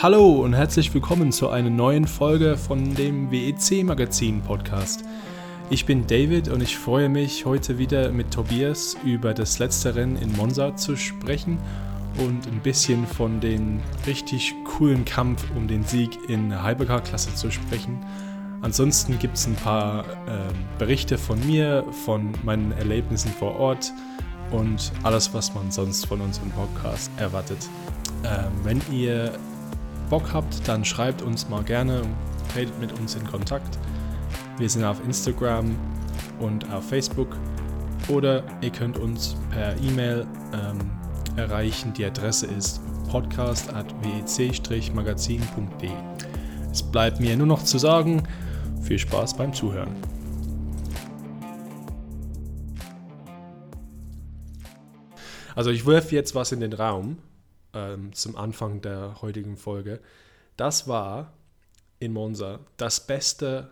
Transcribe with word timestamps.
Hallo 0.00 0.44
und 0.44 0.52
herzlich 0.52 0.94
willkommen 0.94 1.32
zu 1.32 1.48
einer 1.48 1.70
neuen 1.70 2.06
Folge 2.06 2.56
von 2.56 2.94
dem 2.94 3.32
WEC 3.32 3.82
Magazin 3.82 4.40
Podcast. 4.42 5.02
Ich 5.70 5.86
bin 5.86 6.06
David 6.06 6.46
und 6.50 6.62
ich 6.62 6.78
freue 6.78 7.08
mich, 7.08 7.44
heute 7.44 7.78
wieder 7.78 8.12
mit 8.12 8.32
Tobias 8.32 8.96
über 9.04 9.34
das 9.34 9.58
letzte 9.58 9.96
Rennen 9.96 10.14
in 10.14 10.36
Monza 10.36 10.76
zu 10.76 10.94
sprechen 10.94 11.58
und 12.18 12.46
ein 12.46 12.60
bisschen 12.62 13.08
von 13.08 13.40
dem 13.40 13.80
richtig 14.06 14.54
coolen 14.64 15.04
Kampf 15.04 15.44
um 15.56 15.66
den 15.66 15.82
Sieg 15.82 16.16
in 16.28 16.50
der 16.50 16.64
Hypercar-Klasse 16.64 17.34
zu 17.34 17.50
sprechen. 17.50 17.98
Ansonsten 18.62 19.18
gibt 19.18 19.36
es 19.36 19.48
ein 19.48 19.56
paar 19.56 20.04
äh, 20.04 20.52
Berichte 20.78 21.18
von 21.18 21.44
mir, 21.44 21.84
von 22.04 22.34
meinen 22.44 22.70
Erlebnissen 22.70 23.32
vor 23.32 23.56
Ort 23.58 23.92
und 24.52 24.92
alles, 25.02 25.34
was 25.34 25.52
man 25.56 25.72
sonst 25.72 26.06
von 26.06 26.20
unserem 26.20 26.52
Podcast 26.52 27.10
erwartet. 27.16 27.68
Ähm, 28.24 28.52
wenn 28.62 28.80
ihr 28.92 29.32
Bock 30.08 30.32
habt, 30.32 30.66
dann 30.66 30.84
schreibt 30.84 31.22
uns 31.22 31.48
mal 31.48 31.62
gerne 31.62 32.02
tretet 32.52 32.76
mit 32.80 32.98
uns 32.98 33.14
in 33.14 33.24
Kontakt. 33.24 33.78
Wir 34.58 34.68
sind 34.68 34.84
auf 34.84 35.00
Instagram 35.04 35.76
und 36.40 36.68
auf 36.72 36.88
Facebook 36.88 37.36
oder 38.08 38.42
ihr 38.60 38.70
könnt 38.70 38.98
uns 38.98 39.36
per 39.50 39.76
E-Mail 39.80 40.26
ähm, 40.52 40.90
erreichen. 41.36 41.92
Die 41.92 42.04
Adresse 42.04 42.46
ist 42.46 42.80
podcast.wec-magazin.de. 43.10 45.90
Es 46.70 46.82
bleibt 46.82 47.20
mir 47.20 47.36
nur 47.36 47.46
noch 47.46 47.62
zu 47.62 47.78
sagen, 47.78 48.24
viel 48.82 48.98
Spaß 48.98 49.36
beim 49.36 49.52
Zuhören. 49.52 49.94
Also 55.54 55.70
ich 55.70 55.86
werfe 55.86 56.14
jetzt 56.14 56.34
was 56.34 56.52
in 56.52 56.60
den 56.60 56.72
Raum 56.72 57.18
ähm, 57.74 58.12
zum 58.12 58.36
Anfang 58.36 58.80
der 58.80 59.20
heutigen 59.22 59.56
Folge. 59.56 60.00
Das 60.56 60.88
war 60.88 61.32
in 62.00 62.12
Monza 62.12 62.60
das 62.76 63.06
beste 63.06 63.70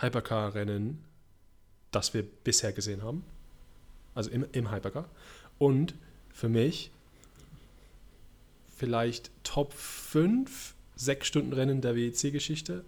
Hypercar-Rennen, 0.00 1.04
das 1.90 2.14
wir 2.14 2.22
bisher 2.22 2.72
gesehen 2.72 3.02
haben. 3.02 3.24
Also 4.14 4.30
im, 4.30 4.46
im 4.52 4.70
Hypercar. 4.70 5.08
Und 5.58 5.94
für 6.32 6.48
mich 6.48 6.90
vielleicht 8.76 9.30
Top 9.42 9.72
5 9.72 10.74
6-Stunden-Rennen 10.98 11.80
der 11.80 11.94
WEC-Geschichte. 11.94 12.84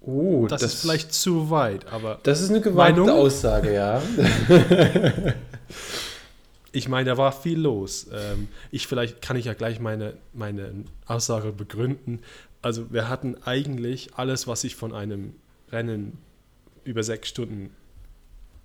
Oh, 0.00 0.46
das, 0.48 0.60
das, 0.60 0.74
ist 0.74 0.80
vielleicht 0.82 1.14
zu 1.14 1.50
weit, 1.50 1.86
aber. 1.86 2.20
Das 2.24 2.40
ist 2.40 2.50
eine 2.50 2.60
gewagte? 2.60 3.12
Aussage, 3.12 3.72
ja. 3.72 4.02
ich 6.74 6.88
meine, 6.88 7.10
da 7.10 7.16
war 7.16 7.30
viel 7.30 7.60
los. 7.60 8.08
Ähm, 8.12 8.48
ich 8.72 8.88
vielleicht 8.88 9.22
kann 9.22 9.36
ich 9.36 9.44
ja 9.44 9.54
gleich 9.54 9.78
meine, 9.78 10.14
meine 10.32 10.72
Aussage 11.06 11.52
begründen. 11.52 12.18
Also 12.62 12.92
wir 12.92 13.08
hatten 13.08 13.36
eigentlich 13.44 14.14
alles, 14.16 14.48
was 14.48 14.64
ich 14.64 14.74
von 14.74 14.92
einem 14.92 15.34
Rennen 15.70 16.18
über 16.82 17.04
sechs 17.04 17.28
Stunden 17.28 17.70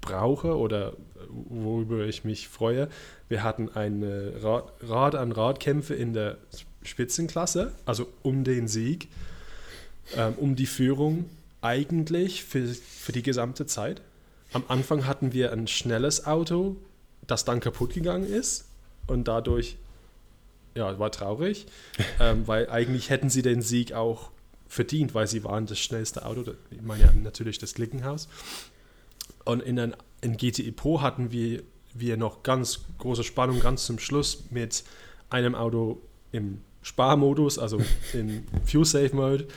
brauche 0.01 0.57
oder 0.57 0.93
worüber 1.29 2.05
ich 2.05 2.23
mich 2.23 2.47
freue. 2.47 2.89
Wir 3.27 3.43
hatten 3.43 3.69
eine 3.69 4.33
Rad, 4.41 4.73
Rad 4.81 5.15
an 5.15 5.31
Radkämpfe 5.31 5.93
in 5.93 6.13
der 6.13 6.37
Spitzenklasse, 6.81 7.73
also 7.85 8.07
um 8.23 8.43
den 8.43 8.67
Sieg, 8.67 9.07
ähm, 10.15 10.33
um 10.37 10.55
die 10.55 10.65
Führung 10.65 11.29
eigentlich 11.61 12.43
für, 12.43 12.65
für 12.67 13.11
die 13.11 13.21
gesamte 13.21 13.67
Zeit. 13.67 14.01
Am 14.51 14.63
Anfang 14.67 15.05
hatten 15.05 15.31
wir 15.31 15.51
ein 15.51 15.67
schnelles 15.67 16.25
Auto, 16.25 16.75
das 17.29 17.45
dann 17.45 17.59
kaputt 17.59 17.93
gegangen 17.93 18.25
ist 18.25 18.65
und 19.07 19.27
dadurch, 19.27 19.77
ja, 20.75 20.97
war 20.99 21.11
traurig, 21.11 21.67
ähm, 22.19 22.47
weil 22.47 22.69
eigentlich 22.69 23.09
hätten 23.09 23.29
sie 23.29 23.41
den 23.41 23.61
Sieg 23.61 23.93
auch 23.93 24.31
verdient, 24.67 25.13
weil 25.15 25.27
sie 25.27 25.43
waren 25.43 25.65
das 25.65 25.79
schnellste 25.79 26.25
Auto, 26.25 26.53
ich 26.69 26.81
meine 26.81 27.03
ja 27.03 27.11
natürlich 27.13 27.57
das 27.57 27.73
Glickenhaus. 27.73 28.27
Und 29.45 29.63
in, 29.63 29.79
ein, 29.79 29.95
in 30.21 30.37
GTI 30.37 30.71
Pro 30.71 31.01
hatten 31.01 31.31
wir, 31.31 31.63
wir 31.93 32.17
noch 32.17 32.43
ganz 32.43 32.81
große 32.99 33.23
Spannung 33.23 33.59
ganz 33.61 33.85
zum 33.85 33.97
Schluss 33.97 34.43
mit 34.51 34.83
einem 35.29 35.55
Auto 35.55 36.01
im 36.31 36.61
Sparmodus, 36.81 37.57
also 37.57 37.81
in 38.13 38.45
Fuel 38.65 38.85
Safe 38.85 39.15
Mode 39.15 39.47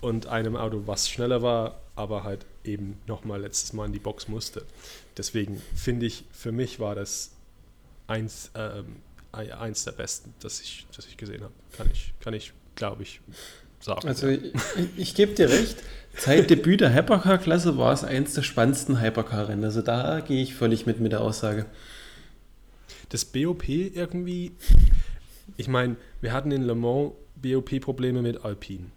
und 0.00 0.26
einem 0.26 0.56
Auto, 0.56 0.82
was 0.86 1.08
schneller 1.08 1.42
war, 1.42 1.80
aber 1.96 2.24
halt 2.24 2.46
eben 2.64 2.98
nochmal 3.06 3.40
letztes 3.40 3.72
Mal 3.72 3.86
in 3.86 3.92
die 3.92 3.98
Box 3.98 4.28
musste. 4.28 4.64
Deswegen 5.16 5.60
finde 5.74 6.06
ich, 6.06 6.24
für 6.32 6.52
mich 6.52 6.78
war 6.78 6.94
das 6.94 7.32
eins, 8.06 8.50
ähm, 8.54 8.96
eins 9.32 9.84
der 9.84 9.92
besten, 9.92 10.34
das 10.40 10.60
ich, 10.60 10.86
das 10.96 11.06
ich 11.06 11.16
gesehen 11.16 11.42
habe. 11.42 11.52
Kann 11.76 11.88
ich, 11.92 12.14
kann 12.20 12.34
ich 12.34 12.52
glaube 12.76 13.02
ich, 13.02 13.20
sagen. 13.80 14.08
Also 14.08 14.28
ich, 14.28 14.52
ich 14.96 15.14
gebe 15.14 15.34
dir 15.34 15.48
recht, 15.50 15.76
seit 16.16 16.50
Debüt 16.50 16.80
der 16.80 16.94
Hypercar-Klasse 16.94 17.76
war 17.76 17.92
es 17.92 18.04
eins 18.04 18.34
der 18.34 18.42
spannendsten 18.42 19.00
Hypercar-Rennen. 19.00 19.64
Also 19.64 19.82
da 19.82 20.20
gehe 20.20 20.42
ich 20.42 20.54
völlig 20.54 20.86
mit 20.86 21.00
mit 21.00 21.12
der 21.12 21.20
Aussage. 21.20 21.66
Das 23.08 23.24
BOP 23.24 23.68
irgendwie, 23.68 24.52
ich 25.56 25.68
meine, 25.68 25.96
wir 26.20 26.32
hatten 26.32 26.52
in 26.52 26.62
Le 26.62 26.74
Mans 26.74 27.12
BOP-Probleme 27.36 28.22
mit 28.22 28.44
Alpine. 28.44 28.90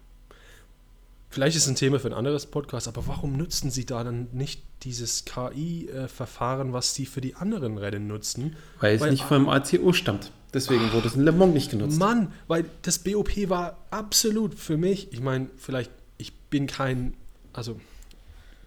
Vielleicht 1.32 1.56
ist 1.56 1.62
es 1.62 1.68
ein 1.70 1.76
Thema 1.76 1.98
für 1.98 2.08
ein 2.08 2.12
anderes 2.12 2.44
Podcast, 2.44 2.88
aber 2.88 3.06
warum 3.06 3.38
nutzen 3.38 3.70
sie 3.70 3.86
da 3.86 4.04
dann 4.04 4.28
nicht 4.32 4.62
dieses 4.82 5.24
KI-Verfahren, 5.24 6.74
was 6.74 6.94
sie 6.94 7.06
für 7.06 7.22
die 7.22 7.36
anderen 7.36 7.78
Rennen 7.78 8.06
nutzen? 8.06 8.54
Weil 8.80 8.96
es 8.96 9.00
weil, 9.00 9.12
nicht 9.12 9.24
vom 9.24 9.48
ACO 9.48 9.94
stammt. 9.94 10.30
Deswegen 10.52 10.92
wurde 10.92 11.08
es 11.08 11.14
in 11.14 11.22
Le 11.22 11.32
Mans 11.32 11.54
nicht 11.54 11.70
genutzt. 11.70 11.98
Mann, 11.98 12.34
weil 12.48 12.66
das 12.82 12.98
BOP 12.98 13.48
war 13.48 13.78
absolut 13.90 14.54
für 14.54 14.76
mich, 14.76 15.10
ich 15.10 15.22
meine, 15.22 15.48
vielleicht, 15.56 15.90
ich 16.18 16.34
bin 16.34 16.66
kein, 16.66 17.14
also 17.54 17.80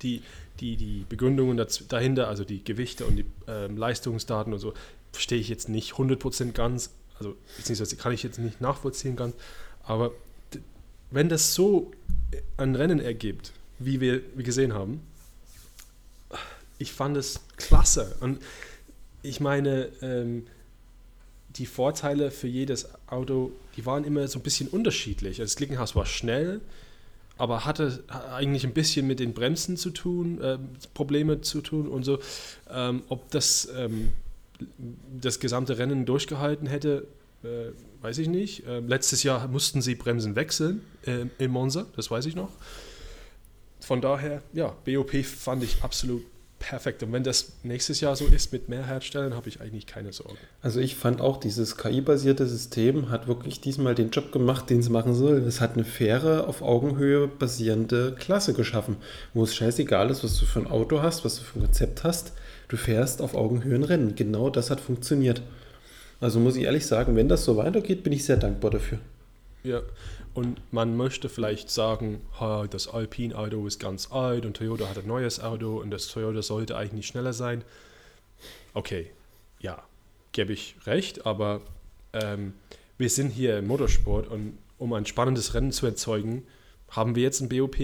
die, 0.01 0.23
die, 0.59 0.75
die 0.75 1.05
Begründungen 1.07 1.63
dahinter, 1.87 2.27
also 2.27 2.45
die 2.45 2.63
Gewichte 2.63 3.05
und 3.05 3.17
die 3.17 3.25
äh, 3.47 3.67
Leistungsdaten 3.67 4.51
und 4.51 4.57
so, 4.59 4.73
verstehe 5.11 5.37
ich 5.37 5.49
jetzt 5.49 5.69
nicht 5.69 5.93
100% 5.93 6.53
ganz, 6.53 6.89
also 7.19 7.35
beziehungsweise 7.57 7.95
kann 7.95 8.11
ich 8.11 8.23
jetzt 8.23 8.39
nicht 8.39 8.59
nachvollziehen 8.59 9.15
ganz, 9.15 9.35
aber 9.83 10.13
wenn 11.11 11.29
das 11.29 11.53
so 11.53 11.91
ein 12.57 12.75
Rennen 12.75 12.99
ergibt, 12.99 13.51
wie 13.79 14.01
wir, 14.01 14.21
gesehen 14.37 14.73
haben, 14.73 15.01
ich 16.77 16.91
fand 16.91 17.17
es 17.17 17.41
klasse. 17.57 18.15
Und 18.19 18.39
ich 19.23 19.39
meine, 19.39 19.89
ähm, 20.01 20.47
die 21.55 21.65
Vorteile 21.65 22.31
für 22.31 22.47
jedes 22.47 22.89
Auto, 23.07 23.51
die 23.77 23.85
waren 23.85 24.03
immer 24.03 24.27
so 24.27 24.39
ein 24.39 24.43
bisschen 24.43 24.67
unterschiedlich. 24.67 25.37
Das 25.37 25.55
Klickenhaus 25.55 25.95
war 25.95 26.05
schnell, 26.05 26.61
aber 27.37 27.65
hatte 27.65 28.03
eigentlich 28.33 28.65
ein 28.65 28.73
bisschen 28.73 29.07
mit 29.07 29.19
den 29.19 29.33
Bremsen 29.33 29.77
zu 29.77 29.91
tun, 29.91 30.41
äh, 30.41 30.57
Probleme 30.93 31.41
zu 31.41 31.61
tun 31.61 31.87
und 31.87 32.03
so. 32.03 32.19
Ähm, 32.69 33.03
ob 33.07 33.29
das 33.31 33.69
ähm, 33.75 34.09
das 35.19 35.39
gesamte 35.39 35.77
Rennen 35.77 36.05
durchgehalten 36.05 36.67
hätte, 36.67 37.07
äh, 37.45 37.71
weiß 38.01 38.17
ich 38.17 38.27
nicht. 38.27 38.65
Äh, 38.65 38.79
letztes 38.79 39.23
Jahr 39.23 39.47
mussten 39.47 39.81
sie 39.81 39.95
Bremsen 39.95 40.35
wechseln 40.35 40.81
äh, 41.05 41.25
in 41.37 41.51
Monza, 41.51 41.85
das 41.95 42.11
weiß 42.11 42.25
ich 42.25 42.35
noch. 42.35 42.51
Von 43.79 44.01
daher, 44.01 44.41
ja, 44.53 44.75
BOP 44.85 45.23
fand 45.23 45.63
ich 45.63 45.83
absolut 45.83 46.23
perfekt. 46.59 47.03
Und 47.03 47.11
wenn 47.11 47.23
das 47.23 47.53
nächstes 47.63 48.01
Jahr 48.01 48.15
so 48.15 48.25
ist 48.25 48.51
mit 48.51 48.69
mehr 48.69 48.85
Herstellern, 48.85 49.35
habe 49.35 49.49
ich 49.49 49.61
eigentlich 49.61 49.85
keine 49.85 50.11
Sorgen. 50.13 50.37
Also 50.61 50.79
ich 50.79 50.95
fand 50.95 51.21
auch, 51.21 51.37
dieses 51.37 51.77
KI-basierte 51.77 52.47
System 52.47 53.09
hat 53.09 53.27
wirklich 53.27 53.61
diesmal 53.61 53.93
den 53.93 54.09
Job 54.09 54.31
gemacht, 54.31 54.69
den 54.69 54.79
es 54.79 54.89
machen 54.89 55.13
soll. 55.13 55.37
Es 55.39 55.61
hat 55.61 55.73
eine 55.73 55.83
faire, 55.83 56.47
auf 56.47 56.61
Augenhöhe 56.61 57.27
basierende 57.27 58.15
Klasse 58.17 58.53
geschaffen, 58.53 58.97
wo 59.33 59.43
es 59.43 59.55
scheißegal 59.55 60.09
ist, 60.09 60.23
was 60.23 60.39
du 60.39 60.45
für 60.45 60.59
ein 60.59 60.67
Auto 60.67 61.01
hast, 61.01 61.25
was 61.25 61.37
du 61.37 61.43
für 61.43 61.59
ein 61.59 61.65
Konzept 61.65 62.03
hast. 62.03 62.33
Du 62.67 62.77
fährst 62.77 63.21
auf 63.21 63.35
Augenhöhe 63.35 63.75
ein 63.75 63.83
Rennen. 63.83 64.15
Genau 64.15 64.49
das 64.49 64.71
hat 64.71 64.79
funktioniert. 64.79 65.41
Also 66.19 66.39
muss 66.39 66.55
ich 66.55 66.63
ehrlich 66.63 66.85
sagen, 66.85 67.15
wenn 67.15 67.27
das 67.27 67.45
so 67.45 67.57
weitergeht, 67.57 68.03
bin 68.03 68.13
ich 68.13 68.25
sehr 68.25 68.37
dankbar 68.37 68.71
dafür. 68.71 68.99
Ja, 69.63 69.81
und 70.33 70.61
man 70.71 70.95
möchte 70.97 71.29
vielleicht 71.29 71.69
sagen, 71.69 72.21
das 72.69 72.87
Alpine-Auto 72.87 73.65
ist 73.65 73.79
ganz 73.79 74.11
alt 74.11 74.45
und 74.45 74.57
Toyota 74.57 74.89
hat 74.89 74.97
ein 74.97 75.07
neues 75.07 75.39
Auto 75.39 75.79
und 75.79 75.91
das 75.91 76.07
Toyota 76.07 76.41
sollte 76.41 76.77
eigentlich 76.77 77.07
schneller 77.07 77.33
sein. 77.33 77.63
Okay, 78.73 79.11
ja, 79.59 79.81
gebe 80.33 80.53
ich 80.53 80.75
recht, 80.85 81.25
aber 81.25 81.61
ähm, 82.13 82.53
wir 82.97 83.09
sind 83.09 83.29
hier 83.29 83.57
im 83.57 83.67
Motorsport 83.67 84.27
und 84.27 84.57
um 84.77 84.93
ein 84.93 85.05
spannendes 85.05 85.53
Rennen 85.53 85.71
zu 85.71 85.85
erzeugen, 85.85 86.45
haben 86.89 87.15
wir 87.15 87.23
jetzt 87.23 87.41
ein 87.41 87.49
BOP. 87.49 87.77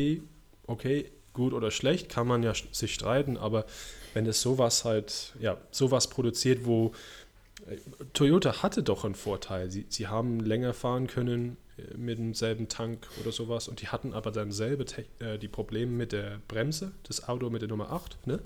Okay, 0.67 1.09
gut 1.33 1.53
oder 1.53 1.71
schlecht, 1.71 2.09
kann 2.09 2.27
man 2.27 2.43
ja 2.43 2.53
sich 2.71 2.93
streiten, 2.93 3.37
aber 3.37 3.65
wenn 4.13 4.25
es 4.25 4.41
sowas 4.41 4.83
halt, 4.83 5.33
ja, 5.39 5.57
sowas 5.71 6.09
produziert, 6.09 6.65
wo 6.65 6.91
Toyota 8.13 8.61
hatte 8.63 8.83
doch 8.83 9.05
einen 9.05 9.15
Vorteil. 9.15 9.69
Sie, 9.71 9.85
sie 9.89 10.07
haben 10.07 10.39
länger 10.39 10.73
fahren 10.73 11.07
können 11.07 11.57
äh, 11.77 11.95
mit 11.97 12.17
demselben 12.19 12.67
Tank 12.67 13.07
oder 13.21 13.31
sowas 13.31 13.67
und 13.67 13.81
die 13.81 13.87
hatten 13.87 14.13
aber 14.13 14.31
dann 14.31 14.51
selber 14.51 14.85
äh, 15.19 15.37
die 15.37 15.47
Probleme 15.47 15.91
mit 15.91 16.11
der 16.11 16.39
Bremse, 16.47 16.91
das 17.07 17.27
Auto 17.27 17.49
mit 17.49 17.61
der 17.61 17.69
Nummer 17.69 17.91
8, 17.91 18.27
ne? 18.27 18.39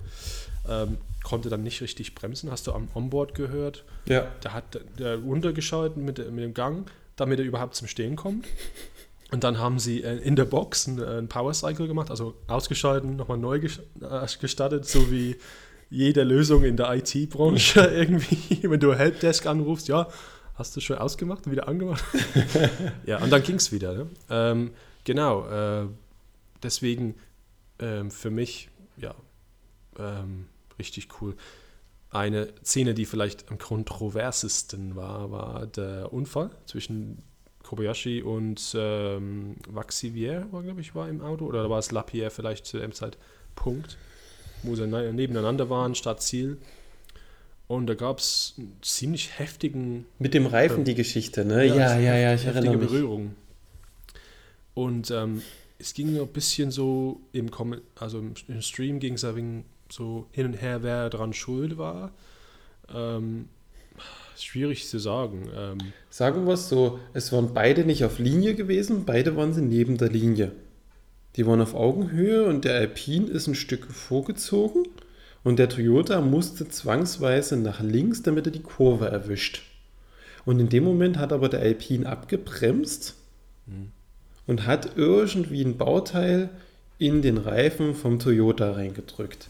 Ähm, 0.68 0.98
konnte 1.24 1.48
dann 1.48 1.62
nicht 1.62 1.80
richtig 1.80 2.14
bremsen. 2.14 2.50
Hast 2.50 2.66
du 2.66 2.72
am 2.72 2.88
Onboard 2.94 3.34
gehört? 3.34 3.84
Ja. 4.08 4.30
Da 4.40 4.52
hat 4.52 4.80
der 4.98 5.16
runtergeschalten 5.18 6.04
mit, 6.04 6.18
mit 6.18 6.44
dem 6.44 6.54
Gang, 6.54 6.90
damit 7.16 7.38
er 7.40 7.44
überhaupt 7.44 7.74
zum 7.74 7.88
Stehen 7.88 8.16
kommt. 8.16 8.46
Und 9.32 9.42
dann 9.42 9.58
haben 9.58 9.80
sie 9.80 10.04
äh, 10.04 10.18
in 10.18 10.36
der 10.36 10.44
Box 10.44 10.86
einen, 10.86 11.02
einen 11.02 11.28
Power 11.28 11.52
Cycle 11.52 11.88
gemacht, 11.88 12.10
also 12.10 12.34
ausgeschalten, 12.46 13.16
nochmal 13.16 13.38
neu 13.38 13.56
ges- 13.58 13.80
äh, 14.00 14.26
gestartet, 14.40 14.86
so 14.86 15.10
wie 15.10 15.36
jede 15.90 16.24
Lösung 16.24 16.64
in 16.64 16.76
der 16.76 16.94
IT-Branche 16.94 17.80
irgendwie. 17.94 18.60
Wenn 18.62 18.80
du 18.80 18.94
Helpdesk 18.94 19.46
anrufst, 19.46 19.88
ja, 19.88 20.08
hast 20.54 20.76
du 20.76 20.80
schon 20.80 20.98
ausgemacht 20.98 21.46
und 21.46 21.52
wieder 21.52 21.68
angemacht? 21.68 22.04
ja, 23.06 23.22
und 23.22 23.30
dann 23.30 23.42
ging 23.42 23.56
es 23.56 23.72
wieder. 23.72 23.94
Ne? 23.94 24.06
Ähm, 24.30 24.70
genau, 25.04 25.46
äh, 25.48 25.86
deswegen 26.62 27.14
ähm, 27.78 28.10
für 28.10 28.30
mich, 28.30 28.68
ja, 28.96 29.14
ähm, 29.98 30.46
richtig 30.78 31.08
cool. 31.20 31.36
Eine 32.10 32.48
Szene, 32.64 32.94
die 32.94 33.04
vielleicht 33.04 33.50
am 33.50 33.58
kontroversesten 33.58 34.96
war, 34.96 35.30
war 35.30 35.66
der 35.66 36.12
Unfall 36.12 36.50
zwischen 36.64 37.22
Kobayashi 37.62 38.22
und 38.22 38.74
ähm, 38.78 39.56
Vaxivier, 39.68 40.46
war, 40.52 40.62
glaube 40.62 40.80
ich, 40.80 40.94
war 40.94 41.08
im 41.08 41.20
Auto. 41.20 41.46
Oder 41.46 41.68
war 41.68 41.78
es 41.78 41.90
Lapierre 41.90 42.30
vielleicht 42.30 42.64
zu 42.64 42.78
dem 42.78 42.92
Zeitpunkt, 42.92 43.98
wo 44.62 44.74
sie 44.74 44.86
ne- 44.86 45.12
nebeneinander 45.12 45.70
waren, 45.70 45.94
statt 45.94 46.22
Ziel. 46.22 46.58
Und 47.68 47.86
da 47.88 47.94
gab 47.94 48.18
es 48.20 48.54
einen 48.58 48.76
ziemlich 48.82 49.38
heftigen 49.38 50.06
Mit 50.18 50.34
dem 50.34 50.46
Reifen 50.46 50.78
Ja. 50.78 50.84
die 50.84 50.94
Geschichte, 50.94 51.44
ne? 51.44 51.64
Ja, 51.66 51.98
ja, 51.98 52.16
ja, 52.16 52.34
ich 52.34 52.44
heftige 52.44 52.66
erinnere 52.66 52.76
mich. 52.78 52.88
Berührung. 52.90 53.34
Und 54.74 55.10
ähm, 55.10 55.42
es 55.78 55.94
ging 55.94 56.16
ein 56.18 56.26
bisschen 56.28 56.70
so 56.70 57.20
im, 57.32 57.50
Kom 57.50 57.76
also 57.98 58.18
im, 58.20 58.34
Stream 58.62 59.00
ging 59.00 59.14
es 59.14 59.24
ein 59.24 59.64
so 59.90 60.26
hin 60.32 60.46
und 60.46 60.54
her, 60.54 60.82
wer 60.82 61.10
daran 61.10 61.32
schuld 61.32 61.76
war. 61.78 62.12
Ähm, 62.94 63.48
schwierig 64.36 64.86
zu 64.88 64.98
sagen. 64.98 65.48
Ähm, 65.56 65.78
Sagen 66.10 66.46
wir 66.46 66.54
es 66.54 66.68
so, 66.68 66.98
es 67.14 67.32
waren 67.32 67.52
beide 67.54 67.84
nicht 67.84 68.04
auf 68.04 68.18
Linie 68.18 68.54
gewesen, 68.54 69.04
beide 69.04 69.36
waren 69.36 69.52
sie 69.54 69.62
neben 69.62 69.96
der 69.98 70.08
Linie. 70.10 70.52
Die 71.36 71.46
waren 71.46 71.60
auf 71.60 71.74
Augenhöhe 71.74 72.46
und 72.46 72.64
der 72.64 72.76
Alpine 72.76 73.26
ist 73.26 73.46
ein 73.46 73.54
Stück 73.54 73.86
vorgezogen 73.86 74.84
und 75.44 75.58
der 75.58 75.68
Toyota 75.68 76.20
musste 76.20 76.68
zwangsweise 76.68 77.56
nach 77.56 77.80
links, 77.80 78.22
damit 78.22 78.46
er 78.46 78.52
die 78.52 78.62
Kurve 78.62 79.08
erwischt. 79.08 79.62
Und 80.44 80.60
in 80.60 80.68
dem 80.68 80.84
Moment 80.84 81.18
hat 81.18 81.32
aber 81.32 81.48
der 81.48 81.60
Alpine 81.60 82.08
abgebremst 82.08 83.14
und 84.46 84.66
hat 84.66 84.96
irgendwie 84.96 85.62
ein 85.62 85.76
Bauteil 85.76 86.48
in 86.98 87.20
den 87.20 87.36
Reifen 87.36 87.94
vom 87.94 88.18
Toyota 88.18 88.72
reingedrückt. 88.72 89.48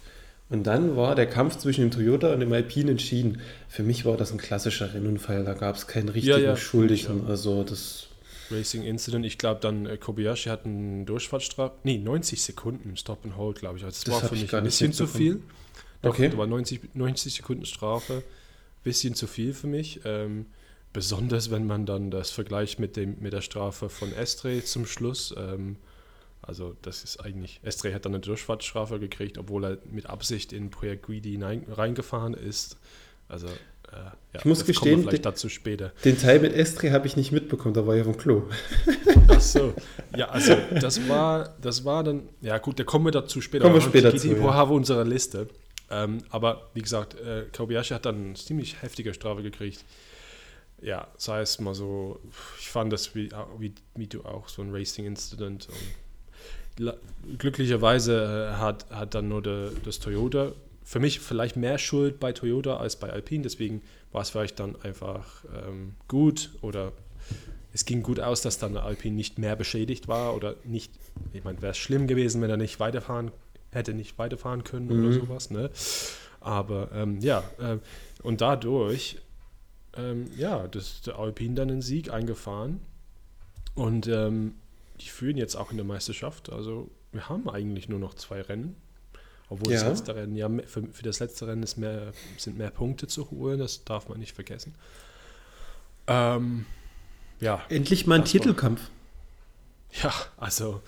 Und 0.48 0.66
dann 0.66 0.96
war 0.96 1.14
der 1.14 1.26
Kampf 1.26 1.58
zwischen 1.58 1.82
dem 1.82 1.90
Toyota 1.90 2.32
und 2.32 2.40
dem 2.40 2.52
Alpine 2.52 2.92
entschieden. 2.92 3.40
Für 3.68 3.82
mich 3.82 4.04
war 4.04 4.16
das 4.16 4.32
ein 4.32 4.38
klassischer 4.38 4.94
Rennunfall, 4.94 5.44
da 5.44 5.54
gab 5.54 5.76
es 5.76 5.86
keinen 5.86 6.08
richtigen 6.08 6.42
ja, 6.42 6.56
Schuldigen. 6.56 7.22
ja. 7.24 7.28
Also 7.28 7.62
das 7.62 8.08
Racing 8.50 8.82
Incident, 8.82 9.24
ich 9.26 9.38
glaube 9.38 9.60
dann 9.60 9.86
äh, 9.86 9.96
Kobayashi 9.96 10.48
hat 10.48 10.64
einen 10.64 11.06
Durchfahrtsstrafe, 11.06 11.74
nee, 11.84 11.98
90 11.98 12.42
Sekunden 12.42 12.96
Stop 12.96 13.24
and 13.24 13.36
Hold, 13.36 13.58
glaube 13.58 13.78
ich. 13.78 13.84
Also 13.84 13.94
das, 13.94 14.04
Das 14.04 14.22
war 14.22 14.28
für 14.28 14.34
ich 14.34 14.42
mich 14.42 14.54
ein 14.54 14.64
bisschen 14.64 14.92
zu 14.92 15.06
viel. 15.06 15.42
Doch, 16.02 16.10
Okay. 16.10 16.28
Da 16.28 16.38
war 16.38 16.46
90, 16.46 16.94
90 16.94 17.34
Sekunden 17.34 17.64
Strafe, 17.66 18.22
bisschen 18.84 19.14
zu 19.14 19.26
viel 19.26 19.54
für 19.54 19.66
mich. 19.66 20.00
Ähm, 20.04 20.46
besonders 20.92 21.50
wenn 21.50 21.66
man 21.66 21.84
dann 21.84 22.10
das 22.10 22.30
vergleicht 22.30 22.78
mit, 22.78 22.96
dem, 22.96 23.16
mit 23.20 23.32
der 23.32 23.42
Strafe 23.42 23.88
von 23.88 24.12
Estre 24.12 24.62
zum 24.64 24.86
Schluss. 24.86 25.34
Ähm, 25.36 25.76
also 26.42 26.76
das 26.82 27.02
ist 27.02 27.18
eigentlich, 27.18 27.60
Estre 27.64 27.92
hat 27.92 28.04
dann 28.04 28.14
eine 28.14 28.20
Durchfahrtsstrafe 28.20 29.00
gekriegt, 29.00 29.36
obwohl 29.36 29.64
er 29.64 29.78
mit 29.90 30.06
Absicht 30.06 30.52
in 30.52 30.70
Projekt 30.70 31.06
Greedy 31.06 31.32
hinein, 31.32 31.66
reingefahren 31.68 32.34
ist. 32.34 32.78
Also 33.28 33.48
äh, 33.92 33.96
ja, 33.96 34.12
Ich 34.34 34.44
muss 34.44 34.64
gestehen, 34.64 35.00
vielleicht 35.00 35.18
die- 35.18 35.22
dazu 35.22 35.48
später. 35.48 35.92
Den 36.04 36.18
Teil 36.18 36.40
mit 36.40 36.52
Estre 36.54 36.90
habe 36.92 37.06
ich 37.06 37.16
nicht 37.16 37.32
mitbekommen, 37.32 37.74
da 37.74 37.86
war 37.86 37.94
ja 37.96 38.04
vom 38.04 38.16
Klo. 38.16 38.42
Ach 39.28 39.40
so. 39.40 39.74
Ja, 40.16 40.28
also 40.28 40.56
das 40.80 41.08
war, 41.08 41.54
das 41.60 41.84
war 41.84 42.04
dann, 42.04 42.28
ja 42.40 42.58
gut, 42.58 42.78
da 42.78 42.84
kommen 42.84 43.04
wir 43.06 43.12
dazu 43.12 43.40
später. 43.40 43.62
Kommen 43.64 43.76
wir 43.76 43.82
haben 43.82 43.88
später 43.90 44.12
die 44.12 44.18
zu, 44.18 44.28
GT 44.28 44.40
ja. 44.42 44.62
Unserer 44.62 45.04
Liste. 45.04 45.48
Ähm, 45.90 46.18
aber 46.30 46.68
wie 46.74 46.82
gesagt, 46.82 47.14
äh, 47.14 47.44
Kobayashi 47.56 47.94
hat 47.94 48.06
dann 48.06 48.24
eine 48.26 48.34
ziemlich 48.34 48.82
heftige 48.82 49.14
Strafe 49.14 49.42
gekriegt. 49.42 49.84
Ja, 50.82 51.06
sei 51.16 51.40
es 51.40 51.58
mal 51.60 51.74
so, 51.74 52.20
ich 52.60 52.68
fand 52.68 52.92
das 52.92 53.14
wie, 53.14 53.30
wie, 53.58 53.72
wie 53.94 54.06
du 54.08 54.24
auch, 54.24 54.48
so 54.48 54.62
ein 54.62 54.74
Racing-Incident. 54.74 55.68
Glücklicherweise 57.38 58.52
äh, 58.52 58.56
hat, 58.60 58.86
hat 58.90 59.14
dann 59.14 59.28
nur 59.28 59.42
der, 59.42 59.70
das 59.84 59.98
Toyota, 59.98 60.52
für 60.86 61.00
mich 61.00 61.18
vielleicht 61.18 61.56
mehr 61.56 61.78
Schuld 61.78 62.20
bei 62.20 62.32
Toyota 62.32 62.76
als 62.76 62.94
bei 62.94 63.10
Alpine, 63.10 63.42
deswegen 63.42 63.82
war 64.12 64.22
es 64.22 64.30
vielleicht 64.30 64.60
dann 64.60 64.80
einfach 64.82 65.44
ähm, 65.66 65.96
gut 66.06 66.50
oder 66.62 66.92
es 67.72 67.84
ging 67.84 68.04
gut 68.04 68.20
aus, 68.20 68.40
dass 68.40 68.58
dann 68.58 68.76
Alpine 68.76 69.16
nicht 69.16 69.36
mehr 69.36 69.56
beschädigt 69.56 70.06
war 70.06 70.36
oder 70.36 70.54
nicht, 70.62 70.92
ich 71.32 71.42
meine, 71.42 71.60
wäre 71.60 71.72
es 71.72 71.76
schlimm 71.78 72.06
gewesen, 72.06 72.40
wenn 72.40 72.50
er 72.50 72.56
nicht 72.56 72.78
weiterfahren, 72.78 73.32
hätte 73.72 73.94
nicht 73.94 74.16
weiterfahren 74.16 74.62
können 74.62 74.90
oder 74.92 75.08
Mhm. 75.08 75.12
sowas, 75.12 75.50
ne? 75.50 75.70
Aber 76.40 76.92
ähm, 76.94 77.20
ja, 77.20 77.42
ähm, 77.60 77.80
und 78.22 78.40
dadurch, 78.40 79.18
ähm, 79.96 80.30
ja, 80.36 80.68
das, 80.68 81.00
der 81.02 81.18
Alpine 81.18 81.56
dann 81.56 81.70
einen 81.70 81.82
Sieg 81.82 82.12
eingefahren 82.12 82.78
und 83.74 84.06
ähm, 84.06 84.54
die 85.00 85.08
führen 85.08 85.36
jetzt 85.36 85.56
auch 85.56 85.72
in 85.72 85.78
der 85.78 85.84
Meisterschaft, 85.84 86.52
also 86.52 86.88
wir 87.10 87.28
haben 87.28 87.50
eigentlich 87.50 87.88
nur 87.88 87.98
noch 87.98 88.14
zwei 88.14 88.40
Rennen. 88.40 88.76
Obwohl 89.48 89.72
das 89.72 89.82
Ja. 89.82 89.88
letzte 89.88 90.14
Rennen, 90.16 90.34
ja, 90.36 90.48
für, 90.66 90.82
für 90.92 91.02
das 91.04 91.20
letzte 91.20 91.46
Rennen 91.46 91.62
ist 91.62 91.76
mehr, 91.76 92.12
sind 92.36 92.58
mehr 92.58 92.70
Punkte 92.70 93.06
zu 93.06 93.30
holen, 93.30 93.58
das 93.60 93.84
darf 93.84 94.08
man 94.08 94.18
nicht 94.18 94.34
vergessen. 94.34 94.74
Ähm, 96.08 96.66
ja, 97.40 97.62
Endlich 97.68 98.06
mal 98.06 98.16
ein 98.16 98.22
Das 98.22 98.34
war- 98.34 98.40
Titelkampf. 98.40 98.80
ja, 100.02 100.12
also 100.36 100.80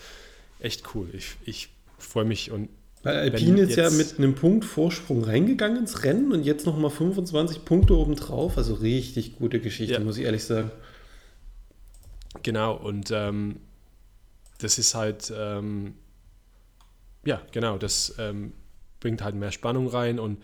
echt 0.61 0.95
cool. 0.95 1.09
Ich, 1.13 1.37
ich 1.45 1.69
freue 1.99 2.25
mich 2.25 2.51
und 2.51 2.69
Weil 3.05 3.17
Alpine 3.19 3.61
ist 3.61 3.77
ja 3.77 3.91
mit 3.91 4.19
einem 4.19 4.35
Punkt 4.35 4.65
Vorsprung 4.65 5.23
reingegangen 5.23 5.79
ins 5.79 6.03
Rennen 6.03 6.33
und 6.33 6.43
jetzt 6.45 6.67
nochmal 6.67 6.91
25 6.91 7.65
Punkte 7.65 7.97
obendrauf. 7.97 8.59
Also 8.59 8.75
richtig 8.75 9.37
gute 9.39 9.61
Geschichte, 9.61 9.95
Ja. 9.95 10.01
muss 10.01 10.19
ich 10.19 10.25
ehrlich 10.25 10.43
sagen. 10.45 10.71
genau, 12.43 12.75
und 12.77 13.11
ähm, 13.13 13.61
das 14.59 14.79
ist 14.79 14.95
halt, 14.95 15.33
ähm, 15.37 15.95
ja, 17.25 17.43
genau, 17.53 17.79
das 17.79 18.15
ähm, 18.19 18.53
bringt 19.01 19.23
halt 19.23 19.35
mehr 19.35 19.53
Spannung 19.53 19.89
rein 19.89 20.19
und 20.19 20.43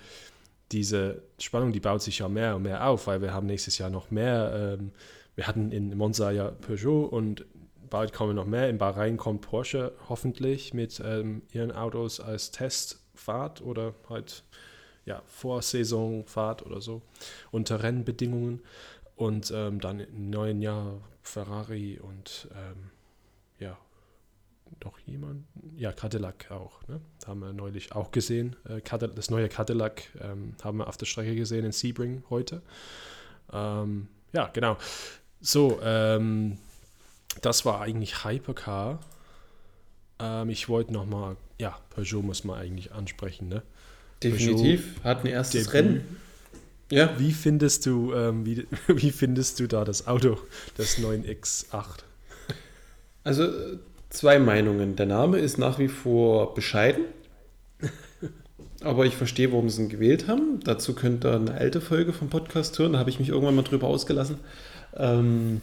diese 0.72 1.22
Spannung, 1.38 1.72
die 1.72 1.80
baut 1.80 2.02
sich 2.02 2.18
ja 2.18 2.28
mehr 2.28 2.56
und 2.56 2.62
mehr 2.62 2.86
auf, 2.86 3.06
weil 3.06 3.20
wir 3.22 3.32
haben 3.32 3.46
nächstes 3.46 3.78
Jahr 3.78 3.90
noch 3.90 4.10
mehr. 4.10 4.76
Ähm, 4.78 4.92
wir 5.34 5.46
hatten 5.46 5.72
in 5.72 5.96
Monza 5.96 6.30
ja 6.30 6.50
Peugeot 6.50 7.06
und 7.06 7.44
bald 7.90 8.12
kommen 8.12 8.34
noch 8.34 8.46
mehr. 8.46 8.68
In 8.68 8.78
Bahrain 8.78 9.16
kommt 9.16 9.42
Porsche 9.42 9.92
hoffentlich 10.08 10.74
mit 10.74 11.00
ähm, 11.04 11.42
ihren 11.52 11.70
Autos 11.70 12.20
als 12.20 12.50
Testfahrt 12.50 13.62
oder 13.62 13.94
halt 14.08 14.42
ja, 15.04 15.22
Vorsaisonfahrt 15.26 16.64
oder 16.64 16.80
so 16.80 17.02
unter 17.50 17.82
Rennbedingungen. 17.82 18.62
Und 19.16 19.52
ähm, 19.54 19.80
dann 19.80 20.00
im 20.00 20.30
neuen 20.30 20.60
Jahr 20.60 21.00
Ferrari 21.22 22.00
und 22.00 22.48
ähm, 22.52 22.90
ja, 23.60 23.78
noch 24.82 24.98
jemand? 25.00 25.44
Ja, 25.76 25.92
Cadillac 25.92 26.50
auch. 26.50 26.86
Ne? 26.88 27.00
Haben 27.26 27.40
wir 27.40 27.52
neulich 27.52 27.92
auch 27.92 28.10
gesehen. 28.10 28.56
Äh, 28.68 28.80
Cadillac, 28.80 29.16
das 29.16 29.30
neue 29.30 29.48
Cadillac 29.48 30.02
ähm, 30.20 30.54
haben 30.62 30.78
wir 30.78 30.88
auf 30.88 30.96
der 30.96 31.06
Strecke 31.06 31.34
gesehen 31.34 31.64
in 31.64 31.72
Sebring 31.72 32.22
heute. 32.30 32.62
Ähm, 33.52 34.08
ja, 34.32 34.50
genau. 34.52 34.76
So, 35.40 35.80
ähm, 35.82 36.58
das 37.42 37.64
war 37.64 37.80
eigentlich 37.80 38.24
Hypercar. 38.24 39.00
Ähm, 40.18 40.50
ich 40.50 40.68
wollte 40.68 40.92
nochmal, 40.92 41.36
ja, 41.58 41.78
Peugeot 41.90 42.22
muss 42.22 42.44
man 42.44 42.58
eigentlich 42.58 42.92
ansprechen. 42.92 43.48
Ne? 43.48 43.62
Definitiv. 44.22 45.02
Hat 45.04 45.20
ein 45.20 45.26
erstes 45.26 45.66
Debüt. 45.66 45.74
Rennen. 45.74 46.16
Ja, 46.90 47.18
Wie 47.18 47.32
findest 47.32 47.86
du, 47.86 48.12
ähm, 48.14 48.44
wie, 48.44 48.66
wie 48.86 49.10
findest 49.10 49.58
du 49.60 49.66
da 49.66 49.84
das 49.84 50.06
Auto, 50.06 50.38
das 50.76 50.98
9X8? 50.98 52.04
also 53.24 53.48
zwei 54.14 54.38
Meinungen. 54.38 54.96
Der 54.96 55.06
Name 55.06 55.38
ist 55.38 55.58
nach 55.58 55.78
wie 55.78 55.88
vor 55.88 56.54
bescheiden. 56.54 57.04
Aber 58.80 59.06
ich 59.06 59.16
verstehe, 59.16 59.50
warum 59.52 59.68
sie 59.68 59.82
ihn 59.82 59.88
gewählt 59.88 60.28
haben. 60.28 60.60
Dazu 60.62 60.94
könnt 60.94 61.24
ihr 61.24 61.34
eine 61.34 61.54
alte 61.54 61.80
Folge 61.80 62.12
vom 62.12 62.28
Podcast 62.28 62.78
hören. 62.78 62.92
Da 62.92 62.98
habe 62.98 63.10
ich 63.10 63.18
mich 63.18 63.30
irgendwann 63.30 63.56
mal 63.56 63.62
drüber 63.62 63.88
ausgelassen. 63.88 64.38
Ähm, 64.96 65.60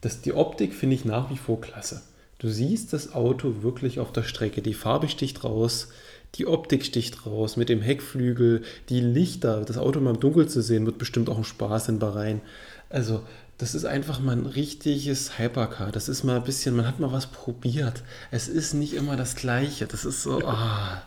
das, 0.00 0.20
die 0.20 0.32
Optik 0.32 0.74
finde 0.74 0.96
ich 0.96 1.04
nach 1.04 1.30
wie 1.30 1.36
vor 1.36 1.60
klasse. 1.60 2.02
Du 2.38 2.48
siehst 2.48 2.92
das 2.92 3.14
Auto 3.14 3.62
wirklich 3.62 3.98
auf 3.98 4.12
der 4.12 4.22
Strecke. 4.22 4.62
Die 4.62 4.74
Farbe 4.74 5.08
sticht 5.08 5.42
raus, 5.42 5.88
die 6.34 6.46
Optik 6.46 6.84
sticht 6.84 7.24
raus 7.24 7.56
mit 7.56 7.70
dem 7.70 7.80
Heckflügel, 7.80 8.62
die 8.90 9.00
Lichter. 9.00 9.62
Das 9.62 9.78
Auto 9.78 10.00
mal 10.00 10.14
im 10.14 10.20
Dunkeln 10.20 10.48
zu 10.48 10.60
sehen, 10.60 10.84
wird 10.84 10.98
bestimmt 10.98 11.30
auch 11.30 11.38
ein 11.38 11.44
Spaß 11.44 11.88
in 11.88 11.98
Bahrain. 11.98 12.42
Also, 12.90 13.22
das 13.58 13.74
ist 13.74 13.84
einfach 13.84 14.20
mal 14.20 14.36
ein 14.36 14.46
richtiges 14.46 15.38
Hypercar. 15.38 15.90
Das 15.92 16.08
ist 16.08 16.24
mal 16.24 16.36
ein 16.36 16.44
bisschen, 16.44 16.76
man 16.76 16.86
hat 16.86 17.00
mal 17.00 17.12
was 17.12 17.26
probiert. 17.28 18.02
Es 18.30 18.48
ist 18.48 18.74
nicht 18.74 18.92
immer 18.94 19.16
das 19.16 19.34
Gleiche. 19.34 19.86
Das 19.86 20.04
ist 20.04 20.22
so, 20.22 20.40
ah. 20.46 21.02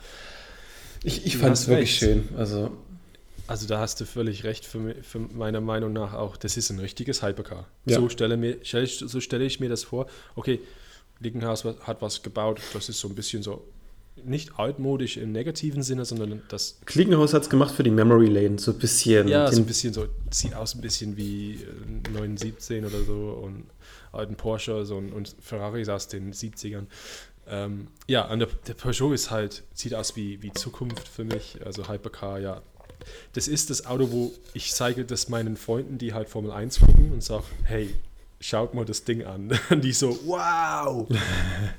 Ich, 1.03 1.25
ich 1.25 1.38
fand 1.38 1.53
es 1.53 1.68
wirklich 1.68 1.96
schön. 1.96 2.27
Also, 2.38 2.72
Also 3.48 3.65
da 3.68 3.79
hast 3.79 4.00
du 4.00 4.06
völlig 4.06 4.44
recht, 4.44 4.63
für, 4.65 4.96
für 5.01 5.20
meiner 5.20 5.62
Meinung 5.62 5.91
nach 5.91 6.13
auch. 6.13 6.38
Das 6.38 6.56
ist 6.56 6.70
ein 6.70 6.77
richtiges 6.79 7.24
Hypercar. 7.24 7.68
Ja. 7.86 8.00
So, 8.00 8.10
stelle 8.10 8.38
mir, 8.38 8.58
so 8.63 9.20
stelle 9.20 9.46
ich 9.46 9.60
mir 9.60 9.70
das 9.70 9.84
vor. 9.84 10.08
Okay, 10.36 10.60
Klickenhaus 11.20 11.65
hat 11.65 12.01
was 12.01 12.22
gebaut, 12.22 12.62
das 12.74 12.89
ist 12.89 13.00
so 13.00 13.08
ein 13.08 13.15
bisschen 13.15 13.41
so 13.44 13.65
nicht 14.26 14.60
altmodisch 14.60 15.18
im 15.18 15.32
negativen 15.32 15.84
Sinne, 15.84 16.06
sondern 16.06 16.42
das. 16.50 16.80
Klickenhaus 16.86 17.34
hat 17.34 17.44
es 17.44 17.50
gemacht 17.50 17.74
für 17.74 17.84
die 17.84 17.92
Memory 17.92 18.28
Lane, 18.28 18.60
so 18.60 18.72
ein 18.72 18.80
bisschen. 18.80 19.28
Ja, 19.28 19.52
so 19.52 19.62
ein 19.62 19.66
bisschen 19.66 19.94
so, 19.94 20.08
sieht 20.32 20.56
aus 20.56 20.76
ein 20.76 20.82
bisschen 20.82 21.18
wie 21.18 21.60
917 22.12 22.86
oder 22.86 23.04
so 23.04 23.42
und 23.44 23.66
alten 24.12 24.36
Porsche 24.36 24.86
so, 24.86 24.98
und 24.98 25.36
Ferraris 25.40 25.90
aus 25.90 26.08
den 26.08 26.34
70ern. 26.34 26.86
Ähm, 27.48 27.88
ja, 28.08 28.32
und 28.32 28.40
der, 28.40 28.48
der, 28.68 28.74
Peugeot 28.76 29.14
ist 29.14 29.32
halt, 29.32 29.64
sieht 29.74 29.96
aus 29.96 30.16
wie, 30.16 30.42
wie 30.44 30.54
Zukunft 30.54 31.08
für 31.08 31.24
mich, 31.24 31.60
also 31.66 31.90
Hypercar, 31.90 32.40
ja. 32.40 32.62
Das 33.34 33.48
ist 33.48 33.70
das 33.70 33.86
Auto, 33.86 34.12
wo 34.12 34.34
ich 34.54 34.72
zeige 34.74 35.06
das 35.06 35.30
meinen 35.30 35.58
Freunden, 35.58 35.98
die 35.98 36.14
halt 36.14 36.30
Formel 36.30 36.52
1 36.52 36.80
gucken 36.80 37.12
und 37.12 37.24
sage, 37.24 37.46
hey, 37.64 37.96
schaut 38.40 38.74
mal 38.74 38.86
das 38.86 39.04
Ding 39.04 39.24
an. 39.24 39.58
Und 39.70 39.84
die 39.84 39.94
so, 39.94 40.18
wow! 40.26 41.08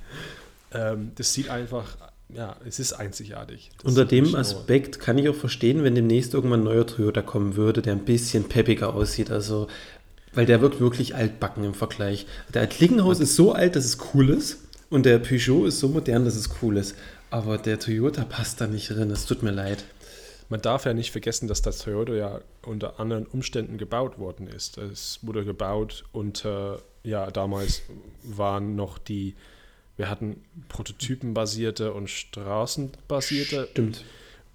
ähm, 0.73 1.12
das 1.14 1.32
sieht 1.35 1.49
einfach, 1.49 1.97
ja, 2.34 2.56
es 2.66 2.78
ist 2.78 2.92
einzigartig. 2.92 3.70
Das 3.78 3.92
Unter 3.92 4.04
dem 4.04 4.34
Aspekt 4.34 5.00
kann 5.00 5.18
ich 5.18 5.28
auch 5.28 5.34
verstehen, 5.34 5.82
wenn 5.84 5.94
demnächst 5.94 6.34
irgendwann 6.34 6.60
ein 6.60 6.64
neuer 6.64 6.87
Toyota 6.87 7.22
kommen 7.22 7.56
würde, 7.56 7.82
der 7.82 7.92
ein 7.94 8.04
bisschen 8.04 8.44
peppiger 8.44 8.94
aussieht. 8.94 9.30
Also, 9.30 9.68
weil 10.32 10.46
der 10.46 10.60
wirkt 10.60 10.80
wirklich 10.80 11.14
altbacken 11.14 11.64
im 11.64 11.75
Vergleich. 11.75 12.26
Der 12.54 12.66
Klingenhaus 12.66 13.20
ist 13.20 13.37
so 13.37 13.52
alt, 13.52 13.76
dass 13.76 13.84
es 13.84 13.99
cool 14.14 14.30
ist. 14.30 14.58
Und 14.90 15.06
der 15.06 15.18
Peugeot 15.18 15.66
ist 15.66 15.78
so 15.78 15.88
modern, 15.88 16.25
dass 16.25 16.34
es 16.34 16.50
cool 16.62 16.76
ist. 16.76 16.96
Aber 17.30 17.58
der 17.58 17.78
Toyota 17.78 18.25
passt 18.25 18.60
da 18.60 18.66
nicht 18.66 18.90
drin. 18.90 19.10
Es 19.10 19.26
tut 19.26 19.42
mir 19.42 19.52
leid. 19.52 19.84
Man 20.49 20.60
darf 20.60 20.84
ja 20.84 20.94
nicht 20.94 21.12
vergessen, 21.12 21.46
dass 21.46 21.62
das 21.62 21.78
Toyota 21.78 22.12
ja 22.12 22.40
unter 22.66 22.99
anderen 22.99 23.26
Umständen 23.26 23.78
gebaut 23.78 24.18
worden 24.18 24.49
ist. 24.49 24.78
Es 24.78 25.20
wurde 25.22 25.44
gebaut 25.44 26.04
unter, 26.10 26.82
ja, 27.04 27.30
damals 27.30 27.82
waren 28.25 28.75
noch 28.75 28.99
die, 28.99 29.37
wir 30.00 30.09
hatten 30.09 30.40
prototypenbasierte 30.71 31.92
und 31.92 32.09
straßenbasierte. 32.09 33.69
Stimmt. 33.71 34.02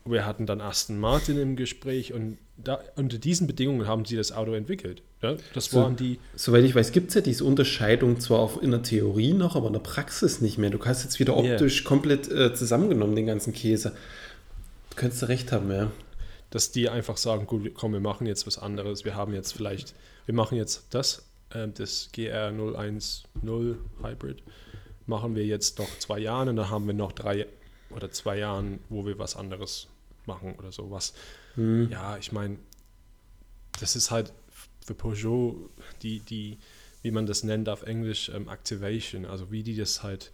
Wir 0.04 0.25
hatten 0.25 0.48
dann 0.48 0.60
Aston 0.60 1.00
Martin 1.00 1.40
im 1.40 1.56
Gespräch 1.56 2.14
und 2.14 2.40
da, 2.58 2.80
unter 2.96 3.20
diesen 3.20 3.46
Bedingungen 3.46 3.88
haben 3.88 4.06
sie 4.06 4.16
das 4.16 4.32
Auto 4.32 4.54
entwickelt. 4.54 5.04
Ja, 5.22 5.36
das 5.54 5.66
so, 5.66 5.78
waren 5.78 5.96
die. 5.96 6.18
Soweit 6.36 6.64
ich 6.64 6.74
weiß, 6.74 6.92
gibt 6.92 7.10
es 7.10 7.14
ja 7.14 7.22
diese 7.22 7.46
Unterscheidung 7.46 8.20
zwar 8.20 8.40
auch 8.40 8.60
in 8.60 8.72
der 8.72 8.82
Theorie 8.82 9.34
noch, 9.34 9.56
aber 9.56 9.68
in 9.68 9.74
der 9.74 9.82
Praxis 9.82 10.42
nicht 10.42 10.58
mehr. 10.58 10.72
Du 10.72 10.84
hast 10.84 11.04
jetzt 11.04 11.20
wieder 11.20 11.38
optisch 11.38 11.82
yeah. 11.82 11.88
komplett 11.88 12.28
äh, 12.32 12.56
zusammengenommen, 12.56 13.16
den 13.16 13.28
ganzen 13.28 13.54
Käse. 13.54 13.92
Du 14.90 14.96
könntest 14.96 15.22
du 15.22 15.28
recht 15.28 15.52
haben, 15.52 15.72
ja. 15.72 15.92
Dass 16.50 16.72
die 16.72 16.90
einfach 16.90 17.18
sagen, 17.18 17.46
gut, 17.46 17.72
komm, 17.75 17.94
wir 17.94 18.00
machen 18.00 18.25
jetzt 18.25 18.48
was 18.48 18.58
anderes. 18.58 19.06
Wir 19.06 19.14
haben 19.14 19.34
jetzt 19.34 19.52
vielleicht, 19.52 19.94
wir 20.25 20.34
machen 20.34 20.58
jetzt 20.58 20.88
das, 20.90 21.24
äh, 21.52 21.68
das 21.68 22.10
GR010 22.16 23.25
Hybrid, 24.02 24.42
machen 25.07 25.35
wir 25.35 25.45
jetzt 25.45 25.79
noch 25.79 26.00
zwei 26.00 26.19
Jahre 26.19 26.50
und 26.50 26.55
dann 26.55 26.69
haben 26.69 26.88
wir 26.88 26.93
noch 26.93 27.12
drei 27.12 27.47
oder 27.89 28.12
zwei 28.12 28.38
Jahren, 28.38 28.79
wo 28.89 29.05
wir 29.05 29.19
was 29.19 29.35
anderes 29.35 29.88
machen 30.25 30.55
oder 30.57 30.71
sowas. 30.71 31.13
Hm. 31.55 31.89
Ja, 31.91 32.17
ich 32.17 32.31
meine, 32.31 32.57
das 33.79 33.95
ist 33.95 34.12
halt 34.12 34.33
für 34.85 34.93
Peugeot 34.93 35.69
die, 36.01 36.19
die, 36.19 36.57
wie 37.01 37.12
man 37.12 37.25
das 37.25 37.43
nennt 37.43 37.69
auf 37.69 37.83
Englisch, 37.83 38.29
ähm, 38.29 38.50
Activation, 38.50 39.25
also 39.25 39.51
wie 39.51 39.63
die 39.63 39.75
das 39.75 40.03
halt 40.03 40.31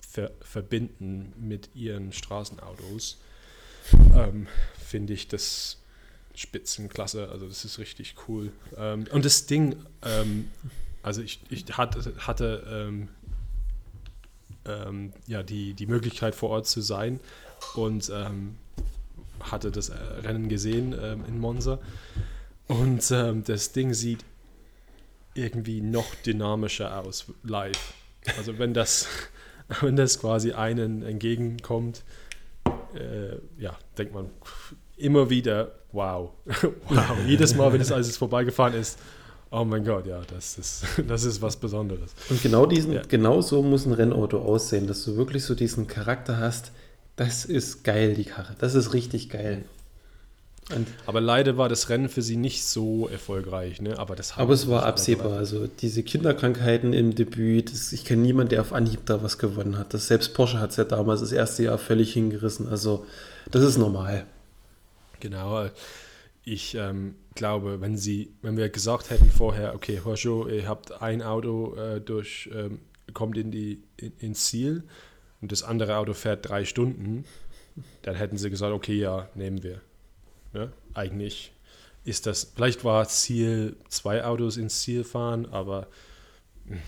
ver 0.00 0.32
verbinden 0.40 1.32
mit 1.38 1.74
ihren 1.74 2.12
Straßenautos, 2.12 3.18
ähm, 4.14 4.46
finde 4.78 5.12
ich 5.12 5.28
das 5.28 5.78
Spitzenklasse. 6.34 7.28
Also 7.28 7.46
das 7.46 7.64
ist 7.64 7.78
richtig 7.78 8.14
cool. 8.26 8.52
Ähm, 8.76 9.06
und 9.12 9.24
das 9.24 9.46
Ding, 9.46 9.76
ähm, 10.02 10.50
also 11.02 11.20
ich, 11.20 11.40
ich 11.50 11.64
hatte, 11.76 12.14
hatte 12.18 12.88
ähm, 14.68 14.88
ähm, 14.88 15.12
ja, 15.26 15.42
die, 15.42 15.74
die 15.74 15.86
Möglichkeit 15.86 16.34
vor 16.34 16.50
Ort 16.50 16.66
zu 16.66 16.80
sein 16.80 17.20
und 17.74 18.12
hatte 19.40 19.70
das 19.70 19.88
äh, 19.88 19.94
Rennen 20.22 20.48
gesehen 20.48 20.92
in 20.92 21.38
Monza. 21.38 21.78
Und 22.66 23.10
ähm, 23.10 23.44
das 23.44 23.72
Ding 23.72 23.94
sieht 23.94 24.24
irgendwie 25.34 25.80
noch 25.80 26.14
dynamischer 26.26 27.00
aus 27.00 27.26
live. 27.44 27.94
Also 28.36 28.58
wenn 28.58 28.74
das, 28.74 29.08
wenn 29.80 29.96
das 29.96 30.20
quasi 30.20 30.52
einen 30.52 31.02
entgegenkommt, 31.02 32.02
äh, 32.94 33.36
ja, 33.58 33.76
denkt 33.96 34.14
man 34.14 34.30
immer 34.96 35.30
wieder, 35.30 35.72
wow, 35.92 36.32
wow. 36.88 37.18
Jedes 37.26 37.54
Mal, 37.54 37.72
wenn 37.72 37.80
es 37.80 37.92
alles 37.92 38.16
vorbeigefahren 38.16 38.74
ist, 38.74 38.98
oh 39.50 39.64
mein 39.64 39.84
Gott, 39.84 40.06
ja, 40.06 40.20
das 40.32 40.58
ist, 40.58 40.84
das 41.08 41.24
ist 41.24 41.42
was 41.42 41.56
Besonderes. 41.56 42.14
Und 42.28 42.42
genau, 42.42 42.66
diesen, 42.66 42.92
ja. 42.92 43.02
genau 43.08 43.40
so 43.40 43.62
muss 43.62 43.86
ein 43.86 43.92
Rennauto 43.92 44.38
aussehen, 44.38 44.86
dass 44.86 45.04
du 45.04 45.16
wirklich 45.16 45.44
so 45.44 45.54
diesen 45.54 45.86
Charakter 45.86 46.38
hast, 46.38 46.72
das 47.16 47.44
ist 47.44 47.82
geil, 47.82 48.14
die 48.14 48.24
Karre. 48.24 48.54
Das 48.58 48.74
ist 48.74 48.92
richtig 48.92 49.28
geil. 49.28 49.64
Und 50.74 50.86
aber 51.06 51.20
leider 51.20 51.56
war 51.56 51.68
das 51.68 51.88
Rennen 51.88 52.08
für 52.08 52.20
sie 52.20 52.36
nicht 52.36 52.64
so 52.64 53.08
erfolgreich. 53.08 53.80
Ne? 53.80 53.98
Aber, 53.98 54.14
das 54.16 54.36
aber 54.36 54.52
es 54.52 54.68
war 54.68 54.84
absehbar. 54.84 55.32
Also 55.32 55.66
diese 55.66 56.02
Kinderkrankheiten 56.02 56.92
im 56.92 57.14
Debüt, 57.14 57.72
das, 57.72 57.92
ich 57.92 58.04
kenne 58.04 58.22
niemanden, 58.22 58.50
der 58.50 58.60
auf 58.60 58.72
Anhieb 58.72 59.06
da 59.06 59.22
was 59.22 59.38
gewonnen 59.38 59.78
hat. 59.78 59.94
Das, 59.94 60.08
selbst 60.08 60.34
Porsche 60.34 60.60
hat 60.60 60.70
es 60.70 60.76
ja 60.76 60.84
damals 60.84 61.20
das 61.20 61.32
erste 61.32 61.64
Jahr 61.64 61.78
völlig 61.78 62.12
hingerissen. 62.12 62.68
Also 62.68 63.06
das 63.50 63.62
ist 63.62 63.78
normal. 63.78 64.26
Genau. 65.20 65.68
Ich 66.44 66.74
ähm, 66.74 67.14
glaube, 67.34 67.80
wenn 67.80 67.96
sie, 67.96 68.34
wenn 68.42 68.56
wir 68.56 68.68
gesagt 68.68 69.10
hätten 69.10 69.30
vorher, 69.30 69.74
okay, 69.74 70.00
Peugeot, 70.02 70.48
ihr 70.48 70.68
habt 70.68 71.00
ein 71.00 71.22
Auto 71.22 71.74
äh, 71.76 72.00
durch, 72.00 72.50
ähm, 72.52 72.80
kommt 73.14 73.36
in 73.36 73.50
die, 73.50 73.82
in, 73.96 74.12
ins 74.18 74.46
Ziel 74.46 74.82
und 75.40 75.52
das 75.52 75.62
andere 75.62 75.96
Auto 75.96 76.14
fährt 76.14 76.48
drei 76.48 76.64
Stunden, 76.64 77.24
dann 78.02 78.16
hätten 78.16 78.38
sie 78.38 78.50
gesagt, 78.50 78.72
okay, 78.72 78.98
ja, 78.98 79.28
nehmen 79.34 79.62
wir. 79.62 79.80
Ne? 80.52 80.72
Eigentlich 80.94 81.52
ist 82.04 82.26
das, 82.26 82.52
vielleicht 82.54 82.84
war 82.84 83.06
Ziel, 83.08 83.76
zwei 83.88 84.24
Autos 84.24 84.56
ins 84.56 84.80
Ziel 84.80 85.04
fahren, 85.04 85.46
aber 85.46 85.86
hm, 86.66 86.78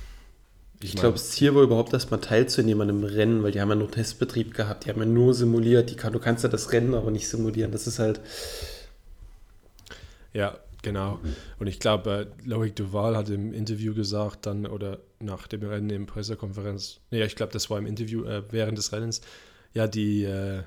ich, 0.82 0.94
ich 0.94 0.96
glaube, 0.96 1.12
das 1.18 1.30
Ziel 1.30 1.54
war 1.54 1.62
überhaupt 1.62 1.92
erstmal 1.92 2.20
teilzunehmen 2.20 2.88
an 2.88 2.96
einem 2.96 3.04
Rennen, 3.04 3.42
weil 3.42 3.52
die 3.52 3.60
haben 3.60 3.68
ja 3.68 3.74
nur 3.74 3.90
Testbetrieb 3.90 4.54
gehabt, 4.54 4.86
die 4.86 4.88
haben 4.88 5.00
ja 5.00 5.06
nur 5.06 5.34
simuliert, 5.34 5.90
die 5.90 5.96
kann, 5.96 6.14
du 6.14 6.18
kannst 6.18 6.42
ja 6.42 6.48
das 6.48 6.72
Rennen 6.72 6.94
aber 6.94 7.10
nicht 7.10 7.28
simulieren, 7.28 7.70
das 7.70 7.86
ist 7.86 7.98
halt... 7.98 8.20
Ja, 10.32 10.58
genau. 10.82 11.20
Und 11.58 11.66
ich 11.66 11.80
glaube, 11.80 12.32
äh, 12.42 12.48
Loic 12.48 12.74
Duval 12.76 13.16
hat 13.16 13.28
im 13.30 13.52
Interview 13.52 13.94
gesagt, 13.94 14.46
dann 14.46 14.66
oder 14.66 14.98
nach 15.18 15.46
dem 15.46 15.62
Rennen 15.62 15.90
in 15.90 16.06
Pressekonferenz, 16.06 17.00
nee, 17.10 17.22
ich 17.22 17.36
glaube, 17.36 17.52
das 17.52 17.70
war 17.70 17.78
im 17.78 17.86
Interview 17.86 18.24
äh, 18.24 18.42
während 18.50 18.78
des 18.78 18.92
Rennens, 18.92 19.20
ja, 19.72 19.86
die, 19.86 20.24
äh, 20.24 20.62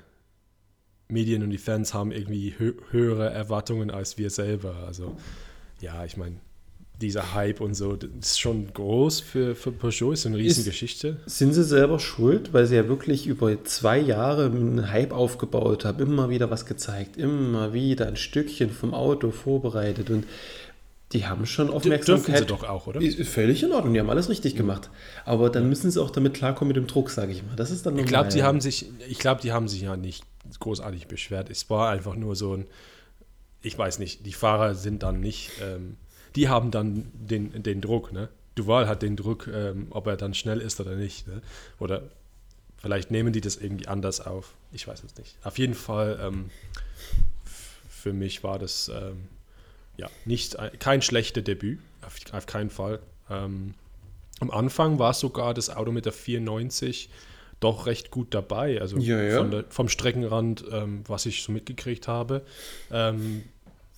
Medien 1.08 1.42
und 1.42 1.50
die 1.50 1.58
Fans 1.58 1.94
haben 1.94 2.12
irgendwie 2.12 2.54
hö 2.58 2.74
höhere 2.90 3.30
Erwartungen 3.30 3.90
als 3.90 4.18
wir 4.18 4.30
selber. 4.30 4.76
Also 4.86 5.16
ja, 5.80 6.04
ich 6.04 6.16
meine, 6.16 6.36
dieser 7.00 7.34
Hype 7.34 7.60
und 7.60 7.74
so, 7.74 7.96
das 7.96 8.08
ist 8.30 8.40
schon 8.40 8.72
groß 8.72 9.20
für, 9.20 9.54
für 9.56 9.72
Peugeot, 9.72 10.12
ist 10.12 10.26
eine 10.26 10.36
Riesengeschichte. 10.36 11.16
Ist, 11.26 11.38
sind 11.38 11.52
sie 11.52 11.64
selber 11.64 11.98
schuld, 11.98 12.52
weil 12.52 12.66
sie 12.66 12.76
ja 12.76 12.88
wirklich 12.88 13.26
über 13.26 13.64
zwei 13.64 13.98
Jahre 13.98 14.46
einen 14.46 14.90
Hype 14.90 15.12
aufgebaut 15.12 15.84
haben, 15.84 16.00
immer 16.00 16.30
wieder 16.30 16.50
was 16.50 16.66
gezeigt, 16.66 17.16
immer 17.16 17.72
wieder 17.72 18.06
ein 18.06 18.16
Stückchen 18.16 18.70
vom 18.70 18.94
Auto 18.94 19.32
vorbereitet 19.32 20.10
und 20.10 20.24
die 21.12 21.26
haben 21.26 21.46
schon 21.46 21.70
Aufmerksamkeit. 21.70 22.28
Dürfen 22.28 22.36
sie 22.36 22.46
doch 22.46 22.68
auch, 22.68 22.86
oder? 22.86 23.00
Ist 23.00 23.20
völlig 23.28 23.62
in 23.62 23.72
Ordnung, 23.72 23.94
die 23.94 24.00
haben 24.00 24.10
alles 24.10 24.28
richtig 24.28 24.56
gemacht. 24.56 24.90
Aber 25.24 25.48
dann 25.48 25.68
müssen 25.68 25.90
sie 25.90 26.02
auch 26.02 26.10
damit 26.10 26.34
klarkommen 26.34 26.68
mit 26.68 26.76
dem 26.76 26.88
Druck, 26.88 27.10
sage 27.10 27.32
ich 27.32 27.44
mal. 27.44 27.54
Das 27.54 27.70
ist 27.70 27.86
dann 27.86 27.96
Ich 27.98 28.06
glaube, 28.06 28.30
die 28.30 28.42
haben 28.42 28.60
sich, 28.60 28.86
ich 29.08 29.18
glaube, 29.18 29.40
die 29.40 29.52
haben 29.52 29.68
sich 29.68 29.82
ja 29.82 29.96
nicht 29.96 30.24
großartig 30.58 31.06
beschwert. 31.06 31.50
Es 31.50 31.70
war 31.70 31.90
einfach 31.90 32.16
nur 32.16 32.34
so 32.34 32.54
ein, 32.56 32.66
ich 33.62 33.78
weiß 33.78 34.00
nicht, 34.00 34.26
die 34.26 34.32
Fahrer 34.32 34.74
sind 34.74 35.02
dann 35.04 35.20
nicht, 35.20 35.52
ähm, 35.62 35.96
die 36.36 36.48
haben 36.48 36.70
dann 36.70 37.10
den, 37.14 37.62
den 37.62 37.80
Druck, 37.80 38.12
ne? 38.12 38.28
Duval 38.54 38.86
hat 38.88 39.02
den 39.02 39.16
Druck, 39.16 39.48
ähm, 39.48 39.88
ob 39.90 40.06
er 40.06 40.16
dann 40.16 40.34
schnell 40.34 40.60
ist 40.60 40.80
oder 40.80 40.94
nicht. 40.94 41.26
Ne? 41.26 41.42
Oder 41.80 42.02
vielleicht 42.76 43.10
nehmen 43.10 43.32
die 43.32 43.40
das 43.40 43.56
irgendwie 43.56 43.88
anders 43.88 44.20
auf. 44.20 44.54
Ich 44.72 44.86
weiß 44.86 45.02
es 45.02 45.16
nicht. 45.16 45.36
Auf 45.42 45.58
jeden 45.58 45.74
Fall, 45.74 46.20
ähm, 46.22 46.50
für 47.44 48.12
mich 48.12 48.44
war 48.44 48.58
das 48.58 48.88
ähm, 48.94 49.28
ja 49.96 50.08
nicht 50.24 50.56
kein 50.78 51.02
schlechtes 51.02 51.42
Debüt, 51.42 51.80
auf, 52.02 52.16
auf 52.32 52.46
keinen 52.46 52.70
Fall. 52.70 53.00
Ähm, 53.28 53.74
am 54.40 54.50
Anfang 54.50 54.98
war 54.98 55.14
sogar 55.14 55.54
das 55.54 55.70
Auto 55.70 55.90
mit 55.90 56.04
der 56.04 56.12
94 56.12 57.08
doch 57.60 57.86
recht 57.86 58.10
gut 58.10 58.34
dabei. 58.34 58.80
Also 58.80 58.98
ja, 58.98 59.22
ja. 59.22 59.42
Der, 59.42 59.64
vom 59.68 59.88
Streckenrand, 59.88 60.64
ähm, 60.70 61.02
was 61.06 61.26
ich 61.26 61.42
so 61.42 61.52
mitgekriegt 61.52 62.08
habe. 62.08 62.42
Ähm, 62.90 63.44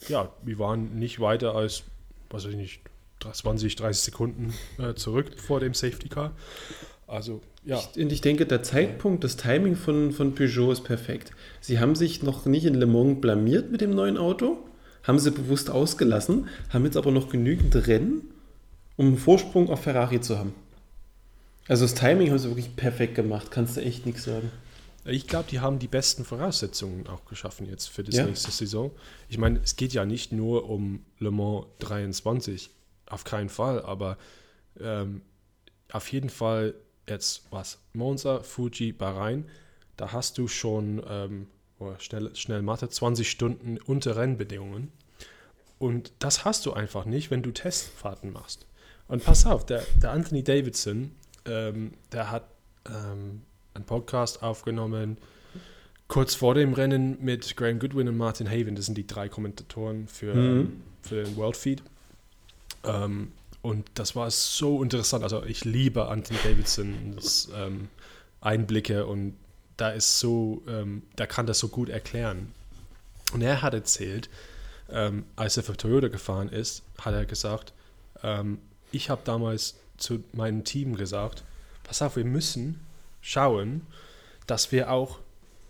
ja, 0.09 0.31
wir 0.43 0.59
waren 0.59 0.99
nicht 0.99 1.21
weiter 1.21 1.55
als, 1.55 1.85
weiß 2.30 2.47
ich 2.47 2.56
nicht, 2.56 2.80
20, 3.21 3.76
30 3.76 4.04
Sekunden 4.04 4.54
äh, 4.78 4.95
zurück 4.95 5.38
vor 5.38 5.61
dem 5.61 5.75
Safety 5.75 6.09
Car. 6.09 6.33
Also, 7.06 7.40
ja. 7.64 7.80
Ich, 7.95 8.02
und 8.02 8.12
ich 8.12 8.21
denke, 8.21 8.47
der 8.47 8.62
Zeitpunkt, 8.62 9.25
das 9.25 9.37
Timing 9.37 9.76
von, 9.76 10.12
von 10.12 10.35
Peugeot 10.35 10.73
ist 10.73 10.85
perfekt. 10.85 11.33
Sie 11.61 11.78
haben 11.78 11.95
sich 11.95 12.23
noch 12.23 12.47
nicht 12.47 12.64
in 12.64 12.75
Le 12.75 12.87
Mans 12.87 13.21
blamiert 13.21 13.71
mit 13.71 13.80
dem 13.80 13.90
neuen 13.90 14.18
Auto, 14.18 14.59
haben 15.04 15.18
sie 15.18 15.30
bewusst 15.30 15.71
ausgelassen, 15.71 16.49
haben 16.71 16.85
jetzt 16.85 16.97
aber 16.97 17.11
noch 17.11 17.28
genügend 17.28 17.75
Rennen, 17.87 18.23
um 18.97 19.06
einen 19.06 19.18
Vorsprung 19.18 19.71
auf 19.71 19.83
Ferrari 19.83 20.21
zu 20.21 20.38
haben. 20.38 20.54
Also 21.68 21.85
das 21.85 21.95
Timing 21.95 22.30
haben 22.30 22.38
sie 22.38 22.49
wirklich 22.49 22.76
perfekt 22.76 23.14
gemacht, 23.14 23.50
kannst 23.50 23.76
du 23.76 23.80
echt 23.80 24.06
nichts 24.06 24.25
sagen. 24.25 24.50
Ich 25.09 25.27
glaube, 25.27 25.49
die 25.51 25.61
haben 25.61 25.79
die 25.79 25.89
besten 25.89 26.25
Voraussetzungen 26.25 27.07
auch 27.07 27.25
geschaffen 27.27 27.67
jetzt 27.67 27.89
für 27.89 28.03
die 28.03 28.17
Ja. 28.17 28.27
nächste 28.27 28.51
Saison. 28.51 28.91
Ich 29.29 29.39
meine, 29.39 29.61
es 29.61 29.77
geht 29.77 29.93
ja 29.93 30.05
nicht 30.05 30.33
nur 30.33 30.69
um 30.69 31.05
Le 31.19 31.31
Mans 31.31 31.67
23, 31.81 32.71
auf 33.07 33.25
keinen 33.25 33.49
Fall, 33.49 33.83
aber 33.83 34.19
ähm, 34.81 35.23
auf 35.93 36.11
jeden 36.13 36.31
Fall 36.31 36.75
jetzt 37.09 37.45
was, 37.51 37.79
Monza, 37.93 38.43
Fuji, 38.43 38.93
Bahrain, 38.93 39.49
da 39.97 40.13
hast 40.13 40.39
du 40.39 40.49
schon, 40.49 41.03
ähm, 41.09 41.47
oh, 41.79 41.93
schnell, 41.99 42.35
schnell 42.35 42.63
Mathe, 42.63 42.89
20 42.89 43.31
Stunden 43.31 43.79
unter 43.79 44.17
Rennbedingungen. 44.17 44.91
Und 45.79 46.13
das 46.19 46.45
hast 46.45 46.67
du 46.67 46.73
einfach 46.73 47.05
nicht, 47.05 47.31
wenn 47.31 47.43
du 47.43 47.53
Testfahrten 47.53 48.33
machst. 48.33 48.67
Und 49.09 49.25
pass 49.25 49.47
auf, 49.47 49.65
der, 49.65 49.85
der 50.03 50.11
Anthony 50.11 50.43
Davidson, 50.43 51.13
ähm, 51.45 51.93
der 52.13 52.31
hat 52.31 52.49
ähm, 52.89 53.43
einen 53.76 53.85
Podcast 53.85 54.42
aufgenommen, 54.42 55.16
kurz 56.09 56.35
vor 56.35 56.54
dem 56.54 56.73
Rennen 56.73 57.18
mit 57.25 57.56
Graham 57.56 57.78
Goodwin 57.78 58.09
und 58.09 58.16
Martin 58.16 58.49
Haven. 58.50 58.75
Das 58.76 58.87
sind 58.87 58.97
die 58.99 59.06
drei 59.06 59.28
Kommentatoren 59.28 60.09
für, 60.09 60.35
Mhm. 60.35 60.61
ähm, 60.61 60.83
für 61.02 61.25
den 61.25 61.37
World 61.37 61.56
Feed. 61.56 61.83
Ähm, 62.85 63.33
und 63.62 63.87
das 63.95 64.14
war 64.14 64.30
so 64.30 64.83
interessant. 64.83 65.25
Also 65.25 65.42
ich 65.45 65.64
liebe 65.64 66.09
Anthony 66.09 66.38
Davidsons 66.45 67.50
ähm, 67.54 67.88
Einblicke 68.40 69.06
und 69.06 69.35
da 69.76 69.90
ist 69.90 70.21
so, 70.21 70.62
ähm, 70.68 71.02
der 71.18 71.26
kann 71.26 71.47
das 71.47 71.59
so 71.59 71.68
gut 71.68 71.88
erklären. 71.88 72.52
Und 73.33 73.42
er 73.42 73.62
hat 73.62 73.75
erzählt, 73.75 74.30
ähm, 74.88 75.25
als 75.35 75.56
er 75.56 75.64
für 75.64 75.76
Toyota 75.76 76.09
gefahren 76.09 76.49
ist, 76.49 76.83
hat 77.00 77.12
er 77.12 77.26
gesagt, 77.26 77.73
ähm, 78.23 78.59
ich 78.92 79.11
habe 79.11 79.23
damals 79.25 79.75
zu 79.97 80.23
meinem 80.33 80.62
Team 80.62 80.95
gesagt, 80.95 81.42
pass 81.83 82.02
auf, 82.02 82.14
wir 82.16 82.25
müssen 82.25 82.78
schauen, 83.26 83.83
dass 84.47 84.71
wir 84.71 84.90
auch, 84.90 85.18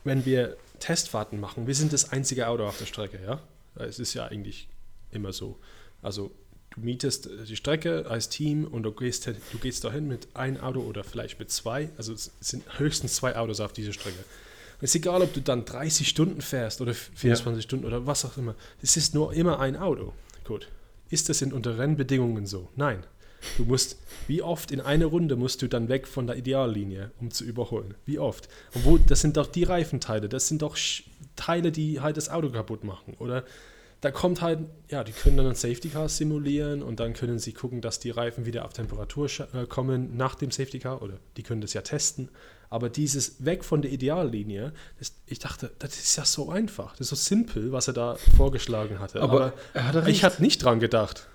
wenn 0.05 0.27
wir 0.27 0.57
Testfahrten 0.79 1.41
machen, 1.41 1.67
wir 1.67 1.75
sind 1.75 1.93
das 1.93 2.13
einzige 2.13 2.49
Auto 2.49 2.67
auf 2.67 2.79
der 2.79 2.85
Strecke, 2.87 3.19
ja. 3.25 3.41
Es 3.77 3.99
ist 3.99 4.15
ja 4.15 4.27
eigentlich 4.27 4.69
immer 5.11 5.33
so. 5.33 5.59
Also 6.03 6.31
du 6.75 6.81
mietest 6.81 7.29
die 7.49 7.57
Strecke 7.57 8.07
als 8.09 8.29
Team 8.29 8.67
und 8.67 8.83
du 8.83 8.93
gehst, 8.93 9.27
du 9.27 9.59
gehst 9.59 9.85
dahin 9.85 10.07
mit 10.07 10.29
ein 10.35 10.61
Auto 10.61 10.81
oder 10.81 11.03
vielleicht 11.03 11.39
mit 11.39 11.51
zwei. 11.51 11.91
Also 11.97 12.13
es 12.13 12.31
sind 12.41 12.65
höchstens 12.79 13.17
zwei 13.17 13.37
Autos 13.37 13.61
auf 13.61 13.73
dieser 13.73 13.93
Strecke. 13.93 14.19
Es 14.81 14.91
ist 14.91 14.97
egal, 14.97 15.23
ob 15.23 15.33
du 15.33 15.41
dann 15.41 15.65
30 15.65 16.07
Stunden 16.07 16.43
fährst 16.43 16.83
oder 16.83 16.93
24 16.93 17.65
Stunden 17.65 17.87
oder 17.87 18.07
was 18.07 18.25
auch 18.27 18.37
immer. 18.37 18.55
Es 18.83 18.97
ist 18.99 19.15
nur 19.15 19.33
immer 19.33 19.61
ein 19.61 19.77
Auto. 19.77 20.13
Gut. 20.45 20.69
Ist 21.09 21.29
das 21.31 21.41
in 21.41 21.53
unter 21.53 21.79
Rennbedingungen 21.79 22.47
so? 22.47 22.69
Nein. 22.77 23.05
Du 23.57 23.65
musst, 23.65 23.99
wie 24.27 24.43
oft 24.43 24.71
in 24.71 24.81
einer 24.81 25.07
Runde 25.07 25.37
musst 25.37 25.63
du 25.63 25.69
dann 25.69 25.89
weg 25.89 26.07
von 26.07 26.27
der 26.27 26.37
Ideallinie, 26.37 27.11
um 27.21 27.31
zu 27.31 27.45
überholen? 27.45 27.95
Wie 28.05 28.19
oft? 28.19 28.49
Und 28.75 28.85
wo, 28.85 28.99
das 28.99 29.21
sind 29.21 29.37
doch 29.37 29.47
die 29.47 29.65
Reifenteile, 29.65 30.29
das 30.29 30.49
sind 30.49 30.63
doch 30.63 30.77
Teile, 31.37 31.73
die 31.73 32.01
halt 32.01 32.17
das 32.17 32.29
Auto 32.29 32.51
kaputt 32.51 32.85
machen. 32.85 33.15
Oder 33.19 33.45
da 34.01 34.11
kommt 34.11 34.43
halt, 34.43 34.61
ja, 34.91 35.05
die 35.05 35.13
können 35.13 35.37
dann 35.37 35.47
ein 35.47 35.55
Safety 35.55 35.89
Car 35.89 36.09
simulieren 36.09 36.83
und 36.83 37.01
dann 37.01 37.15
können 37.15 37.39
sie 37.39 37.53
gucken, 37.53 37.81
dass 37.81 37.99
die 37.99 38.11
Reifen 38.11 38.45
wieder 38.45 38.65
auf 38.65 38.73
Temperatur 38.73 39.29
äh, 39.55 39.67
kommen 39.67 40.17
nach 40.17 40.35
dem 40.35 40.51
Safety 40.51 40.79
Car 40.79 41.03
oder 41.03 41.19
die 41.37 41.43
können 41.43 41.61
das 41.61 41.73
ja 41.73 41.81
testen. 41.81 42.29
Aber 42.69 42.91
dieses 42.91 43.45
weg 43.45 43.65
von 43.65 43.81
der 43.81 43.93
Ideallinie, 43.93 44.73
das, 44.99 45.15
ich 45.27 45.39
dachte, 45.39 45.71
das 45.79 45.97
ist 45.99 46.17
ja 46.17 46.25
so 46.25 46.51
einfach, 46.51 46.97
das 46.97 47.11
ist 47.11 47.11
so 47.11 47.17
simpel, 47.17 47.73
was 47.73 47.89
er 47.89 47.95
da 47.95 48.17
vorgeschlagen 48.37 48.99
hatte. 48.99 49.23
Aber 49.23 49.55
er 49.73 49.87
hatte 49.87 50.01
ich 50.01 50.07
recht. 50.07 50.23
hatte 50.25 50.43
nicht 50.43 50.63
dran 50.63 50.81
gedacht. 50.81 51.27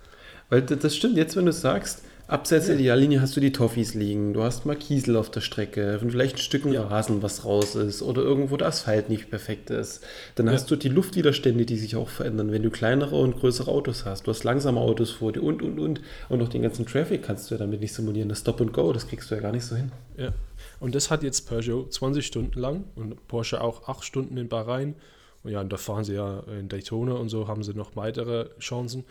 Weil 0.52 0.62
das 0.64 0.96
stimmt, 0.98 1.16
jetzt 1.16 1.38
wenn 1.38 1.46
du 1.46 1.54
sagst, 1.54 2.04
abseits 2.28 2.66
der 2.66 2.76
Ideallinie 2.76 3.22
hast 3.22 3.38
du 3.38 3.40
die 3.40 3.54
Toffees 3.54 3.94
liegen, 3.94 4.34
du 4.34 4.44
hast 4.44 4.66
mal 4.66 4.76
Kiesel 4.76 5.16
auf 5.16 5.32
der 5.32 5.40
Strecke, 5.40 5.98
vielleicht 6.02 6.36
ein 6.36 6.40
Stücken 6.40 6.74
Ja. 6.74 6.84
Rasen, 6.84 7.24
was 7.24 7.46
raus 7.46 7.76
ist, 7.76 8.02
oder 8.02 8.22
irgendwo 8.22 8.58
der 8.58 8.68
Asphalt 8.68 9.10
nicht 9.10 9.30
perfekt 9.30 9.70
ist. 9.70 10.02
Dann 10.36 10.48
Ja. 10.48 10.52
hast 10.52 10.70
du 10.70 10.76
die 10.76 10.90
Luftwiderstände, 10.90 11.66
die 11.66 11.78
sich 11.78 11.96
auch 11.96 12.10
verändern, 12.10 12.52
wenn 12.52 12.64
du 12.64 12.70
kleinere 12.70 13.16
und 13.16 13.40
größere 13.40 13.72
Autos 13.72 14.04
hast. 14.04 14.28
Du 14.28 14.32
hast 14.32 14.44
langsame 14.44 14.82
Autos 14.82 15.10
vor 15.12 15.32
dir 15.32 15.42
und, 15.42 15.62
und, 15.62 15.80
und. 15.80 16.02
Und 16.28 16.42
auch 16.42 16.50
den 16.50 16.64
ganzen 16.64 16.86
Traffic 16.86 17.24
kannst 17.24 17.50
du 17.50 17.56
ja 17.56 17.60
damit 17.60 17.80
nicht 17.80 17.94
simulieren. 17.94 18.28
Das 18.28 18.40
Stop 18.42 18.60
and 18.60 18.74
Go, 18.74 18.92
das 18.92 19.08
kriegst 19.08 19.32
du 19.32 19.36
ja 19.36 19.42
gar 19.42 19.54
nicht 19.54 19.64
so 19.66 19.78
hin. 19.78 19.92
Ja. 20.18 20.34
Und 20.82 20.96
das 20.96 21.10
hat 21.12 21.24
jetzt 21.24 21.48
Peugeot 21.48 21.88
20 21.90 22.26
Stunden 22.26 22.60
lang 22.60 22.84
und 22.96 23.26
Porsche 23.30 23.62
auch 23.62 23.88
8 23.88 24.04
Stunden 24.04 24.36
in 24.36 24.50
Bahrain. 24.50 24.96
Und 25.44 25.52
ja, 25.52 25.62
und 25.62 25.72
da 25.72 25.78
fahren 25.78 26.04
sie 26.04 26.16
ja 26.16 26.44
in 26.60 26.68
Daytona 26.68 27.14
und 27.14 27.30
so 27.30 27.48
haben 27.48 27.64
sie 27.64 27.74
noch 27.74 27.96
weitere 27.96 28.50
Chancen 28.60 29.06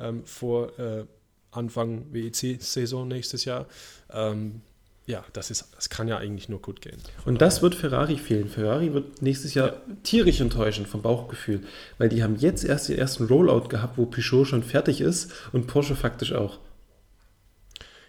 ähm, 0.00 0.24
vor 0.24 0.78
äh, 0.78 1.04
Anfang 1.50 2.12
WEC-Saison 2.12 3.08
nächstes 3.08 3.44
Jahr. 3.44 3.66
Ähm, 4.10 4.60
ja, 5.06 5.24
das, 5.32 5.50
ist, 5.50 5.68
das 5.76 5.88
kann 5.88 6.08
ja 6.08 6.18
eigentlich 6.18 6.48
nur 6.48 6.60
gut 6.60 6.80
gehen. 6.80 6.98
Und 7.24 7.40
das 7.40 7.62
wird 7.62 7.76
Ferrari 7.76 8.16
fehlen. 8.16 8.48
Ferrari 8.48 8.92
wird 8.92 9.22
nächstes 9.22 9.54
Jahr 9.54 9.80
tierisch 10.02 10.40
enttäuschen 10.40 10.84
vom 10.84 11.02
Bauchgefühl, 11.02 11.62
weil 11.98 12.08
die 12.08 12.24
haben 12.24 12.36
jetzt 12.36 12.64
erst 12.64 12.88
den 12.88 12.98
ersten 12.98 13.26
Rollout 13.26 13.68
gehabt, 13.68 13.98
wo 13.98 14.06
Peugeot 14.06 14.44
schon 14.44 14.64
fertig 14.64 15.00
ist 15.00 15.32
und 15.52 15.68
Porsche 15.68 15.94
faktisch 15.94 16.32
auch. 16.32 16.58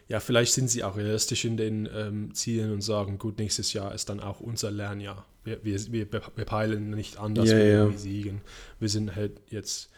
Ja, 0.07 0.19
vielleicht 0.21 0.53
sind 0.53 0.69
sie 0.69 0.83
auch 0.83 0.97
realistisch 0.97 1.45
in 1.45 1.57
den 1.57 1.87
ähm, 1.93 2.33
Zielen 2.33 2.71
und 2.71 2.81
sagen, 2.81 3.19
gut, 3.19 3.37
nächstes 3.37 3.73
Jahr 3.73 3.93
ist 3.93 4.09
dann 4.09 4.21
auch 4.21 4.39
unser 4.39 4.71
Lernjahr. 4.71 5.25
Wir, 5.43 5.63
wir, 5.63 5.91
wir, 5.91 6.07
wir 6.11 6.45
peilen 6.45 6.91
nicht 6.91 7.19
an, 7.19 7.35
dass 7.35 7.49
Ja, 7.49 7.57
wir 7.57 7.67
ja. 7.67 7.91
siegen. 7.91 8.41
Wir 8.79 8.89
sind 8.89 9.15
halt 9.15 9.33
jetzt 9.49 9.89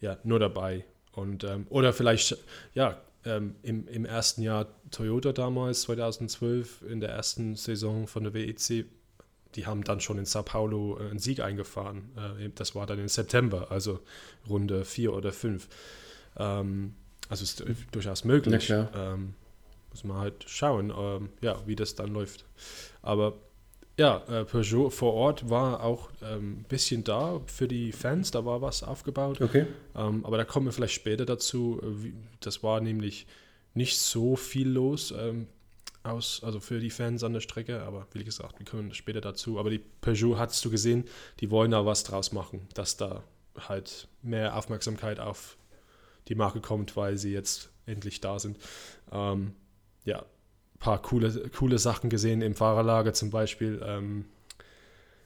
ja, 0.00 0.18
nur 0.24 0.40
dabei. 0.40 0.84
Und, 1.14 1.44
ähm, 1.44 1.66
oder 1.70 1.92
vielleicht, 1.92 2.36
ja, 2.74 3.00
ähm, 3.24 3.54
im, 3.62 3.88
im 3.88 4.04
ersten 4.04 4.42
Jahr 4.42 4.66
Toyota 4.90 5.32
damals, 5.32 5.82
2012, 5.82 6.82
in 6.82 7.00
der 7.00 7.10
ersten 7.10 7.56
Saison 7.56 8.06
von 8.06 8.24
der 8.24 8.34
WEC, 8.34 8.86
die 9.54 9.66
haben 9.66 9.84
dann 9.84 10.00
schon 10.00 10.18
in 10.18 10.24
Sao 10.24 10.42
Paulo 10.42 10.98
äh, 10.98 11.10
einen 11.10 11.18
Sieg 11.18 11.40
eingefahren. 11.40 12.10
Äh, 12.38 12.50
das 12.54 12.74
war 12.74 12.86
dann 12.86 12.98
im 12.98 13.08
September, 13.08 13.70
also 13.70 14.00
Runde 14.48 14.84
4 14.84 15.12
oder 15.12 15.32
5. 15.32 15.68
Ähm, 16.36 16.94
also 17.28 17.42
ist 17.42 17.64
durchaus 17.92 18.24
möglich. 18.24 18.66
Klar. 18.66 18.90
Ähm, 18.94 19.34
muss 19.90 20.04
man 20.04 20.18
halt 20.18 20.44
schauen, 20.46 20.92
ähm, 20.96 21.28
ja, 21.40 21.56
wie 21.66 21.76
das 21.76 21.94
dann 21.94 22.12
läuft. 22.12 22.44
Aber 23.00 23.34
ja, 23.96 24.22
äh, 24.28 24.44
Peugeot 24.44 24.90
vor 24.90 25.14
Ort 25.14 25.48
war 25.48 25.82
auch 25.82 26.10
ähm, 26.22 26.60
ein 26.60 26.66
bisschen 26.68 27.04
da 27.04 27.40
für 27.46 27.68
die 27.68 27.92
Fans, 27.92 28.30
da 28.30 28.44
war 28.44 28.60
was 28.60 28.82
aufgebaut. 28.82 29.40
Okay. 29.40 29.66
Ähm, 29.94 30.24
aber 30.24 30.36
da 30.36 30.44
kommen 30.44 30.66
wir 30.66 30.72
vielleicht 30.72 30.94
später 30.94 31.24
dazu. 31.24 31.80
das 32.40 32.62
war 32.62 32.80
nämlich 32.80 33.26
nicht 33.74 33.98
so 33.98 34.36
viel 34.36 34.68
los 34.68 35.12
ähm, 35.16 35.46
aus, 36.02 36.42
also 36.42 36.60
für 36.60 36.80
die 36.80 36.90
Fans 36.90 37.22
an 37.22 37.32
der 37.32 37.40
Strecke. 37.40 37.82
Aber 37.82 38.06
wie 38.12 38.24
gesagt, 38.24 38.58
wir 38.58 38.66
kommen 38.66 38.92
später 38.94 39.20
dazu. 39.20 39.58
Aber 39.58 39.70
die 39.70 39.78
Peugeot 39.78 40.38
hast 40.38 40.64
du 40.64 40.70
gesehen, 40.70 41.04
die 41.40 41.50
wollen 41.50 41.70
da 41.70 41.86
was 41.86 42.04
draus 42.04 42.32
machen, 42.32 42.68
dass 42.74 42.96
da 42.96 43.22
halt 43.68 44.08
mehr 44.22 44.56
Aufmerksamkeit 44.56 45.20
auf 45.20 45.56
die 46.28 46.34
Marke 46.34 46.60
kommt, 46.60 46.96
weil 46.96 47.16
sie 47.16 47.32
jetzt 47.32 47.70
endlich 47.86 48.20
da 48.20 48.38
sind. 48.38 48.58
Ähm, 49.12 49.54
ja, 50.04 50.24
paar 50.84 51.00
coole, 51.02 51.48
coole 51.56 51.78
Sachen 51.78 52.10
gesehen 52.10 52.42
im 52.42 52.54
Fahrerlager 52.54 53.12
zum 53.14 53.30
Beispiel. 53.30 53.80
Ähm, 53.84 54.26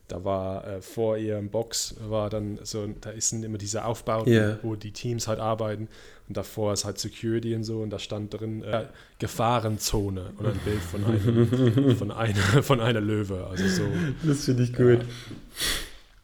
da 0.06 0.24
war 0.24 0.66
äh, 0.66 0.80
vor 0.80 1.18
ihrem 1.18 1.50
Box 1.50 1.96
war 2.08 2.30
dann 2.30 2.58
so, 2.62 2.86
da 3.00 3.10
ist 3.10 3.32
immer 3.32 3.58
diese 3.58 3.84
Aufbauten, 3.84 4.32
Ja. 4.32 4.58
wo 4.62 4.74
die 4.74 4.92
Teams 4.92 5.28
halt 5.28 5.38
arbeiten 5.38 5.86
und 6.28 6.36
davor 6.36 6.72
ist 6.72 6.86
halt 6.86 6.98
Security 6.98 7.54
und 7.54 7.64
so 7.64 7.82
und 7.82 7.90
da 7.90 7.98
stand 7.98 8.32
drin 8.32 8.62
äh, 8.62 8.86
Gefahrenzone 9.18 10.30
und 10.38 10.46
ein 10.46 10.58
Bild 10.64 10.80
von, 10.80 11.04
einem, 11.04 11.96
von, 11.98 12.10
einer, 12.10 12.62
von 12.62 12.80
einer 12.80 13.00
Löwe. 13.02 13.46
Also 13.50 13.68
so, 13.68 13.82
Das 14.22 14.46
finde 14.46 14.62
ich 14.62 14.72
gut. 14.74 15.00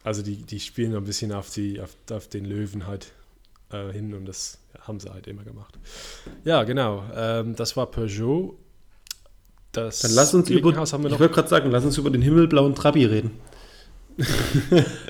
also 0.03 0.23
die, 0.23 0.37
die 0.37 0.59
spielen 0.59 0.95
ein 0.95 1.03
bisschen 1.03 1.31
auf, 1.31 1.51
die, 1.51 1.79
auf, 1.79 1.95
auf 2.11 2.27
den 2.27 2.45
Löwen 2.45 2.87
halt 2.87 3.11
äh, 3.71 3.91
hin 3.91 4.15
und 4.15 4.25
das 4.25 4.57
haben 4.81 4.99
sie 4.99 5.11
halt 5.13 5.27
immer 5.27 5.43
gemacht. 5.43 5.77
Ja, 6.43 6.63
genau. 6.63 7.03
Ähm, 7.15 7.55
das 7.55 7.77
war 7.77 7.85
Peugeot. 7.91 8.57
Das 9.75 9.99
Dann 9.99 10.11
lass 10.11 10.33
uns 10.33 10.49
über, 10.49 10.69
ich 10.69 10.75
wollte 11.19 11.29
gerade 11.29 11.47
sagen, 11.49 11.71
lass 11.71 11.83
uns 11.85 11.97
über 11.97 12.09
den 12.09 12.21
himmelblauen 12.21 12.75
Trabi 12.75 13.05
reden. 13.05 13.31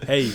Hey, 0.06 0.32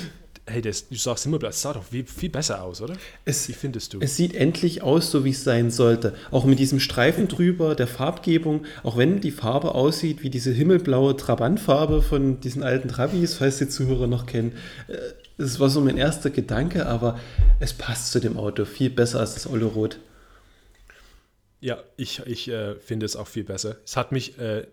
hey 0.47 0.63
das, 0.63 0.89
du 0.89 0.95
sagst 0.97 1.27
immer, 1.27 1.39
das 1.39 1.61
sah 1.63 1.73
doch 1.73 1.85
viel, 1.85 2.05
viel 2.07 2.31
besser 2.31 2.63
aus, 2.63 2.81
oder? 2.81 2.95
Es, 3.25 3.49
Wie 3.49 3.53
findest 3.53 3.95
du? 3.95 3.99
es 4.01 4.17
sieht 4.17 4.35
endlich 4.35 4.83
aus, 4.83 5.11
so 5.11 5.25
wie 5.25 5.31
es 5.31 5.43
sein 5.45 5.71
sollte. 5.71 6.15
Auch 6.31 6.45
mit 6.45 6.59
diesem 6.59 6.79
Streifen 6.81 7.29
drüber, 7.29 7.75
der 7.75 7.87
Farbgebung, 7.87 8.65
auch 8.83 8.97
wenn 8.97 9.21
die 9.21 9.31
Farbe 9.33 9.75
aussieht 9.75 10.23
wie 10.23 10.31
diese 10.31 10.53
himmelblaue 10.53 11.17
Trabantfarbe 11.17 12.03
von 12.03 12.41
diesen 12.41 12.63
alten 12.63 12.89
Trabis, 12.89 13.35
falls 13.35 13.59
die 13.59 13.69
Zuhörer 13.69 14.07
noch 14.07 14.27
kennen. 14.27 14.53
Äh, 14.89 14.97
Das 15.39 15.59
war 15.59 15.71
so 15.71 15.81
mein 15.81 15.97
erster 15.97 16.31
Gedanke, 16.31 16.87
aber 16.87 17.19
es 17.61 17.73
passt 17.73 18.13
zu 18.13 18.21
dem 18.21 18.37
Auto 18.37 18.65
viel 18.67 18.91
besser 18.91 19.21
als 19.21 19.35
das 19.35 19.49
Olle 19.49 19.65
Rot. 19.65 19.99
Ja, 21.63 21.79
ich, 21.99 22.21
ich 22.25 22.49
äh, 22.49 22.77
finde 22.77 23.05
es 23.05 23.17
auch 23.17 23.27
viel 23.29 23.45
besser. 23.45 23.77
Es 23.85 23.95
hat 23.97 24.13
mich 24.13 24.39
äh, 24.39 24.61
äh, 24.61 24.65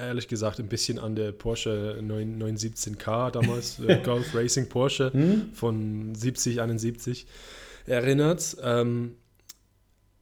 ehrlich 0.00 0.28
gesagt 0.28 0.58
ein 0.58 0.68
bisschen 0.68 0.98
an 0.98 1.14
der 1.14 1.32
Porsche 1.32 1.98
9, 2.00 2.42
917K 2.42 3.30
damals, 3.32 3.78
äh, 3.80 3.98
Golf 4.04 4.34
Racing 4.34 4.68
Porsche 4.70 5.12
von 5.52 6.14
70, 6.14 6.62
71 6.62 7.26
erinnert. 7.86 8.56
Ähm, 8.62 9.16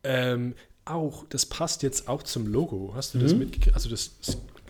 ähm, 0.03 0.55
auch, 0.85 1.25
das 1.29 1.47
passt 1.47 1.83
jetzt 1.83 2.09
auch 2.09 2.23
zum 2.25 2.47
Logo. 2.47 2.93
Hast 2.97 3.15
du 3.15 3.19
das 3.21 3.33
Mhm. 3.33 3.39
mitgekriegt? 3.39 3.75
Also 3.75 3.89
das 3.89 4.11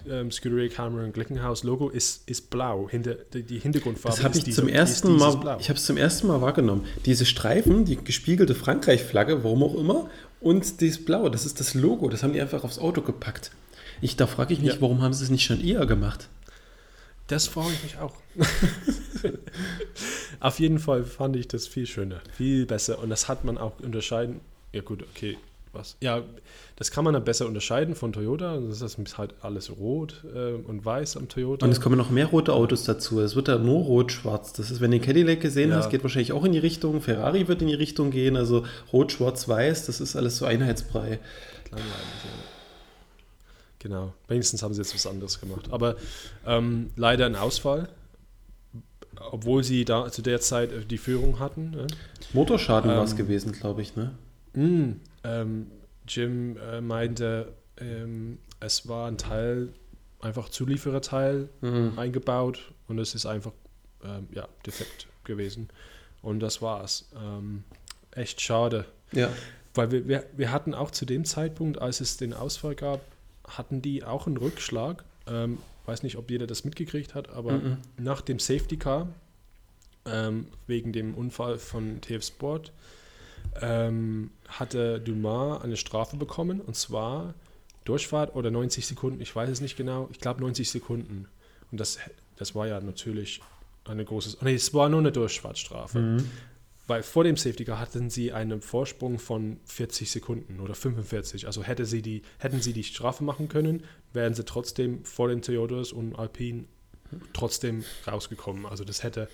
ähm, 0.08 0.30
Scuderia 0.30 0.68
Cameron 0.68 1.12
Glickenhaus 1.12 1.64
Logo 1.64 1.88
ist, 1.88 2.28
ist 2.28 2.50
blau. 2.50 2.88
Hinter, 2.90 3.14
die, 3.14 3.42
die 3.42 3.58
Hintergrundfarbe 3.58 4.20
Das 4.20 4.30
ist 4.32 4.36
ich 4.38 4.44
diese- 4.44 4.60
zum 4.60 4.68
ersten 4.68 5.16
Mal, 5.16 5.36
Blau. 5.38 5.56
ich 5.58 5.70
habe 5.70 5.78
es 5.78 5.86
zum 5.86 5.96
ersten 5.96 6.26
Mal 6.26 6.42
wahrgenommen. 6.42 6.84
Diese 7.06 7.24
Streifen, 7.24 7.86
die 7.86 7.96
gespiegelte 7.96 8.54
Frankreich-Flagge, 8.54 9.42
warum 9.42 9.62
auch 9.62 9.74
immer, 9.74 10.10
und 10.44 10.80
dieses 10.80 11.04
Blaue, 11.04 11.30
das 11.30 11.44
ist 11.46 11.58
das 11.60 11.74
Logo, 11.74 12.08
das 12.08 12.22
haben 12.22 12.32
die 12.32 12.40
einfach 12.40 12.62
aufs 12.64 12.78
Auto 12.78 13.00
gepackt. 13.02 13.50
Ich, 14.00 14.16
da 14.16 14.26
frage 14.26 14.52
ich 14.54 14.60
mich, 14.60 14.74
Ja. 14.74 14.80
warum 14.80 15.02
haben 15.02 15.12
sie 15.12 15.24
es 15.24 15.30
nicht 15.30 15.44
schon 15.44 15.64
eher 15.64 15.86
gemacht? 15.86 16.28
Das 17.28 17.46
frage 17.48 17.72
ich 17.72 17.82
mich 17.82 17.98
auch. 17.98 18.14
Auf 20.40 20.60
jeden 20.60 20.78
Fall 20.78 21.04
fand 21.04 21.36
ich 21.36 21.48
das 21.48 21.66
viel 21.66 21.86
schöner, 21.86 22.20
viel 22.36 22.66
besser. 22.66 22.98
Und 22.98 23.08
das 23.10 23.28
hat 23.28 23.44
man 23.44 23.56
auch 23.56 23.80
unterscheiden. 23.80 24.40
Ja, 24.72 24.82
gut, 24.82 25.02
okay. 25.02 25.38
Was? 25.74 25.96
Ja, 26.00 26.22
das 26.76 26.90
kann 26.90 27.04
man 27.04 27.14
dann 27.14 27.24
besser 27.24 27.46
unterscheiden 27.46 27.94
von 27.94 28.12
Toyota. 28.12 28.58
Das 28.60 28.80
ist 28.80 29.18
halt 29.18 29.34
alles 29.42 29.76
rot 29.76 30.24
äh, 30.34 30.52
und 30.52 30.84
weiß 30.84 31.16
am 31.16 31.28
Toyota. 31.28 31.66
Und 31.66 31.72
es 31.72 31.80
kommen 31.80 31.98
noch 31.98 32.10
mehr 32.10 32.26
rote 32.26 32.52
Autos 32.52 32.84
dazu. 32.84 33.20
Es 33.20 33.34
wird 33.36 33.48
ja 33.48 33.58
nur 33.58 33.82
rot-schwarz. 33.84 34.52
Das 34.52 34.70
ist, 34.70 34.80
wenn 34.80 34.90
du 34.92 34.98
den 34.98 35.04
Cadillac 35.06 35.40
gesehen 35.40 35.70
Ja. 35.70 35.76
hast, 35.76 35.90
geht 35.90 36.02
wahrscheinlich 36.04 36.32
auch 36.32 36.44
in 36.44 36.52
die 36.52 36.58
Richtung. 36.58 37.00
Ferrari 37.00 37.48
wird 37.48 37.60
in 37.62 37.68
die 37.68 37.74
Richtung 37.74 38.10
gehen. 38.10 38.36
Also 38.36 38.64
rot, 38.92 39.12
schwarz, 39.12 39.48
weiß, 39.48 39.86
das 39.86 40.00
ist 40.00 40.16
alles 40.16 40.38
so 40.38 40.46
Einheitsbrei. 40.46 41.18
Langweilig, 41.70 41.90
ja. 42.24 42.30
Genau. 43.80 44.14
Wenigstens 44.28 44.62
haben 44.62 44.72
sie 44.74 44.80
jetzt 44.80 44.94
was 44.94 45.06
anderes 45.06 45.40
gemacht. 45.40 45.68
Aber 45.70 45.96
ähm, 46.46 46.90
leider 46.96 47.26
ein 47.26 47.36
Ausfall. 47.36 47.88
Obwohl 49.30 49.62
sie 49.62 49.84
da 49.84 50.10
zu 50.10 50.22
der 50.22 50.40
Zeit 50.40 50.72
äh, 50.72 50.84
die 50.84 50.98
Führung 50.98 51.38
hatten. 51.38 51.70
Ne? 51.70 51.86
Motorschaden 52.32 52.90
Ähm, 52.90 52.96
war 52.96 53.04
es 53.04 53.14
gewesen, 53.16 53.52
glaube 53.52 53.82
ich, 53.82 53.94
ne? 53.96 54.12
Mm, 54.54 54.92
ähm, 55.24 55.70
Jim 56.08 56.56
äh, 56.56 56.80
meinte, 56.80 57.52
ähm, 57.78 58.38
es 58.60 58.88
war 58.88 59.08
ein 59.08 59.18
Teil, 59.18 59.70
einfach 60.20 60.48
Zuliefererteil 60.48 61.48
Mhm. 61.60 61.98
eingebaut 61.98 62.72
und 62.88 62.98
es 62.98 63.14
ist 63.14 63.26
einfach 63.26 63.52
ähm, 64.04 64.28
ja, 64.32 64.48
defekt 64.66 65.06
gewesen. 65.24 65.68
Und 66.22 66.40
das 66.40 66.62
war's. 66.62 67.08
Ähm, 67.16 67.64
echt 68.12 68.40
schade. 68.40 68.84
Ja. 69.12 69.30
Weil 69.74 69.90
wir, 69.90 70.06
wir, 70.08 70.24
wir 70.36 70.52
hatten 70.52 70.72
auch 70.74 70.90
zu 70.90 71.04
dem 71.04 71.24
Zeitpunkt, 71.24 71.80
als 71.80 72.00
es 72.00 72.16
den 72.16 72.32
Ausfall 72.32 72.74
gab, 72.74 73.00
hatten 73.46 73.82
die 73.82 74.04
auch 74.04 74.26
einen 74.26 74.36
Rückschlag. 74.36 75.04
Ähm, 75.26 75.58
weiß 75.86 76.02
nicht, 76.02 76.16
ob 76.16 76.30
jeder 76.30 76.46
das 76.46 76.64
mitgekriegt 76.64 77.14
hat, 77.14 77.28
aber 77.30 77.52
Mhm. 77.52 77.76
nach 77.98 78.20
dem 78.20 78.38
Safety 78.38 78.76
Car, 78.78 79.08
ähm, 80.06 80.46
wegen 80.66 80.92
dem 80.92 81.14
Unfall 81.14 81.58
von 81.58 82.00
TF 82.00 82.24
Sport, 82.24 82.72
ähm, 83.60 84.30
hatte 84.48 85.00
Dumas 85.00 85.62
eine 85.62 85.76
Strafe 85.76 86.16
bekommen 86.16 86.60
und 86.60 86.76
zwar 86.76 87.34
Durchfahrt 87.84 88.34
oder 88.34 88.50
90 88.50 88.86
Sekunden, 88.86 89.20
ich 89.20 89.34
weiß 89.34 89.50
es 89.50 89.60
nicht 89.60 89.76
genau, 89.76 90.08
ich 90.10 90.18
glaube 90.18 90.40
90 90.40 90.70
Sekunden. 90.70 91.28
Und 91.70 91.80
das, 91.80 91.98
das 92.36 92.54
war 92.54 92.66
ja 92.66 92.80
natürlich 92.80 93.40
eine 93.84 94.04
große, 94.04 94.38
nee, 94.42 94.54
es 94.54 94.72
war 94.72 94.88
nur 94.88 95.00
eine 95.00 95.12
Durchfahrtsstrafe. 95.12 95.98
Mhm. 95.98 96.30
Weil 96.86 97.02
vor 97.02 97.24
dem 97.24 97.36
Safety 97.36 97.64
Car 97.64 97.78
hatten 97.78 98.10
sie 98.10 98.32
einen 98.32 98.60
Vorsprung 98.60 99.18
von 99.18 99.58
40 99.64 100.10
Sekunden 100.10 100.60
oder 100.60 100.74
45. 100.74 101.46
Also 101.46 101.62
hätte 101.62 101.86
sie 101.86 102.02
die, 102.02 102.22
hätten 102.38 102.60
sie 102.60 102.74
die 102.74 102.84
Strafe 102.84 103.24
machen 103.24 103.48
können, 103.48 103.84
wären 104.12 104.34
sie 104.34 104.44
trotzdem 104.44 105.02
vor 105.04 105.28
den 105.28 105.40
Toyotas 105.40 105.92
und 105.92 106.14
Alpine 106.14 106.64
trotzdem 107.32 107.84
rausgekommen. 108.06 108.66
Also 108.66 108.84
das 108.84 109.02
hätte 109.02 109.28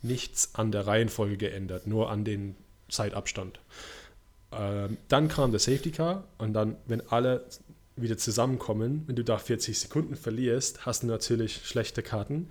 nichts 0.00 0.54
an 0.54 0.72
der 0.72 0.86
Reihenfolge 0.86 1.36
geändert, 1.36 1.86
nur 1.86 2.10
an 2.10 2.24
den 2.24 2.56
Zeitabstand. 2.88 3.60
Ähm, 4.52 4.96
dann 5.08 5.28
kam 5.28 5.50
der 5.50 5.60
Safety 5.60 5.90
Car 5.90 6.24
und 6.38 6.52
dann, 6.52 6.76
wenn 6.86 7.06
alle 7.08 7.46
wieder 7.96 8.18
zusammenkommen, 8.18 9.04
wenn 9.06 9.16
du 9.16 9.24
da 9.24 9.38
40 9.38 9.78
Sekunden 9.78 10.16
verlierst, 10.16 10.84
hast 10.84 11.02
du 11.02 11.06
natürlich 11.06 11.66
schlechte 11.66 12.02
Karten. 12.02 12.48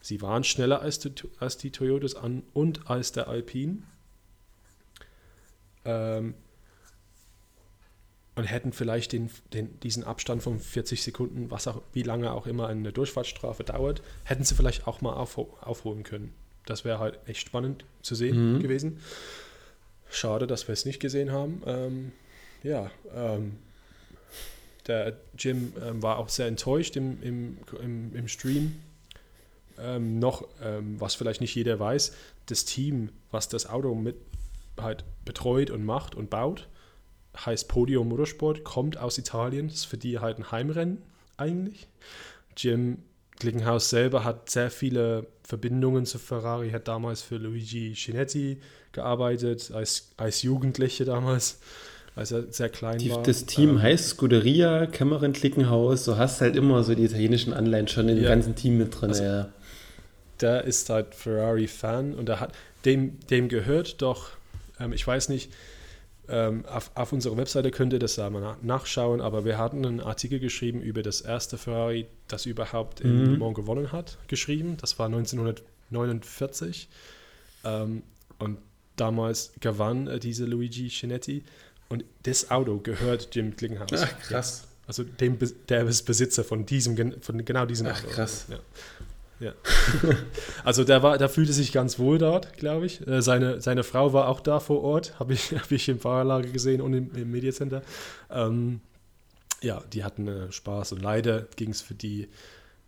Sie 0.00 0.22
waren 0.22 0.44
schneller 0.44 0.80
als 0.80 0.98
die, 0.98 1.12
als 1.38 1.58
die 1.58 1.70
Toyotas 1.70 2.14
an 2.14 2.42
und 2.54 2.88
als 2.88 3.12
der 3.12 3.28
Alpine. 3.28 3.82
Ähm, 5.84 6.34
und 8.34 8.44
hätten 8.44 8.72
vielleicht 8.72 9.12
den, 9.12 9.30
den, 9.52 9.80
diesen 9.80 10.04
Abstand 10.04 10.42
von 10.42 10.60
40 10.60 11.02
Sekunden, 11.02 11.50
was 11.50 11.66
auch, 11.66 11.82
wie 11.92 12.02
lange 12.02 12.32
auch 12.32 12.46
immer 12.46 12.68
eine 12.68 12.92
Durchfahrtsstrafe 12.92 13.64
dauert, 13.64 14.02
hätten 14.24 14.44
sie 14.44 14.54
vielleicht 14.54 14.86
auch 14.86 15.00
mal 15.00 15.14
aufho 15.14 15.56
aufholen 15.62 16.02
können. 16.02 16.34
Das 16.66 16.84
wäre 16.84 16.98
halt 16.98 17.18
echt 17.26 17.46
spannend 17.46 17.84
zu 18.02 18.14
sehen 18.14 18.56
Mhm. 18.56 18.62
gewesen. 18.62 19.00
Schade, 20.10 20.46
dass 20.46 20.68
wir 20.68 20.72
es 20.74 20.84
nicht 20.84 21.00
gesehen 21.00 21.32
haben. 21.32 21.62
Ähm, 21.66 22.12
ja, 22.62 22.90
ähm, 23.14 23.56
der 24.86 25.16
Jim 25.38 25.72
ähm, 25.82 26.02
war 26.02 26.18
auch 26.18 26.28
sehr 26.28 26.46
enttäuscht 26.46 26.96
im, 26.96 27.20
im, 27.22 27.58
im, 27.82 28.14
im 28.14 28.28
Stream. 28.28 28.76
Ähm, 29.78 30.18
noch, 30.18 30.46
ähm, 30.62 31.00
was 31.00 31.14
vielleicht 31.14 31.40
nicht 31.40 31.54
jeder 31.54 31.78
weiß, 31.78 32.12
das 32.46 32.64
Team, 32.64 33.10
was 33.30 33.48
das 33.48 33.68
Auto 33.68 33.94
mit 33.94 34.16
halt 34.80 35.04
betreut 35.24 35.70
und 35.70 35.84
macht 35.84 36.14
und 36.14 36.30
baut, 36.30 36.68
heißt 37.44 37.68
Podium 37.68 38.08
Motorsport, 38.08 38.64
kommt 38.64 38.96
aus 38.96 39.18
Italien, 39.18 39.68
ist 39.68 39.84
für 39.86 39.98
die 39.98 40.18
halt 40.18 40.38
ein 40.38 40.50
Heimrennen 40.50 41.02
eigentlich. 41.36 41.88
Jim 42.56 42.98
Glickenhaus 43.38 43.90
selber 43.90 44.24
hat 44.24 44.50
sehr 44.50 44.70
viele 44.70 45.26
Verbindungen 45.42 46.06
zu 46.06 46.18
Ferrari, 46.18 46.70
hat 46.70 46.88
damals 46.88 47.22
für 47.22 47.36
Luigi 47.36 47.94
Chinetti 47.94 48.58
gearbeitet, 48.92 49.70
als, 49.72 50.08
als 50.16 50.42
Jugendliche 50.42 51.04
damals, 51.04 51.58
als 52.14 52.32
er 52.32 52.44
sehr 52.50 52.68
klein 52.70 52.98
Die, 52.98 53.10
war. 53.10 53.22
das 53.22 53.44
Team 53.46 53.70
Ähm, 53.70 53.82
heißt 53.82 54.08
Scuderia, 54.10 54.86
Cameron 54.86 55.32
Klickenhaus. 55.32 56.04
Du 56.04 56.16
hast 56.16 56.40
halt 56.40 56.56
immer 56.56 56.82
so 56.82 56.94
die 56.94 57.04
italienischen 57.04 57.52
Anleihen 57.52 57.88
schon 57.88 58.08
in 58.08 58.16
dem 58.16 58.24
Ja. 58.24 58.30
ganzen 58.30 58.54
Team 58.54 58.78
mit 58.78 58.98
drin. 59.00 59.10
Also- 59.10 59.22
ja. 59.22 59.48
der 60.40 60.64
ist 60.64 60.90
halt 60.90 61.14
Ferrari-Fan 61.14 62.14
und 62.14 62.28
er 62.28 62.40
hat, 62.40 62.52
dem, 62.84 63.18
dem 63.30 63.48
gehört 63.48 64.02
doch, 64.02 64.30
ähm, 64.78 64.92
ich 64.92 65.06
weiß 65.06 65.28
nicht, 65.30 65.50
auf, 66.28 66.90
auf 66.94 67.12
unserer 67.12 67.36
Webseite 67.36 67.70
könnt 67.70 67.92
ihr 67.92 67.98
das 68.00 68.16
da 68.16 68.28
mal 68.30 68.40
nach- 68.40 68.62
nachschauen, 68.62 69.20
aber 69.20 69.44
wir 69.44 69.58
hatten 69.58 69.84
einen 69.86 70.00
Artikel 70.00 70.40
geschrieben 70.40 70.80
über 70.80 71.02
das 71.02 71.20
erste 71.20 71.56
Ferrari, 71.58 72.06
das 72.28 72.46
überhaupt 72.46 73.00
in 73.00 73.22
Mhm. 73.24 73.30
Le 73.32 73.38
Mans 73.38 73.54
gewonnen 73.54 73.92
hat, 73.92 74.18
geschrieben. 74.28 74.76
Das 74.80 74.98
war 74.98 75.06
1949 75.06 76.88
ähm, 77.64 78.02
und 78.38 78.58
damals 78.96 79.52
gewann 79.60 80.06
äh, 80.08 80.18
diese 80.18 80.44
Luigi 80.46 80.88
Chinetti 80.90 81.44
und 81.88 82.04
das 82.24 82.50
Auto 82.50 82.78
gehört 82.78 83.28
Jim 83.34 83.54
Klingenhaus. 83.56 83.90
Ach, 83.94 84.18
krass. 84.20 84.64
Also 84.86 85.02
dem, 85.04 85.36
der 85.68 85.84
ist 85.86 86.02
Besitzer 86.04 86.44
von 86.44 86.64
diesem, 86.64 87.20
von 87.20 87.44
genau 87.44 87.66
diesem 87.66 87.86
Ach, 87.88 87.98
Auto. 88.02 88.12
krass. 88.12 88.46
Ja. 88.48 88.58
Ja. 89.40 89.52
also 90.64 90.84
der 90.84 91.02
war, 91.02 91.18
der 91.18 91.28
fühlte 91.28 91.52
sich 91.52 91.72
ganz 91.72 91.98
wohl 91.98 92.18
dort, 92.18 92.56
glaube 92.56 92.86
ich. 92.86 93.06
Äh, 93.06 93.22
Seine, 93.22 93.60
seine 93.60 93.84
Frau 93.84 94.12
war 94.12 94.28
auch 94.28 94.40
da 94.40 94.60
vor 94.60 94.82
Ort, 94.82 95.18
habe 95.18 95.34
ich, 95.34 95.52
hab 95.58 95.70
ich 95.70 95.88
im 95.88 95.98
Fahrerlager 96.00 96.48
gesehen 96.48 96.80
und 96.80 96.94
im, 96.94 97.14
im 97.14 97.30
Media 97.30 97.52
Center. 97.52 97.82
Ähm, 98.30 98.80
ja, 99.62 99.82
die 99.92 100.04
hatten 100.04 100.28
äh, 100.28 100.52
Spaß 100.52 100.92
und 100.92 101.02
leider 101.02 101.42
ging 101.56 101.70
es 101.70 101.80
für 101.80 101.94
die 101.94 102.28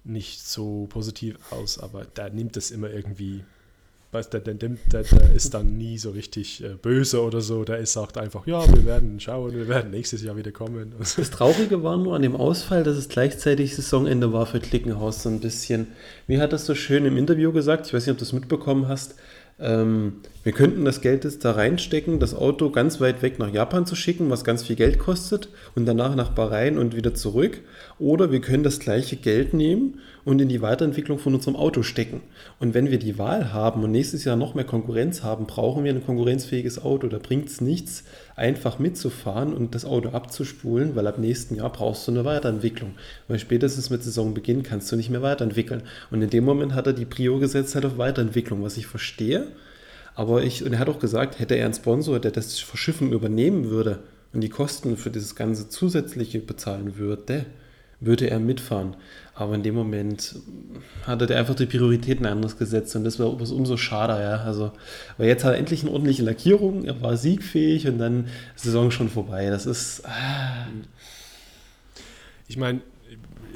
nicht 0.05 0.47
so 0.47 0.87
positiv 0.89 1.37
aus, 1.51 1.79
aber 1.79 2.07
da 2.15 2.29
nimmt 2.31 2.57
es 2.57 2.71
immer 2.71 2.91
irgendwie, 2.91 3.45
weißt 4.13 4.33
der, 4.33 4.41
der, 4.41 4.55
der, 4.55 4.71
der 4.91 5.33
ist 5.35 5.53
dann 5.53 5.77
nie 5.77 5.99
so 5.99 6.11
richtig 6.11 6.65
äh, 6.65 6.75
böse 6.81 7.23
oder 7.23 7.41
so, 7.43 7.65
der 7.65 7.79
ist, 7.79 7.93
sagt 7.93 8.17
einfach, 8.17 8.47
ja, 8.47 8.67
wir 8.75 8.87
werden 8.87 9.21
schauen, 9.21 9.53
wir 9.53 9.69
werden 9.69 9.91
nächstes 9.91 10.23
Jahr 10.23 10.37
wieder 10.37 10.51
kommen. 10.51 10.95
Das 10.99 11.31
Traurige 11.31 11.83
war 11.83 11.97
nur 11.99 12.17
an 12.17 12.23
dem 12.23 12.35
Ausfall, 12.35 12.85
dass 12.85 12.97
es 12.97 13.09
gleichzeitig 13.09 13.77
Saisonende 13.77 14.33
war 14.33 14.47
für 14.47 14.61
Klickenhaus 14.61 15.23
so 15.23 15.29
ein 15.29 15.41
bisschen. 15.41 15.89
Wie 16.27 16.41
hat 16.41 16.53
das 16.53 16.65
so 16.65 16.75
schön 16.75 17.05
im 17.05 17.17
Interview 17.17 17.53
gesagt? 17.53 17.87
Ich 17.87 17.95
weiß 17.95 18.07
nicht, 18.07 18.13
ob 18.13 18.19
du 18.19 18.25
es 18.25 18.33
mitbekommen 18.33 18.89
hast. 18.89 19.15
Ähm, 19.61 20.21
wir 20.45 20.53
könnten 20.53 20.85
das 20.85 21.01
Geld 21.01 21.25
jetzt 21.25 21.45
da 21.45 21.53
reinstecken, 21.53 22.21
das 22.21 22.35
Auto 22.35 22.71
ganz 22.71 23.01
weit 23.01 23.23
weg 23.23 23.39
nach 23.39 23.53
Japan 23.53 23.87
zu 23.87 23.97
schicken, 23.97 24.31
was 24.31 24.45
ganz 24.45 24.63
viel 24.63 24.77
Geld 24.77 24.99
kostet, 24.99 25.49
und 25.75 25.85
danach 25.85 26.15
nach 26.15 26.31
Bahrain 26.31 26.79
und 26.79 26.95
wieder 26.95 27.15
zurück. 27.15 27.61
Oder 27.99 28.31
wir 28.31 28.41
können 28.41 28.63
das 28.63 28.79
gleiche 28.79 29.17
Geld 29.17 29.55
nehmen 29.55 30.01
und 30.25 30.41
in 30.41 30.49
die 30.49 30.63
Weiterentwicklung 30.63 31.19
von 31.19 31.35
unserem 31.35 31.57
Auto 31.57 31.83
stecken. 31.83 32.21
Und 32.61 32.75
wenn 32.75 32.91
wir 32.91 32.99
die 32.99 33.19
Wahl 33.19 33.53
haben 33.53 33.83
und 33.83 33.91
nächstes 33.91 34.25
Jahr 34.25 34.37
noch 34.37 34.55
mehr 34.55 34.65
Konkurrenz 34.65 35.23
haben, 35.23 35.47
brauchen 35.47 35.85
wir 35.85 35.93
ein 35.93 36.05
konkurrenzfähiges 36.05 36.81
Auto. 36.83 37.09
Da 37.09 37.19
bringt 37.19 37.49
es 37.49 37.61
nichts, 37.61 38.05
einfach 38.39 38.79
mitzufahren 38.79 39.53
und 39.53 39.75
das 39.75 39.85
Auto 39.85 40.11
abzuspulen, 40.11 40.97
weil 40.97 41.07
ab 41.07 41.19
nächsten 41.19 41.57
Jahr 41.57 41.71
brauchst 41.71 42.07
du 42.07 42.13
eine 42.13 42.25
Weiterentwicklung. 42.25 42.95
Weil 43.27 43.39
spätestens 43.39 43.91
mit 43.91 44.03
Saisonbeginn 44.03 44.63
kannst 44.63 44.91
du 44.91 44.97
nicht 44.97 45.11
mehr 45.11 45.23
weiterentwickeln. 45.23 45.83
Und 46.11 46.23
in 46.23 46.31
dem 46.31 46.45
Moment 46.45 46.75
hat 46.75 46.87
er 46.87 46.93
die 46.93 47.05
Prio 47.05 47.39
gesetzt 47.39 47.75
halt 47.75 47.85
auf 47.85 47.99
Weiterentwicklung, 47.99 48.63
was 48.63 48.77
ich 48.77 48.87
verstehe. 48.87 49.49
Aber 50.15 50.43
ich, 50.43 50.65
und 50.65 50.73
er 50.73 50.79
hat 50.79 50.89
auch 50.89 50.99
gesagt, 50.99 51.39
hätte 51.39 51.55
er 51.55 51.67
einen 51.67 51.75
Sponsor, 51.75 52.19
der 52.19 52.31
das 52.31 52.59
Verschiffen 52.59 53.13
übernehmen 53.13 53.71
würde 53.71 54.01
und 54.33 54.41
die 54.41 54.49
Kosten 54.49 54.97
für 54.97 55.11
dieses 55.11 55.37
ganze 55.37 55.69
Zusätzliche 55.69 56.41
bezahlen 56.41 56.97
würde, 56.97 57.47
würde 58.01 58.31
er 58.31 58.39
mitfahren. 58.39 58.97
Aber 59.35 59.55
in 59.55 59.63
dem 59.63 59.75
Moment 59.75 60.37
hat 61.07 61.23
er 61.23 61.39
einfach 61.39 61.55
die 61.55 61.67
Prioritäten 61.67 62.27
anders 62.27 62.59
gesetzt 62.59 62.97
und 62.97 63.05
das 63.05 63.19
war 63.19 63.29
umso 63.29 63.77
schade, 63.77 64.21
ja. 64.21 64.39
Also, 64.39 64.73
weil 65.17 65.29
jetzt 65.29 65.45
hat 65.45 65.53
er 65.53 65.59
endlich 65.59 65.83
eine 65.83 65.93
ordentliche 65.93 66.25
Lackierung, 66.25 66.85
er 66.85 67.01
war 67.01 67.17
siegfähig 67.17 67.87
und 67.87 67.99
dann 67.99 68.27
ist 68.57 68.65
die 68.65 68.69
Saison 68.69 68.91
schon 68.91 69.09
vorbei. 69.09 69.49
Das 69.51 69.67
ist. 69.67 70.05
Ah. 70.07 70.67
Ich 72.49 72.57
meine, 72.57 72.81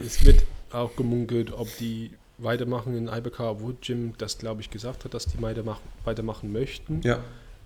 es 0.01 0.25
wird 0.25 0.45
auch 0.71 0.95
gemunkelt, 0.97 1.53
ob 1.53 1.69
die 1.79 2.11
weitermachen 2.39 2.97
in 2.97 3.09
IBK, 3.09 3.41
obwohl 3.41 3.77
Jim 3.83 4.15
das, 4.19 4.39
glaube 4.39 4.61
ich, 4.61 4.71
gesagt 4.71 5.05
hat, 5.05 5.15
dass 5.15 5.27
die 5.27 5.41
weitermachen, 5.41 5.83
weitermachen 6.05 6.53
möchten. 6.53 7.01
Ja. 7.03 7.21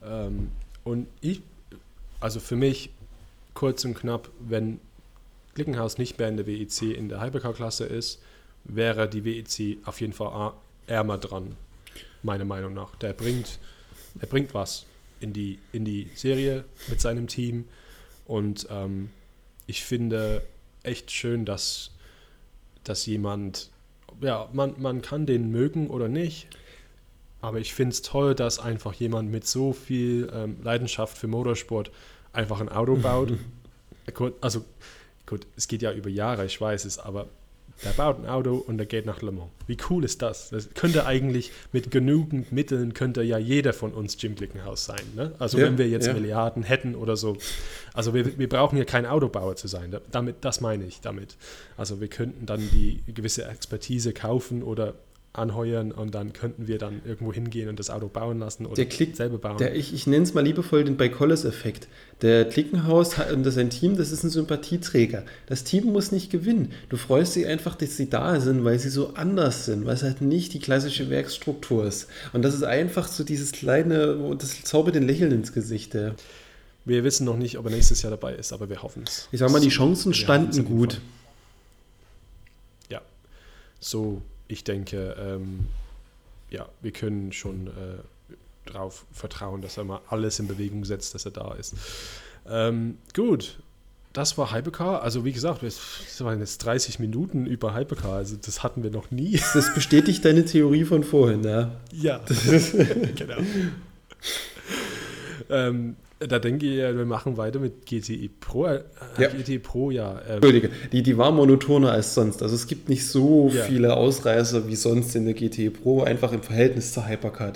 Ähm, 0.05 0.51
und 0.85 1.09
ich, 1.21 1.43
also 2.21 2.41
für 2.41 2.57
mich, 2.57 2.91
kurz 3.55 3.85
und 3.85 3.95
knapp, 3.95 4.31
wenn 4.41 4.81
Glickenhaus 5.57 5.99
nicht 5.99 6.19
mehr 6.19 6.29
in 6.29 6.37
der 6.37 6.47
WEC 6.47 6.83
in 6.83 7.09
der 7.09 7.21
Hypercar-Klasse 7.21 7.87
ist, 7.87 8.21
wäre 8.65 9.09
die 9.09 9.25
WEC 9.25 9.79
auf 9.87 10.01
jeden 10.01 10.13
Fall 10.13 10.53
ärmer 10.87 11.19
dran, 11.19 11.57
meiner 12.23 12.45
Meinung 12.45 12.75
nach. 12.75 12.95
Der 12.97 13.15
bringt, 13.15 13.59
er 14.21 14.27
bringt 14.27 14.55
was 14.55 14.87
in 15.19 15.33
die, 15.33 15.59
in 15.73 15.85
die 15.85 16.11
Serie 16.15 16.65
mit 16.89 17.01
seinem 17.01 17.27
Team 17.27 17.65
und 18.27 18.69
ähm, 18.71 19.11
ich 19.67 19.83
finde 19.83 20.43
echt 20.83 21.11
schön, 21.11 21.47
dass, 21.47 21.91
dass 22.85 23.07
jemand, 23.07 23.71
ja, 24.21 24.49
man, 24.53 24.75
man 24.79 25.01
kann 25.01 25.25
den 25.25 25.51
mögen 25.51 25.89
oder 25.89 26.09
nicht, 26.09 26.49
aber 27.41 27.61
ich 27.61 27.73
finde 27.73 27.95
es 27.95 28.03
toll, 28.03 28.35
dass 28.35 28.59
einfach 28.59 28.93
jemand 28.93 29.31
mit 29.31 29.47
so 29.47 29.73
viel 29.73 30.31
ähm, 30.35 30.59
Leidenschaft 30.63 31.17
für 31.17 31.29
Motorsport 31.29 31.91
einfach 32.35 32.61
ein 32.61 32.69
Auto 32.69 32.97
baut. 32.97 33.33
also 34.43 34.65
Gut, 35.27 35.47
es 35.57 35.69
geht 35.69 35.83
ja 35.83 35.93
über 35.93 36.09
Jahre, 36.09 36.47
ich 36.47 36.61
weiß 36.61 36.85
es, 36.85 36.99
aber 36.99 37.29
der 37.85 37.91
baut 37.91 38.19
ein 38.19 38.27
Auto 38.27 38.55
und 38.55 38.79
der 38.79 38.87
geht 38.87 39.05
nach 39.05 39.21
Le 39.21 39.33
Mans. 39.33 39.51
Wie 39.67 39.77
cool 39.91 40.05
ist 40.05 40.23
das? 40.23 40.49
Das 40.49 40.71
könnte 40.73 41.05
eigentlich 41.05 41.53
mit 41.73 41.91
genügend 41.91 42.51
Mitteln 42.51 42.95
könnte 42.95 43.23
ja 43.23 43.37
jeder 43.37 43.75
von 43.75 43.93
uns 43.93 44.17
Jim 44.21 44.35
Glickenhaus 44.35 44.87
sein. 44.87 45.03
Ne? 45.15 45.35
Also 45.39 45.59
ja, 45.59 45.67
wenn 45.67 45.77
wir 45.77 45.87
jetzt 45.87 46.07
ja. 46.07 46.15
Milliarden 46.15 46.63
hätten 46.63 46.95
oder 46.95 47.17
so. 47.17 47.37
Also 47.93 48.15
wir, 48.15 48.39
wir 48.39 48.49
brauchen 48.49 48.79
ja 48.79 48.85
kein 48.85 49.05
Autobauer 49.05 49.57
zu 49.57 49.69
sein. 49.69 49.95
Damit, 50.11 50.37
das 50.41 50.63
meine 50.63 50.85
ich 50.85 51.03
damit. 51.03 51.37
Also 51.77 52.01
wir 52.01 52.09
könnten 52.09 52.47
dann 52.47 52.61
die 52.61 53.03
gewisse 53.13 53.45
Expertise 53.45 54.15
kaufen 54.15 54.63
oder 54.63 54.95
anheuern 55.39 55.93
und 55.93 56.15
dann 56.15 56.33
könnten 56.33 56.67
wir 56.67 56.79
dann 56.79 57.03
irgendwo 57.05 57.33
hingehen 57.33 57.69
und 57.69 57.79
das 57.79 57.91
Auto 57.91 58.09
bauen 58.09 58.39
lassen 58.39 58.67
oder 58.67 58.77
der 58.77 58.87
Klick, 58.87 59.17
selber 59.17 59.39
bauen. 59.39 59.59
Der, 59.59 59.75
ich 59.75 59.93
ich 59.93 60.07
nenne 60.07 60.25
es 60.25 60.35
mal 60.35 60.43
liebevoll 60.43 60.85
den 60.85 60.97
Beikolles-Effekt. 60.97 61.89
Der 62.23 62.47
Klickenhaus 62.47 63.19
und 63.33 63.45
sein 63.45 63.71
Team, 63.71 63.97
das 63.97 64.11
ist 64.11 64.25
ein 64.25 64.31
Sympathieträger. 64.31 65.25
Das 65.47 65.65
Team 65.65 65.93
muss 65.93 66.13
nicht 66.13 66.31
gewinnen. 66.31 66.73
Du 66.89 66.97
freust 66.97 67.37
dich 67.37 67.47
einfach, 67.47 67.75
dass 67.75 67.97
sie 67.97 68.09
da 68.09 68.41
sind, 68.41 68.65
weil 68.65 68.79
sie 68.79 68.89
so 68.89 69.15
anders 69.15 69.67
sind, 69.67 69.85
weil 69.85 69.95
es 69.95 70.03
halt 70.03 70.23
nicht 70.23 70.55
die 70.55 70.59
klassische 70.59 71.11
Werksstruktur 71.11 71.85
ist. 71.85 72.09
Und 72.33 72.43
das 72.43 72.55
ist 72.55 72.65
einfach 72.65 73.09
so 73.09 73.23
dieses 73.23 73.53
kleine, 73.53 74.35
das 74.39 74.63
zaubert 74.63 74.95
den 74.95 75.07
Lächeln 75.07 75.33
ins 75.33 75.53
Gesicht. 75.53 75.95
Ja. 75.95 76.15
Wir 76.87 77.03
wissen 77.05 77.25
noch 77.27 77.37
nicht, 77.37 77.59
ob 77.59 77.67
er 77.67 77.73
nächstes 77.73 78.03
Jahr 78.03 78.11
dabei 78.11 78.35
ist, 78.35 78.53
aber 78.53 78.69
wir 78.69 78.83
hoffen 78.83 79.03
es. 79.07 79.29
Ich 79.33 79.41
sag 79.41 79.51
mal, 79.51 79.61
die 79.61 79.69
Chancen 79.69 80.15
standen 80.15 80.65
gut. 80.65 81.01
Ja, 82.89 83.03
so 83.81 84.23
ich 84.49 84.65
denke, 84.65 85.17
ähm, 85.19 85.67
ja, 86.51 86.69
wir 86.81 86.93
können 86.93 87.33
schon 87.33 87.67
äh, 87.69 87.71
darauf 88.67 89.05
vertrauen, 89.13 89.63
dass 89.63 89.77
er 89.77 89.85
mal 89.85 90.01
alles 90.09 90.39
in 90.39 90.47
Bewegung 90.47 90.85
setzt, 90.85 91.15
dass 91.15 91.25
er 91.25 91.33
da 91.33 91.55
ist. 91.55 91.75
Ähm, 92.49 92.99
gut, 93.15 93.59
das 94.13 94.39
war 94.39 94.55
Hypercar. 94.55 95.03
Also 95.03 95.25
wie 95.25 95.33
gesagt, 95.33 95.63
es 95.63 95.79
waren 96.21 96.41
jetzt 96.41 96.59
30 96.59 96.99
Minuten 96.99 97.47
über 97.47 97.75
Hypercar. 97.75 98.15
Also 98.15 98.37
das 98.37 98.63
hatten 98.63 98.83
wir 98.83 98.91
noch 98.91 99.11
nie. 99.11 99.41
Das 99.55 99.75
bestätigt 99.75 100.25
deine 100.25 100.45
Theorie 100.45 100.85
von 100.85 101.05
vorhin, 101.05 101.45
ja? 101.45 101.73
Ja, 101.93 102.21
genau. 103.15 103.37
ähm, 105.51 105.97
da 106.19 106.39
denke 106.39 106.67
ich, 106.67 106.77
wir 106.77 107.05
machen 107.05 107.37
weiter 107.37 107.59
mit 107.59 107.85
GTI 107.85 108.31
Pro. 108.41 108.67
Äh, 108.67 108.83
ja. 109.19 109.29
GTI 109.29 109.59
Pro, 109.59 109.91
ja. 109.91 110.21
Ähm. 110.27 110.35
Entschuldige, 110.37 110.71
die, 110.93 111.03
die 111.03 111.19
war 111.19 111.31
monotoner 111.31 111.93
als 111.93 112.15
sonst. 112.15 112.43
Also 112.43 112.55
es 112.55 112.67
gibt 112.67 112.89
nicht 112.89 113.07
so 113.07 113.51
ja. 113.53 113.65
viele 113.65 113.95
Ausreißer 113.95 114.67
wie 114.67 114.77
sonst 114.77 115.15
in 115.15 115.27
der 115.27 115.35
GTI 115.35 115.71
Pro, 115.71 116.03
einfach 116.03 116.33
im 116.33 116.43
Verhältnis 116.43 116.93
zur 116.93 117.07
Hypercar. 117.07 117.53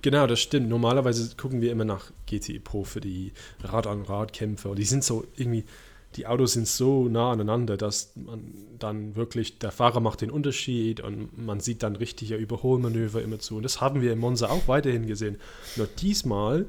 Genau, 0.00 0.26
das 0.26 0.40
stimmt. 0.40 0.68
Normalerweise 0.68 1.36
gucken 1.36 1.60
wir 1.60 1.72
immer 1.72 1.84
nach 1.84 2.10
GTI 2.26 2.60
Pro 2.60 2.84
für 2.84 3.00
die 3.00 3.32
Rad-an-Rad-Kämpfe. 3.62 4.74
Die 4.74 4.84
sind 4.84 5.04
so 5.04 5.26
irgendwie, 5.36 5.64
die 6.16 6.26
Autos 6.26 6.54
sind 6.54 6.68
so 6.68 7.08
nah 7.08 7.32
aneinander, 7.32 7.76
dass 7.76 8.12
man 8.14 8.54
dann 8.78 9.16
wirklich, 9.16 9.58
der 9.58 9.72
Fahrer 9.72 10.00
macht 10.00 10.22
den 10.22 10.30
Unterschied 10.30 11.00
und 11.00 11.36
man 11.36 11.60
sieht 11.60 11.82
dann 11.82 11.96
richtige 11.96 12.36
Überholmanöver 12.36 13.20
immer 13.20 13.40
zu. 13.40 13.56
Und 13.56 13.64
das 13.64 13.80
haben 13.80 14.00
wir 14.00 14.12
in 14.12 14.20
Monza 14.20 14.48
auch 14.48 14.68
weiterhin 14.68 15.06
gesehen. 15.06 15.36
Nur 15.76 15.88
diesmal 16.00 16.64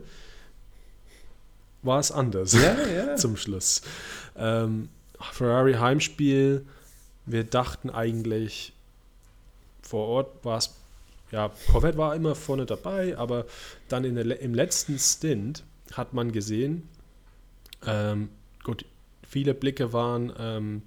war 1.82 2.00
es 2.00 2.12
anders 2.12 2.54
ja, 2.54 2.76
ja. 2.96 3.15
zum 3.15 3.38
Schluss. 3.38 3.82
Ähm, 4.36 4.89
Ferrari 5.32 5.74
Heimspiel, 5.74 6.65
wir 7.26 7.44
dachten 7.44 7.89
eigentlich, 7.89 8.74
vor 9.82 10.08
Ort 10.08 10.46
war 10.46 10.58
es, 10.58 10.76
ja, 11.32 11.52
Corvette 11.72 11.98
war 11.98 12.15
immer 12.15 12.36
vorne 12.36 12.65
dabei, 12.65 13.18
aber 13.18 13.46
dann 13.88 14.04
in 14.04 14.15
der, 14.15 14.39
im 14.42 14.54
letzten 14.54 14.98
Stint 14.98 15.63
hat 15.94 16.13
man 16.13 16.32
gesehen, 16.32 16.88
ähm, 17.86 18.30
gut, 18.63 18.86
viele 19.28 19.54
Blicke 19.54 19.94
waren 19.94 20.34
ähm, 20.38 20.82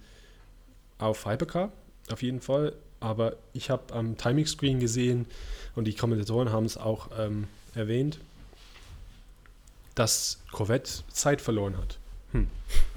auf 0.98 1.26
Hypercar, 1.26 1.72
auf 2.10 2.22
jeden 2.22 2.40
Fall, 2.40 2.74
aber 3.00 3.36
ich 3.52 3.70
habe 3.70 3.92
am 3.94 4.16
Timing 4.16 4.46
Screen 4.46 4.80
gesehen 4.80 5.26
und 5.74 5.86
die 5.86 5.94
Kommentatoren 5.94 6.50
haben 6.50 6.66
es 6.66 6.76
auch 6.76 7.10
ähm, 7.18 7.46
erwähnt, 7.74 8.18
dass 9.94 10.38
Corvette 10.50 10.90
Zeit 11.12 11.40
verloren 11.40 11.76
hat. 11.76 11.98
Hm, 12.32 12.48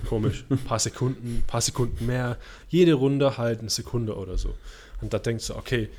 komisch. 0.07 0.45
Ein 0.49 0.57
paar 0.65 0.79
Sekunden, 0.79 1.43
paar 1.47 1.61
Sekunden 1.61 2.05
mehr. 2.05 2.37
Jede 2.69 2.93
Runde 2.93 3.37
halt 3.37 3.59
eine 3.59 3.69
Sekunde 3.69 4.15
oder 4.15 4.37
so. 4.37 4.55
Und 5.01 5.13
da 5.13 5.19
denkst 5.19 5.47
du, 5.47 5.55
okay, 5.55 5.89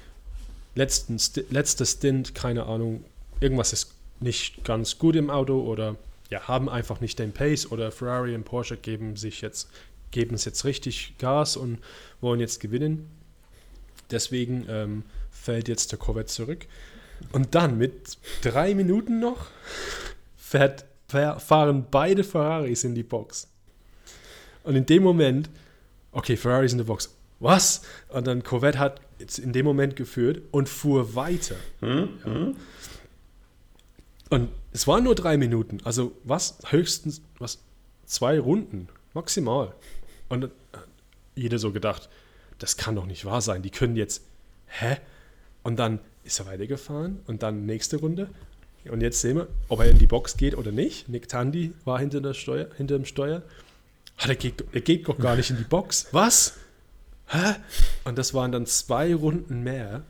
letzten, 0.74 1.18
letzter 1.50 1.84
Stint, 1.84 2.34
keine 2.34 2.66
Ahnung, 2.66 3.04
irgendwas 3.40 3.72
ist 3.72 3.92
nicht 4.20 4.64
ganz 4.64 4.98
gut 4.98 5.16
im 5.16 5.30
Auto 5.30 5.60
oder 5.60 5.96
ja, 6.30 6.48
haben 6.48 6.68
einfach 6.68 7.00
nicht 7.00 7.18
den 7.18 7.32
Pace 7.32 7.70
oder 7.70 7.92
Ferrari 7.92 8.34
und 8.34 8.44
Porsche 8.44 8.76
geben 8.76 9.16
sich 9.16 9.42
jetzt, 9.42 9.68
geben 10.10 10.34
es 10.34 10.44
jetzt 10.44 10.64
richtig 10.64 11.14
Gas 11.18 11.56
und 11.56 11.78
wollen 12.20 12.40
jetzt 12.40 12.60
gewinnen. 12.60 13.08
Deswegen 14.10 14.66
ähm, 14.68 15.02
fällt 15.30 15.68
jetzt 15.68 15.92
der 15.92 15.98
Corvette 15.98 16.32
zurück. 16.32 16.66
Und 17.32 17.54
dann 17.54 17.78
mit 17.78 18.18
drei 18.42 18.74
Minuten 18.74 19.20
noch 19.20 19.46
fährt, 20.46 20.84
fahren 21.08 21.86
beide 21.90 22.22
Ferraris 22.22 22.84
in 22.84 22.94
die 22.94 23.02
Box. 23.02 23.48
Und 24.62 24.76
in 24.76 24.86
dem 24.86 25.02
Moment, 25.02 25.50
okay, 26.12 26.36
Ferraris 26.36 26.72
in 26.72 26.78
der 26.78 26.84
Box. 26.84 27.16
Was? 27.40 27.82
Und 28.08 28.26
dann 28.26 28.42
Corvette 28.44 28.78
hat 28.78 29.00
jetzt 29.18 29.38
in 29.38 29.52
dem 29.52 29.66
Moment 29.66 29.96
geführt 29.96 30.42
und 30.52 30.68
fuhr 30.68 31.14
weiter. 31.14 31.56
Hm? 31.80 32.08
Ja. 32.24 32.32
Hm? 32.32 32.56
Und 34.28 34.48
es 34.72 34.86
waren 34.86 35.04
nur 35.04 35.14
drei 35.14 35.36
Minuten. 35.36 35.78
Also 35.84 36.16
was? 36.24 36.58
Höchstens 36.68 37.22
was? 37.38 37.58
Zwei 38.04 38.38
Runden. 38.38 38.88
Maximal. 39.14 39.74
Und 40.28 40.50
jeder 41.34 41.58
so 41.58 41.72
gedacht, 41.72 42.08
das 42.58 42.76
kann 42.76 42.96
doch 42.96 43.06
nicht 43.06 43.24
wahr 43.24 43.40
sein. 43.40 43.62
Die 43.62 43.70
können 43.70 43.96
jetzt. 43.96 44.24
Hä? 44.66 44.96
Und 45.62 45.76
dann 45.76 46.00
ist 46.24 46.40
er 46.40 46.46
weitergefahren 46.46 47.20
und 47.26 47.42
dann 47.42 47.66
nächste 47.66 47.98
Runde 47.98 48.30
und 48.90 49.00
jetzt 49.00 49.20
sehen 49.20 49.36
wir, 49.36 49.48
ob 49.68 49.80
er 49.80 49.90
in 49.90 49.98
die 49.98 50.06
Box 50.06 50.36
geht 50.36 50.56
oder 50.56 50.72
nicht. 50.72 51.08
Nick 51.08 51.28
Tandy 51.28 51.72
war 51.84 51.98
hinter, 51.98 52.20
der 52.20 52.34
Steuer, 52.34 52.68
hinter 52.76 52.96
dem 52.96 53.04
Steuer. 53.04 53.42
Ah, 54.18 54.28
er, 54.28 54.36
geht, 54.36 54.64
geht 54.84 55.08
doch 55.08 55.18
gar 55.18 55.36
nicht 55.36 55.50
in 55.50 55.56
die 55.56 55.64
Box. 55.64 56.08
Was? 56.12 56.54
Hä? 57.28 57.54
Und 58.04 58.16
das 58.18 58.34
waren 58.34 58.52
dann 58.52 58.66
zwei 58.66 59.14
Runden 59.14 59.62
mehr, 59.62 60.02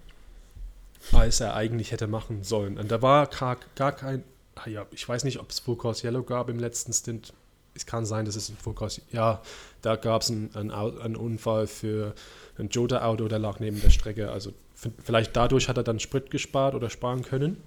als 1.13 1.41
er 1.41 1.55
eigentlich 1.55 1.93
hätte 1.93 2.07
machen 2.07 2.45
sollen. 2.45 2.79
Und 2.79 2.91
da 2.91 3.03
war 3.03 3.27
gar, 3.27 3.59
gar 3.75 3.93
kein. 3.93 4.23
Ah 4.55 4.69
ja, 4.69 4.87
ich 4.91 5.07
weiß 5.09 5.25
nicht, 5.25 5.39
ob 5.39 5.51
es 5.51 5.59
Full 5.59 5.77
Course 5.77 6.07
Yellow 6.07 6.23
gab 6.23 6.49
im 6.49 6.59
letzten 6.59 6.93
Stint. 6.93 7.33
Es 7.75 7.85
kann 7.85 8.07
sein, 8.07 8.25
dass 8.25 8.37
es 8.37 8.49
ein 8.49 8.57
Full 8.57 8.75
Course. 8.75 9.03
Ja, 9.13 9.43
da 9.83 9.97
gab 9.97 10.23
es 10.23 10.31
einen, 10.31 10.51
einen, 10.55 10.71
einen, 10.71 11.17
Unfall 11.17 11.67
für 11.67 12.15
ein 12.59 12.69
Jota-Auto, 12.71 13.29
der 13.29 13.39
lag 13.39 13.61
neben 13.61 13.81
der 13.81 13.91
Strecke. 13.91 14.31
Also 14.31 14.53
vielleicht 15.03 15.37
dadurch 15.37 15.69
hat 15.69 15.77
er 15.77 15.83
dann 15.83 16.01
Sprit 16.01 16.31
gespart 16.31 16.75
oder 16.75 16.89
sparen 16.91 17.23
können 17.23 17.59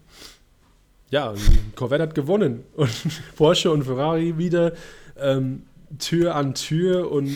ja, 1.09 1.33
Corvette 1.75 2.03
hat 2.03 2.15
gewonnen 2.15 2.63
und 2.75 2.89
Porsche 3.35 3.71
und 3.71 3.83
Ferrari 3.83 4.37
wieder 4.37 4.73
ähm, 5.17 5.63
Tür 5.97 6.35
an 6.35 6.53
Tür 6.53 7.11
und 7.11 7.35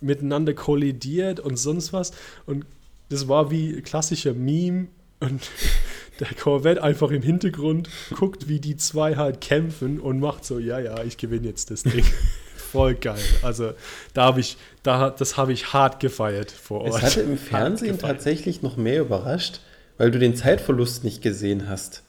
miteinander 0.00 0.54
kollidiert 0.54 1.40
und 1.40 1.56
sonst 1.56 1.92
was. 1.92 2.12
Und 2.46 2.64
das 3.10 3.28
war 3.28 3.50
wie 3.50 3.82
klassischer 3.82 4.32
Meme 4.32 4.88
und 5.20 5.42
der 6.20 6.28
Corvette 6.28 6.82
einfach 6.82 7.10
im 7.10 7.22
Hintergrund 7.22 7.90
guckt, 8.14 8.48
wie 8.48 8.60
die 8.60 8.76
zwei 8.76 9.16
halt 9.16 9.40
kämpfen 9.40 10.00
und 10.00 10.20
macht 10.20 10.44
so, 10.44 10.58
ja, 10.58 10.78
ja, 10.78 11.02
ich 11.04 11.18
gewinne 11.18 11.48
jetzt 11.48 11.70
das 11.70 11.82
Ding. 11.82 12.04
voll 12.56 12.94
geil. 12.94 13.18
Also 13.42 13.72
da 14.14 14.24
habe 14.24 14.40
ich, 14.40 14.56
da, 14.82 15.10
das 15.10 15.36
habe 15.36 15.52
ich 15.52 15.72
hart 15.72 16.00
gefeiert 16.00 16.50
vor 16.50 16.82
Ort. 16.82 16.94
Es 16.94 17.02
hatte 17.02 17.20
im 17.22 17.36
Fernsehen 17.36 17.98
tatsächlich 17.98 18.62
noch 18.62 18.76
mehr 18.76 19.00
überrascht, 19.00 19.60
weil 19.98 20.10
du 20.10 20.18
den 20.18 20.36
Zeitverlust 20.36 21.04
nicht 21.04 21.20
gesehen 21.20 21.68
hast. 21.68 22.04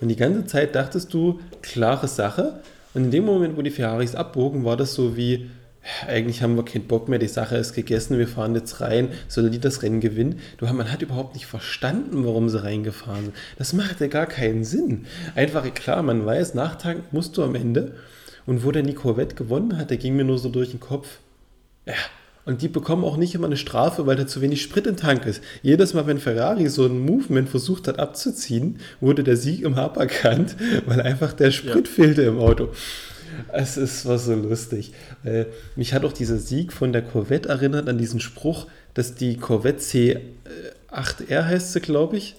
Und 0.00 0.08
die 0.08 0.16
ganze 0.16 0.46
Zeit 0.46 0.74
dachtest 0.74 1.12
du, 1.12 1.40
klare 1.62 2.08
Sache. 2.08 2.60
Und 2.94 3.04
in 3.04 3.10
dem 3.10 3.24
Moment, 3.24 3.56
wo 3.56 3.62
die 3.62 3.70
Ferraris 3.70 4.14
abbogen, 4.14 4.64
war 4.64 4.76
das 4.76 4.94
so 4.94 5.16
wie, 5.16 5.50
eigentlich 6.06 6.42
haben 6.42 6.56
wir 6.56 6.64
keinen 6.64 6.86
Bock 6.86 7.08
mehr, 7.08 7.18
die 7.18 7.28
Sache 7.28 7.56
ist 7.56 7.74
gegessen, 7.74 8.18
wir 8.18 8.28
fahren 8.28 8.54
jetzt 8.54 8.80
rein, 8.80 9.08
soll 9.28 9.50
die 9.50 9.60
das 9.60 9.82
Rennen 9.82 10.00
gewinnen? 10.00 10.40
Du, 10.58 10.66
man 10.66 10.90
hat 10.90 11.02
überhaupt 11.02 11.34
nicht 11.34 11.46
verstanden, 11.46 12.24
warum 12.24 12.48
sie 12.48 12.62
reingefahren 12.62 13.24
sind. 13.26 13.36
Das 13.58 13.72
macht 13.72 14.00
ja 14.00 14.08
gar 14.08 14.26
keinen 14.26 14.64
Sinn. 14.64 15.06
Einfach, 15.34 15.72
klar, 15.74 16.02
man 16.02 16.26
weiß, 16.26 16.54
nachtanken 16.54 17.04
musst 17.12 17.36
du 17.36 17.44
am 17.44 17.54
Ende. 17.54 17.94
Und 18.46 18.64
wo 18.64 18.72
der 18.72 18.82
Nico 18.82 19.16
Wett 19.16 19.36
gewonnen 19.36 19.78
hat, 19.78 19.90
der 19.90 19.96
ging 19.96 20.16
mir 20.16 20.24
nur 20.24 20.38
so 20.38 20.48
durch 20.48 20.70
den 20.70 20.80
Kopf. 20.80 21.18
Ja, 21.86 21.94
und 22.50 22.62
die 22.62 22.68
bekommen 22.68 23.04
auch 23.04 23.16
nicht 23.16 23.36
immer 23.36 23.46
eine 23.46 23.56
Strafe, 23.56 24.06
weil 24.06 24.16
da 24.16 24.26
zu 24.26 24.40
wenig 24.40 24.60
Sprit 24.60 24.88
im 24.88 24.96
Tank 24.96 25.24
ist. 25.24 25.40
Jedes 25.62 25.94
Mal, 25.94 26.08
wenn 26.08 26.18
Ferrari 26.18 26.68
so 26.68 26.84
ein 26.84 26.98
Movement 26.98 27.48
versucht 27.48 27.86
hat 27.86 28.00
abzuziehen, 28.00 28.80
wurde 29.00 29.22
der 29.22 29.36
Sieg 29.36 29.62
im 29.62 29.76
Hab 29.76 29.96
erkannt, 29.96 30.56
weil 30.86 31.00
einfach 31.00 31.32
der 31.32 31.52
Sprit 31.52 31.86
ja. 31.86 31.94
fehlte 31.94 32.22
im 32.22 32.40
Auto. 32.40 32.70
Es 33.52 33.76
ist 33.76 34.04
was 34.04 34.24
so 34.24 34.34
lustig. 34.34 34.92
Äh, 35.22 35.44
mich 35.76 35.94
hat 35.94 36.04
auch 36.04 36.12
dieser 36.12 36.38
Sieg 36.38 36.72
von 36.72 36.92
der 36.92 37.02
Corvette 37.02 37.48
erinnert 37.48 37.88
an 37.88 37.98
diesen 37.98 38.18
Spruch, 38.18 38.66
dass 38.94 39.14
die 39.14 39.36
Corvette 39.36 39.78
C8R 39.78 41.44
heißt 41.46 41.72
sie, 41.72 41.80
glaube 41.80 42.16
ich, 42.16 42.34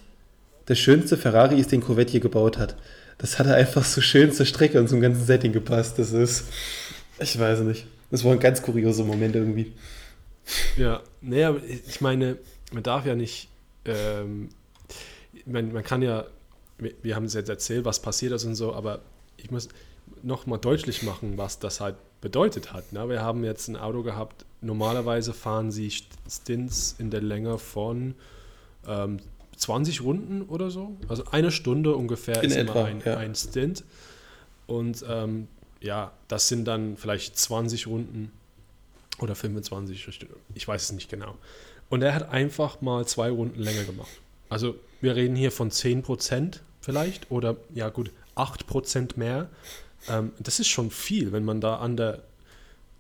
der 0.68 0.76
schönste 0.76 1.16
Ferrari 1.16 1.58
ist, 1.58 1.72
den 1.72 1.80
Corvette 1.80 2.12
hier 2.12 2.20
gebaut 2.20 2.58
hat. 2.58 2.76
Das 3.18 3.40
hat 3.40 3.48
einfach 3.48 3.86
so 3.86 4.02
schön 4.02 4.34
zur 4.34 4.46
Strecke 4.46 4.78
und 4.78 4.90
zum 4.90 5.00
ganzen 5.00 5.26
Setting 5.26 5.54
gepasst. 5.54 5.98
Das 6.00 6.12
ist, 6.12 6.44
ich 7.18 7.40
weiß 7.40 7.62
nicht. 7.62 7.86
Das 8.10 8.26
war 8.26 8.34
ein 8.34 8.40
ganz 8.40 8.62
kurioser 8.62 9.06
Moment 9.06 9.38
irgendwie. 9.38 9.72
Ja, 10.78 11.02
naja, 11.22 11.56
ich 11.88 12.02
meine, 12.02 12.38
man 12.72 12.84
darf 12.84 13.06
ja 13.06 13.16
nicht, 13.16 13.50
ähm, 13.86 14.50
man, 15.46 15.72
man 15.74 15.84
kann 15.84 16.02
ja, 16.02 16.26
wir, 16.78 16.94
wir 17.02 17.16
haben 17.16 17.26
es 17.26 17.34
jetzt 17.34 17.50
erzählt, 17.50 17.86
was 17.86 18.02
passiert 18.02 18.34
ist 18.34 18.46
und 18.46 18.56
so, 18.56 18.74
aber 18.74 19.02
ich 19.38 19.52
muss, 19.52 19.70
nochmal 20.24 20.60
deutlich 20.60 21.04
machen, 21.04 21.38
was 21.38 21.60
das 21.60 21.80
halt 21.80 21.96
bedeutet 22.22 22.74
hat. 22.74 22.94
Ne? 22.94 23.10
Wir 23.10 23.22
haben 23.22 23.44
jetzt 23.44 23.68
ein 23.68 23.76
Auto 23.76 24.04
gehabt, 24.04 24.46
normalerweise 24.62 25.34
fahren 25.34 25.72
sie 25.72 25.92
Stints 26.30 26.96
in 27.00 27.10
der 27.10 27.22
Länge 27.22 27.58
von 27.58 28.16
ähm, 28.88 29.20
20 29.58 30.02
Runden 30.02 30.44
oder 30.44 30.70
so. 30.70 30.96
Also 31.08 31.24
eine 31.32 31.52
Stunde 31.52 31.96
ungefähr 31.96 32.44
in 32.44 32.52
ist 32.52 32.58
etwa, 32.58 32.72
immer 32.72 32.86
ein, 32.86 33.02
ja. 33.06 33.18
ein 33.18 33.36
Stint. 33.36 33.84
Und 34.68 35.04
ähm, 35.08 35.48
ja, 35.82 36.12
das 36.28 36.48
sind 36.48 36.66
dann 36.66 36.98
vielleicht 36.98 37.38
20 37.38 37.88
Runden 37.88 38.32
oder 39.22 39.36
25, 39.36 40.28
ich 40.54 40.68
weiß 40.68 40.84
es 40.84 40.92
nicht 40.92 41.10
genau. 41.10 41.38
Und 41.90 42.02
er 42.02 42.14
hat 42.16 42.30
einfach 42.30 42.82
mal 42.82 43.06
zwei 43.06 43.30
Runden 43.30 43.60
länger 43.60 43.84
gemacht. 43.84 44.22
Also 44.50 44.76
wir 45.02 45.16
reden 45.16 45.36
hier 45.36 45.52
von 45.52 45.72
10% 45.72 46.60
vielleicht 46.80 47.30
oder 47.32 47.58
ja 47.74 47.90
gut, 47.90 48.12
8% 48.36 49.18
mehr 49.18 49.50
ähm, 50.10 50.32
das 50.40 50.60
ist 50.60 50.68
schon 50.68 50.92
viel, 50.92 51.32
wenn 51.32 51.46
man 51.46 51.62
da 51.62 51.78
an 51.78 51.98
der, 51.98 52.24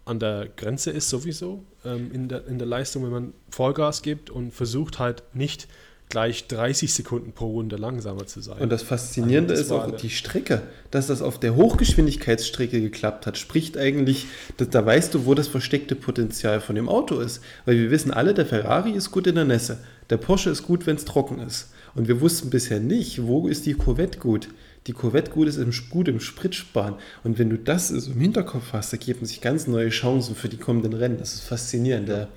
an 0.05 0.19
der 0.19 0.47
Grenze 0.55 0.91
ist 0.91 1.09
sowieso 1.09 1.63
ähm, 1.85 2.11
in, 2.11 2.27
der, 2.27 2.47
in 2.47 2.57
der 2.57 2.67
Leistung, 2.67 3.03
wenn 3.03 3.11
man 3.11 3.33
Vollgas 3.49 4.01
gibt 4.01 4.29
und 4.29 4.51
versucht 4.51 4.99
halt 4.99 5.23
nicht 5.33 5.67
gleich 6.11 6.47
30 6.47 6.93
Sekunden 6.93 7.31
pro 7.31 7.47
Runde 7.47 7.77
langsamer 7.77 8.27
zu 8.27 8.41
sein. 8.41 8.59
Und 8.59 8.71
das 8.71 8.83
Faszinierende 8.83 9.55
also 9.55 9.77
das 9.77 9.87
ist 9.87 9.93
auch 9.93 9.97
die 9.97 10.09
Strecke, 10.11 10.61
dass 10.91 11.07
das 11.07 11.23
auf 11.23 11.39
der 11.39 11.55
Hochgeschwindigkeitsstrecke 11.55 12.79
geklappt 12.79 13.25
hat, 13.25 13.39
spricht 13.39 13.77
eigentlich, 13.77 14.27
dass, 14.57 14.69
da 14.69 14.85
weißt 14.85 15.15
du, 15.15 15.25
wo 15.25 15.33
das 15.33 15.47
versteckte 15.47 15.95
Potenzial 15.95 16.61
von 16.61 16.75
dem 16.75 16.87
Auto 16.87 17.19
ist. 17.19 17.41
Weil 17.65 17.77
wir 17.77 17.89
wissen 17.89 18.11
alle, 18.11 18.35
der 18.35 18.45
Ferrari 18.45 18.91
ist 18.91 19.09
gut 19.09 19.25
in 19.25 19.35
der 19.35 19.45
Nässe, 19.45 19.79
der 20.11 20.17
Porsche 20.17 20.51
ist 20.51 20.63
gut, 20.63 20.85
wenn 20.85 20.97
es 20.97 21.05
trocken 21.05 21.39
ist. 21.39 21.71
Und 21.95 22.07
wir 22.07 22.21
wussten 22.21 22.51
bisher 22.51 22.79
nicht, 22.79 23.23
wo 23.25 23.47
ist 23.47 23.65
die 23.65 23.73
Corvette 23.73 24.19
gut 24.19 24.47
die 24.87 24.93
Corvette 24.93 25.31
gut 25.31 25.47
ist 25.47 25.57
im, 25.57 25.71
gut 25.89 26.07
im 26.07 26.19
Spritsparen. 26.19 26.95
Und 27.23 27.37
wenn 27.37 27.49
du 27.49 27.57
das 27.57 27.89
so 27.89 28.11
im 28.11 28.19
Hinterkopf 28.19 28.73
hast, 28.73 28.91
ergeben 28.93 29.25
sich 29.25 29.41
ganz 29.41 29.67
neue 29.67 29.89
Chancen 29.89 30.35
für 30.35 30.49
die 30.49 30.57
kommenden 30.57 30.93
Rennen. 30.93 31.17
Das 31.19 31.33
ist 31.33 31.43
faszinierend. 31.43 32.09
Ja. 32.09 32.27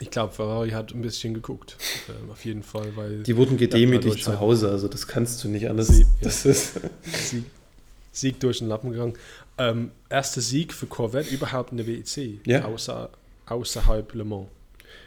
Ich 0.00 0.10
glaube, 0.10 0.32
Ferrari 0.32 0.70
hat 0.70 0.92
ein 0.92 1.02
bisschen 1.02 1.34
geguckt. 1.34 1.76
Ähm, 2.08 2.30
auf 2.30 2.44
jeden 2.44 2.62
Fall, 2.62 2.96
weil. 2.96 3.22
Die 3.22 3.36
wurden 3.36 3.56
gedemütigt 3.56 4.24
zu 4.24 4.40
Hause, 4.40 4.70
also 4.70 4.88
das 4.88 5.06
kannst 5.06 5.42
du 5.44 5.48
nicht 5.48 5.68
anders. 5.68 5.88
Sieg, 5.88 6.06
das 6.20 6.44
ja. 6.44 6.50
ist 6.50 6.80
Sieg, 7.12 7.44
Sieg, 8.10 8.40
durch 8.40 8.58
den 8.58 8.68
Lappen 8.68 8.90
gegangen. 8.90 9.14
Ähm, 9.58 9.90
erster 10.08 10.40
Sieg 10.40 10.72
für 10.72 10.86
Corvette 10.86 11.32
überhaupt 11.32 11.70
in 11.70 11.76
der 11.76 11.86
WEC, 11.86 12.46
ja. 12.46 12.64
außer, 12.64 13.10
außerhalb 13.46 14.14
Le 14.14 14.24
Mans. 14.24 14.48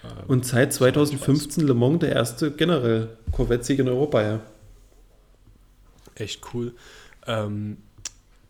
Ähm, 0.04 0.10
Und 0.28 0.46
seit 0.46 0.72
2015 0.72 1.66
Le 1.66 1.74
Mans 1.74 2.00
der 2.00 2.14
erste 2.14 2.52
generell 2.52 3.10
Corvette-Sieg 3.32 3.80
in 3.80 3.90
Europa, 3.90 4.22
ja 4.22 4.42
echt 6.16 6.42
cool. 6.54 6.74
Ähm, 7.28 7.78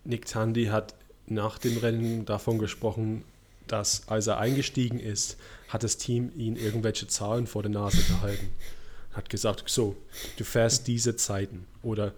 Nick 0.03 0.25
Tandy 0.25 0.65
hat 0.65 0.93
nach 1.27 1.57
dem 1.57 1.77
Rennen 1.77 2.25
davon 2.25 2.59
gesprochen, 2.59 3.23
dass 3.67 4.07
als 4.07 4.27
er 4.27 4.37
eingestiegen 4.37 4.99
ist, 4.99 5.37
hat 5.67 5.83
das 5.83 5.97
Team 5.97 6.31
ihn 6.35 6.55
irgendwelche 6.55 7.07
Zahlen 7.07 7.47
vor 7.47 7.63
der 7.63 7.71
Nase 7.71 8.01
gehalten. 8.03 8.49
Hat 9.13 9.29
gesagt, 9.29 9.63
so, 9.67 9.95
du 10.37 10.43
fährst 10.43 10.87
diese 10.87 11.15
Zeiten. 11.15 11.65
Oder 11.81 12.13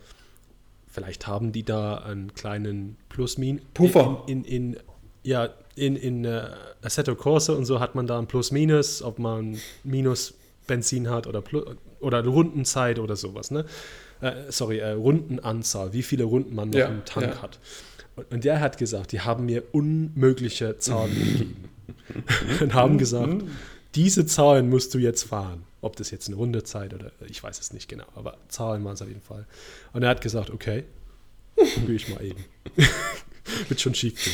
vielleicht 0.88 1.28
haben 1.28 1.52
die 1.52 1.64
da 1.64 1.98
einen 1.98 2.34
kleinen 2.34 2.98
Plus-Min. 3.10 3.62
Puffer. 3.74 4.24
In, 4.28 4.44
in, 4.44 4.74
in, 4.74 4.80
ja, 5.24 5.50
in, 5.76 5.96
in 5.96 6.26
uh, 6.26 6.42
Assetto 6.82 7.16
Corsa 7.16 7.54
und 7.54 7.66
so 7.66 7.80
hat 7.80 7.96
man 7.96 8.08
da 8.08 8.18
ein 8.18 8.28
Plus-Minus, 8.28 9.02
ob 9.04 9.20
man 9.20 9.60
Minus 9.84 10.34
Benzin 10.66 11.10
hat 11.10 11.28
oder, 11.28 11.42
Plus, 11.42 11.66
oder 12.00 12.26
Rundenzeit 12.26 13.00
oder 13.00 13.16
sowas. 13.16 13.52
Ne? 13.52 13.66
äh, 14.22 14.52
sorry, 14.52 14.80
äh, 14.80 14.92
Rundenanzahl, 14.92 15.94
wie 15.94 16.04
viele 16.04 16.24
Runden 16.24 16.56
man 16.56 16.70
noch 16.70 16.80
ja, 16.80 16.88
im 16.88 17.06
Tank 17.06 17.36
ja. 17.36 17.42
hat. 17.42 17.60
Und, 18.30 18.44
der 18.44 18.60
hat 18.60 18.78
gesagt, 18.78 19.12
die 19.12 19.22
haben 19.22 19.46
mir 19.46 19.64
unmögliche 19.72 20.78
Zahlen 20.80 21.14
gegeben. 21.14 21.70
und 22.62 22.74
haben 22.74 22.98
gesagt, 22.98 23.44
diese 23.96 24.26
Zahlen 24.26 24.70
musst 24.70 24.94
du 24.94 24.98
jetzt 24.98 25.24
fahren. 25.24 25.64
Ob 25.82 25.96
das 25.96 26.10
jetzt 26.10 26.28
eine 26.28 26.36
Rundezeit 26.36 26.94
oder 26.94 27.12
ich 27.30 27.42
weiß 27.42 27.60
es 27.60 27.72
nicht 27.72 27.88
genau, 27.88 28.06
aber 28.16 28.38
Zahlen 28.48 28.84
waren 28.84 28.96
es 28.96 29.02
auf 29.02 29.08
jeden 29.08 29.22
Fall. 29.22 29.46
Und 29.94 30.04
er 30.04 30.10
hat 30.10 30.22
gesagt, 30.22 30.50
okay, 30.50 30.84
probiere 31.56 31.94
ich 31.94 32.10
mal 32.10 32.24
eben. 32.24 32.44
Wird 33.68 33.80
schon 33.80 33.94
schief 33.94 34.24
gehen. 34.24 34.34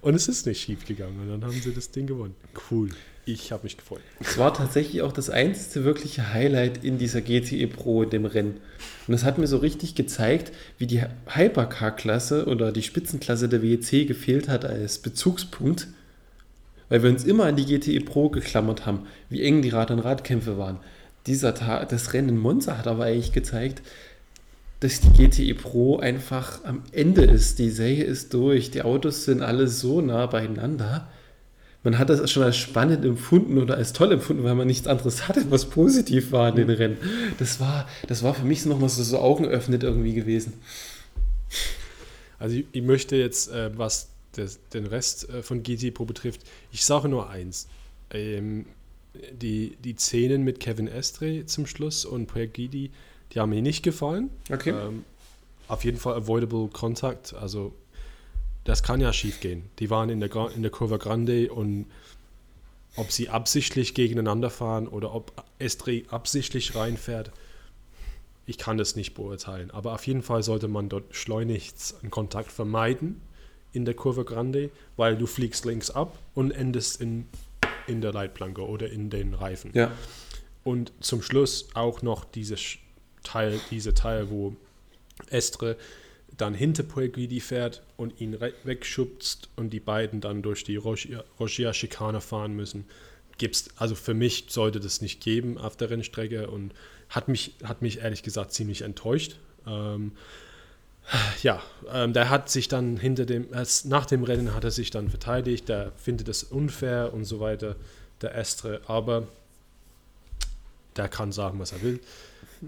Und 0.00 0.14
es 0.14 0.28
ist 0.28 0.46
nicht 0.46 0.60
schief 0.60 0.86
gegangen. 0.86 1.20
Und 1.20 1.28
dann 1.28 1.44
haben 1.44 1.60
sie 1.60 1.74
das 1.74 1.90
Ding 1.90 2.06
gewonnen. 2.06 2.34
Cool. 2.70 2.90
Ich 3.28 3.52
habe 3.52 3.64
mich 3.64 3.76
gefreut. 3.76 4.00
Es 4.20 4.38
war 4.38 4.54
tatsächlich 4.54 5.02
auch 5.02 5.12
das 5.12 5.28
einzige 5.28 5.84
wirkliche 5.84 6.32
Highlight 6.32 6.82
in 6.82 6.96
dieser 6.96 7.20
GTE 7.20 7.66
Pro 7.66 8.02
in 8.02 8.08
dem 8.08 8.24
Rennen. 8.24 8.54
Und 9.06 9.12
das 9.12 9.22
hat 9.22 9.36
mir 9.36 9.46
so 9.46 9.58
richtig 9.58 9.94
gezeigt, 9.94 10.50
wie 10.78 10.86
die 10.86 11.02
Hypercar-Klasse 11.26 12.46
oder 12.46 12.72
die 12.72 12.82
Spitzenklasse 12.82 13.50
der 13.50 13.62
WEC 13.62 14.08
gefehlt 14.08 14.48
hat 14.48 14.64
als 14.64 15.00
Bezugspunkt, 15.00 15.88
weil 16.88 17.02
wir 17.02 17.10
uns 17.10 17.24
immer 17.24 17.44
an 17.44 17.56
die 17.56 17.66
GTE 17.66 18.00
Pro 18.00 18.30
geklammert 18.30 18.86
haben, 18.86 19.06
wie 19.28 19.42
eng 19.42 19.60
die 19.60 19.68
Rad- 19.68 19.90
und 19.90 19.98
Radkämpfe 19.98 20.56
waren. 20.56 20.78
Dieser 21.26 21.54
Tag, 21.54 21.90
das 21.90 22.14
Rennen 22.14 22.30
in 22.30 22.38
Monza 22.38 22.78
hat 22.78 22.86
aber 22.86 23.04
eigentlich 23.04 23.32
gezeigt, 23.32 23.82
dass 24.80 25.00
die 25.00 25.10
GTE 25.12 25.54
Pro 25.54 25.98
einfach 25.98 26.64
am 26.64 26.82
Ende 26.92 27.24
ist. 27.24 27.58
Die 27.58 27.68
Serie 27.68 28.04
ist 28.04 28.32
durch, 28.32 28.70
die 28.70 28.80
Autos 28.80 29.26
sind 29.26 29.42
alle 29.42 29.68
so 29.68 30.00
nah 30.00 30.24
beieinander 30.24 31.08
man 31.84 31.98
hat 31.98 32.10
das 32.10 32.30
schon 32.30 32.42
als 32.42 32.56
spannend 32.56 33.04
empfunden 33.04 33.58
oder 33.58 33.76
als 33.76 33.92
toll 33.92 34.12
empfunden, 34.12 34.42
weil 34.42 34.54
man 34.54 34.66
nichts 34.66 34.86
anderes 34.86 35.28
hatte, 35.28 35.50
was 35.50 35.66
positiv 35.66 36.32
war 36.32 36.48
in 36.48 36.56
den 36.56 36.70
Rennen. 36.70 36.98
Das 37.38 37.60
war, 37.60 37.88
das 38.08 38.22
war 38.22 38.34
für 38.34 38.44
mich 38.44 38.64
nochmal 38.66 38.88
so, 38.88 39.02
so 39.02 39.18
Augen 39.18 39.46
öffnet 39.46 39.84
irgendwie 39.84 40.14
gewesen. 40.14 40.54
Also 42.38 42.56
ich, 42.56 42.66
ich 42.72 42.82
möchte 42.82 43.16
jetzt, 43.16 43.50
äh, 43.50 43.70
was 43.76 44.08
das, 44.32 44.58
den 44.72 44.86
Rest 44.86 45.28
äh, 45.28 45.42
von 45.42 45.62
GT 45.62 45.94
Pro 45.94 46.04
betrifft, 46.04 46.42
ich 46.72 46.84
sage 46.84 47.08
nur 47.08 47.30
eins. 47.30 47.68
Ähm, 48.10 48.66
die, 49.32 49.76
die 49.82 49.96
Szenen 49.96 50.44
mit 50.44 50.60
Kevin 50.60 50.88
Estre 50.88 51.46
zum 51.46 51.66
Schluss 51.66 52.04
und 52.04 52.26
Projekt 52.26 52.54
Gidi, 52.54 52.90
die 53.32 53.40
haben 53.40 53.50
mir 53.50 53.62
nicht 53.62 53.82
gefallen. 53.82 54.30
Okay. 54.50 54.70
Ähm, 54.70 55.04
auf 55.66 55.84
jeden 55.84 55.98
Fall 55.98 56.14
Avoidable 56.14 56.68
Contact, 56.68 57.34
also 57.34 57.72
das 58.68 58.82
kann 58.82 59.00
ja 59.00 59.14
schief 59.14 59.40
gehen. 59.40 59.70
Die 59.78 59.88
waren 59.88 60.10
in 60.10 60.20
der, 60.20 60.30
in 60.54 60.60
der 60.60 60.70
Curva 60.70 60.98
Grande 60.98 61.50
und 61.50 61.86
ob 62.96 63.10
sie 63.10 63.30
absichtlich 63.30 63.94
gegeneinander 63.94 64.50
fahren 64.50 64.86
oder 64.88 65.14
ob 65.14 65.32
Estri 65.58 66.04
absichtlich 66.10 66.74
reinfährt, 66.74 67.32
ich 68.44 68.58
kann 68.58 68.76
das 68.76 68.94
nicht 68.94 69.14
beurteilen. 69.14 69.70
Aber 69.70 69.94
auf 69.94 70.06
jeden 70.06 70.20
Fall 70.20 70.42
sollte 70.42 70.68
man 70.68 70.90
dort 70.90 71.16
schleunigst 71.16 71.96
einen 72.02 72.10
Kontakt 72.10 72.52
vermeiden 72.52 73.22
in 73.72 73.86
der 73.86 73.94
Kurve 73.94 74.26
Grande, 74.26 74.68
weil 74.98 75.16
du 75.16 75.26
fliegst 75.26 75.64
links 75.64 75.88
ab 75.90 76.18
und 76.34 76.50
endest 76.50 77.00
in, 77.00 77.26
in 77.86 78.02
der 78.02 78.12
Leitplanke 78.12 78.66
oder 78.66 78.90
in 78.90 79.08
den 79.08 79.32
Reifen. 79.32 79.70
Ja. 79.72 79.92
Und 80.62 80.92
zum 81.00 81.22
Schluss 81.22 81.70
auch 81.72 82.02
noch 82.02 82.26
dieses 82.26 82.76
Teil, 83.22 83.58
diese 83.70 83.94
Teil, 83.94 84.28
wo 84.28 84.54
Estre 85.30 85.78
dann 86.36 86.54
hinter 86.54 86.82
Pueguidi 86.82 87.40
fährt 87.40 87.82
und 87.96 88.20
ihn 88.20 88.38
wegschubst 88.64 89.48
und 89.56 89.70
die 89.70 89.80
beiden 89.80 90.20
dann 90.20 90.42
durch 90.42 90.64
die 90.64 90.76
Rogia-Schikane 90.76 92.20
fahren 92.20 92.54
müssen. 92.54 92.84
Gibt's, 93.38 93.68
also 93.76 93.94
für 93.94 94.14
mich 94.14 94.46
sollte 94.48 94.80
das 94.80 95.00
nicht 95.00 95.20
geben 95.20 95.58
auf 95.58 95.76
der 95.76 95.90
Rennstrecke 95.90 96.48
und 96.48 96.72
hat 97.08 97.28
mich, 97.28 97.54
hat 97.64 97.82
mich 97.82 97.98
ehrlich 97.98 98.22
gesagt 98.22 98.52
ziemlich 98.52 98.82
enttäuscht. 98.82 99.36
Ähm, 99.66 100.12
ja, 101.42 101.62
ähm, 101.92 102.12
der 102.12 102.30
hat 102.30 102.50
sich 102.50 102.68
dann 102.68 102.96
hinter 102.96 103.24
dem, 103.24 103.52
als, 103.52 103.84
nach 103.84 104.06
dem 104.06 104.24
Rennen 104.24 104.54
hat 104.54 104.64
er 104.64 104.70
sich 104.70 104.90
dann 104.90 105.08
verteidigt, 105.08 105.68
der 105.68 105.92
findet 105.96 106.28
es 106.28 106.44
unfair 106.44 107.12
und 107.14 107.24
so 107.24 107.40
weiter, 107.40 107.76
der 108.20 108.36
Estre, 108.36 108.82
aber 108.86 109.28
der 110.96 111.08
kann 111.08 111.32
sagen, 111.32 111.58
was 111.58 111.72
er 111.72 111.82
will. 111.82 112.00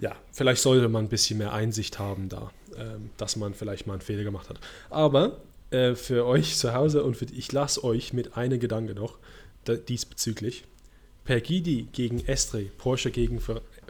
Ja, 0.00 0.16
vielleicht 0.32 0.62
sollte 0.62 0.88
man 0.88 1.06
ein 1.06 1.08
bisschen 1.08 1.38
mehr 1.38 1.52
Einsicht 1.52 1.98
haben 1.98 2.28
da, 2.28 2.50
ähm, 2.76 3.10
dass 3.16 3.36
man 3.36 3.54
vielleicht 3.54 3.86
mal 3.86 3.94
einen 3.94 4.02
Fehler 4.02 4.24
gemacht 4.24 4.48
hat. 4.48 4.60
Aber 4.88 5.38
äh, 5.70 5.94
für 5.94 6.26
euch 6.26 6.56
zu 6.56 6.74
Hause 6.74 7.02
und 7.04 7.16
für, 7.16 7.26
ich 7.26 7.50
lasse 7.52 7.82
euch 7.84 8.12
mit 8.12 8.36
einem 8.36 8.60
Gedanke 8.60 8.94
noch 8.94 9.18
da, 9.64 9.74
diesbezüglich. 9.74 10.64
Pergidi 11.24 11.86
gegen 11.92 12.26
Estre, 12.26 12.62
Porsche 12.62 13.10
gegen 13.10 13.40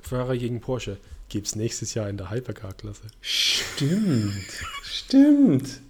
Ferrari 0.02 0.38
gegen 0.38 0.60
Porsche 0.60 0.98
gibt 1.28 1.46
es 1.46 1.56
nächstes 1.56 1.94
Jahr 1.94 2.08
in 2.08 2.16
der 2.16 2.30
Hypercar-Klasse. 2.30 3.02
Stimmt, 3.20 4.34
stimmt. 4.82 5.80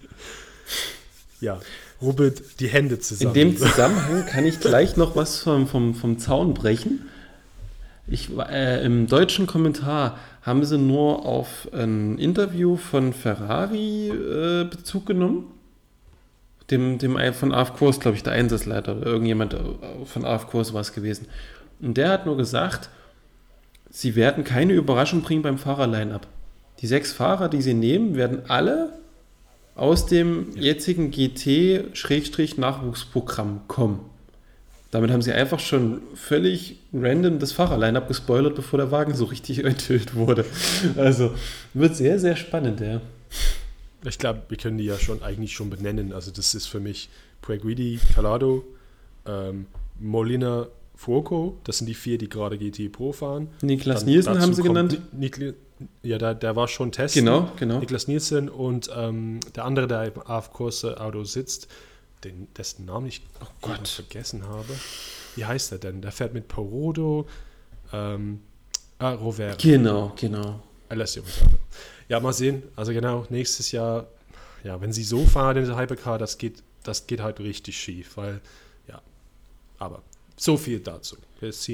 Ja, 1.41 1.61
rubbelt 2.01 2.61
die 2.61 2.69
Hände 2.69 3.01
zusammen. 3.01 3.35
In 3.35 3.53
dem 3.53 3.57
Zusammenhang 3.57 4.27
kann 4.27 4.47
ich 4.47 4.61
gleich 4.61 4.97
noch 4.97 5.17
was 5.17 5.41
vom, 5.41 5.67
vom, 5.67 5.95
vom 5.95 6.19
Zaun 6.19 6.55
brechen. 6.55 7.10
Ich, 8.07 8.31
äh, 8.37 8.85
Im 8.85 9.07
deutschen 9.07 9.47
Kommentar 9.47 10.19
haben 10.43 10.65
sie 10.65 10.79
nur 10.79 11.27
auf 11.27 11.69
ein 11.73 12.19
Interview 12.19 12.77
von 12.77 13.13
Ferrari 13.13 14.09
äh, 14.09 14.65
Bezug 14.65 15.07
genommen. 15.07 15.53
Dem, 16.71 16.99
dem 16.99 17.19
von 17.33 17.53
AF 17.53 17.75
Kurs, 17.75 18.01
glaube 18.01 18.17
ich, 18.17 18.23
der 18.23 18.33
Einsatzleiter 18.33 18.97
oder 18.97 19.07
irgendjemand 19.07 19.55
äh, 19.55 19.59
von 20.05 20.25
AF 20.25 20.49
Kurs 20.49 20.73
war 20.73 20.81
es 20.81 20.93
gewesen. 20.93 21.27
Und 21.81 21.97
der 21.97 22.11
hat 22.11 22.27
nur 22.27 22.37
gesagt, 22.37 22.91
sie 23.91 24.17
werden 24.17 24.43
keine 24.45 24.75
Überraschung 24.75 25.23
bringen 25.23 25.43
beim 25.43 25.59
Fahrerline-up. 25.59 26.27
Die 26.81 26.87
sechs 26.87 27.13
Fahrer, 27.13 27.49
die 27.49 27.63
sie 27.63 27.75
nehmen, 27.75 28.15
werden 28.17 28.43
alle 28.49 28.93
aus 29.75 30.07
dem 30.07 30.57
jetzigen 30.57 31.11
GT-Nachwuchsprogramm 31.11 33.63
kommen. 33.67 34.10
Damit 34.91 35.13
haben 35.13 35.23
sie 35.23 35.33
einfach 35.33 35.61
schon 35.61 36.03
völlig 36.15 36.79
random 36.93 37.39
das 37.39 37.53
Fahrerline-up 37.53 38.09
gespoilert, 38.09 38.57
bevor 38.57 38.79
der 38.79 38.91
Wagen 38.91 39.15
so 39.15 39.25
richtig 39.25 39.59
enthüllt 39.65 40.15
wurde. 40.15 40.45
Also 40.97 41.33
wird 41.75 41.95
sehr, 41.95 42.19
sehr 42.19 42.37
spannend, 42.37 42.81
ja. 42.81 43.01
Ich 44.05 44.19
glaube, 44.19 44.43
wir 44.49 44.57
können 44.57 44.79
die 44.79 44.85
ja 44.85 44.99
schon 44.99 45.23
eigentlich 45.23 45.53
schon 45.53 45.71
benennen. 45.71 46.13
Also 46.13 46.31
das 46.31 46.55
ist 46.55 46.67
für 46.67 46.81
mich 46.81 47.09
Pueguidi, 47.43 48.01
Calado, 48.15 48.65
ähm, 49.27 49.67
Molina, 49.99 50.67
Fuoco, 50.97 51.57
das 51.65 51.79
sind 51.79 51.87
die 51.87 51.95
vier, 51.95 52.19
die 52.19 52.29
gerade 52.29 52.59
GT 52.59 52.93
Pro 52.93 53.13
fahren. 53.13 53.49
Niklas 53.63 54.01
Dann 54.01 54.09
Nielsen 54.11 54.41
haben 54.41 54.55
sie 54.55 54.63
genannt. 54.63 55.01
Niklas, 55.13 55.55
ja, 56.03 56.19
der, 56.19 56.35
der 56.35 56.57
war 56.57 56.69
schon 56.69 56.93
Test. 56.93 57.15
Genau, 57.15 57.51
genau. 57.59 57.79
Niklas 57.79 58.09
Nielsen 58.09 58.49
und 58.49 58.91
ähm, 58.95 59.41
der 59.55 59.65
andere, 59.65 59.87
der 59.87 60.05
im 60.05 60.21
AF-Kurse-Auto 60.27 61.25
sitzt, 61.25 61.69
den, 62.25 62.49
dessen 62.57 62.85
Namen 62.87 63.07
ich 63.07 63.23
oh 63.41 63.75
vergessen 63.85 64.47
habe. 64.47 64.75
Wie 65.37 65.45
heißt 65.45 65.73
er 65.73 65.79
denn? 65.79 66.03
Der 66.03 66.13
fährt 66.13 66.35
mit 66.35 66.49
Parodo, 66.49 67.27
ähm, 67.93 68.41
ah, 68.99 69.13
Rovera. 69.13 69.55
Genau, 69.57 70.13
genau. 70.17 70.63
Alessio. 70.89 71.23
Ja, 72.09 72.19
mal 72.21 72.33
sehen. 72.33 72.63
Also 72.77 72.93
genau, 72.93 73.27
nächstes 73.31 73.73
Jahr, 73.73 74.07
ja, 74.65 74.81
wenn 74.81 74.93
sie 74.93 75.05
so 75.05 75.25
fahren 75.25 75.57
in 75.57 75.67
der 75.67 75.79
Hypercar, 75.79 76.19
das 76.19 76.39
geht, 76.39 76.63
das 76.83 77.07
geht 77.07 77.21
halt 77.21 77.39
richtig 77.41 77.81
schief, 77.81 78.17
weil, 78.17 78.41
ja, 78.89 79.01
aber 79.79 80.03
so 80.37 80.57
viel 80.57 80.81
dazu. 80.81 81.17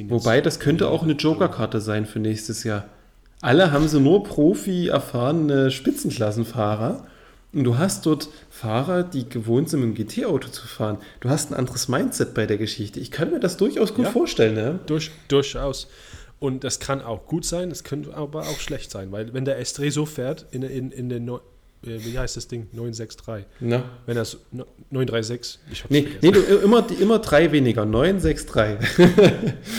Wobei, 0.09 0.41
das 0.41 0.61
könnte 0.61 0.89
auch 0.89 1.03
eine 1.03 1.15
Joker-Karte 1.15 1.81
sein 1.81 2.07
für 2.07 2.21
nächstes 2.21 2.63
Jahr. 2.63 2.89
Alle 3.41 3.73
haben 3.73 3.89
sie 3.89 4.01
nur 4.01 4.23
Profi 4.23 4.89
erfahrene 4.89 5.71
Spitzenklassenfahrer. 5.71 7.07
Und 7.57 7.65
du 7.65 7.79
hast 7.79 8.05
dort 8.05 8.29
Fahrer, 8.51 9.03
die 9.03 9.27
gewohnt 9.27 9.71
sind, 9.71 9.81
mit 9.81 9.97
dem 9.97 10.07
GT-Auto 10.07 10.49
zu 10.49 10.67
fahren. 10.67 10.99
Du 11.21 11.31
hast 11.31 11.51
ein 11.51 11.55
anderes 11.55 11.89
Mindset 11.89 12.35
bei 12.35 12.45
der 12.45 12.59
Geschichte. 12.59 13.01
Ich 13.01 13.11
kann 13.11 13.31
mir 13.31 13.41
das 13.41 13.57
durchaus 13.57 13.95
gut 13.95 14.05
ja, 14.05 14.11
vorstellen. 14.11 14.57
Ja? 14.59 14.73
Durch, 14.85 15.11
durchaus. 15.29 15.89
Und 16.39 16.65
das 16.65 16.81
kann 16.81 17.01
auch 17.01 17.25
gut 17.25 17.47
sein, 17.47 17.71
es 17.71 17.83
könnte 17.83 18.15
aber 18.15 18.43
auch 18.43 18.61
schlecht 18.61 18.91
sein, 18.91 19.11
weil 19.11 19.33
wenn 19.33 19.47
der 19.47 19.59
S3 19.59 19.91
so 19.91 20.05
fährt 20.05 20.45
in, 20.51 20.63
in, 20.65 20.91
in 20.91 21.09
den 21.09 21.27
äh, 21.29 21.39
wie 21.83 22.19
heißt 22.19 22.37
das 22.37 22.47
Ding? 22.47 22.67
963. 22.73 23.47
Na? 23.61 23.85
Wenn 24.05 24.17
das 24.17 24.37
936, 24.91 25.59
ich 25.73 25.85
nee, 25.89 26.09
nee, 26.21 26.31
du, 26.31 26.41
immer, 26.41 26.87
immer 27.01 27.21
drei 27.21 27.53
weniger, 27.53 27.87
963. 27.87 28.99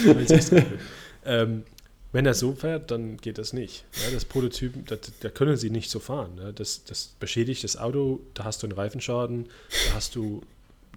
963. 0.03 0.63
ähm, 1.25 1.63
wenn 2.11 2.25
er 2.25 2.33
so 2.33 2.53
fährt, 2.53 2.91
dann 2.91 3.17
geht 3.17 3.37
das 3.37 3.53
nicht. 3.53 3.83
Ja, 4.05 4.11
das 4.13 4.25
Prototyp, 4.25 4.73
da 5.19 5.29
können 5.29 5.57
sie 5.57 5.69
nicht 5.69 5.89
so 5.89 5.99
fahren. 5.99 6.35
Ne? 6.35 6.53
Das, 6.53 6.83
das 6.85 7.15
beschädigt 7.19 7.63
das 7.63 7.77
Auto, 7.77 8.21
da 8.33 8.45
hast 8.45 8.63
du 8.63 8.67
einen 8.67 8.77
Reifenschaden, 8.77 9.47
da 9.89 9.95
hast 9.95 10.15
du, 10.15 10.41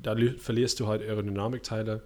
da 0.03 0.15
verlierst 0.39 0.81
du 0.81 0.87
halt 0.87 1.03
Aerodynamikteile. 1.03 2.03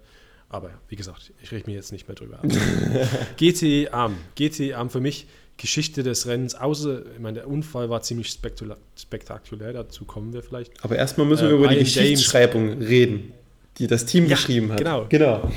Aber 0.49 0.71
wie 0.89 0.95
gesagt, 0.95 1.33
ich 1.41 1.51
rede 1.51 1.69
mir 1.69 1.75
jetzt 1.75 1.91
nicht 1.91 2.07
mehr 2.07 2.15
drüber 2.15 2.39
ab. 2.39 2.45
GT 3.37 3.91
Arm. 3.93 4.17
GT 4.35 4.73
Arm 4.73 4.89
für 4.89 4.99
mich 4.99 5.27
Geschichte 5.57 6.03
des 6.03 6.27
Rennens, 6.27 6.55
außer, 6.55 7.03
ich 7.13 7.19
meine, 7.19 7.35
der 7.35 7.47
Unfall 7.47 7.89
war 7.89 8.01
ziemlich 8.01 8.29
spektakulär, 8.29 9.71
dazu 9.71 10.03
kommen 10.03 10.33
wir 10.33 10.43
vielleicht. 10.43 10.83
Aber 10.83 10.97
erstmal 10.97 11.25
müssen 11.25 11.47
wir 11.47 11.55
äh, 11.55 11.57
über 11.57 11.67
die 11.69 11.79
Geschichtsschreibung 11.79 12.81
reden, 12.81 13.31
die 13.77 13.87
das 13.87 14.05
Team 14.05 14.25
ja, 14.25 14.35
geschrieben 14.35 14.71
hat. 14.71 14.77
Genau. 14.79 15.05
genau. 15.09 15.51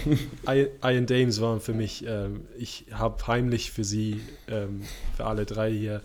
Ian 0.82 1.06
Dames 1.06 1.40
waren 1.40 1.60
für 1.60 1.72
mich, 1.72 2.04
ähm, 2.06 2.46
ich 2.56 2.86
habe 2.92 3.26
heimlich 3.26 3.70
für 3.70 3.84
sie, 3.84 4.20
ähm, 4.48 4.82
für 5.16 5.24
alle 5.24 5.46
drei 5.46 5.70
hier 5.72 6.02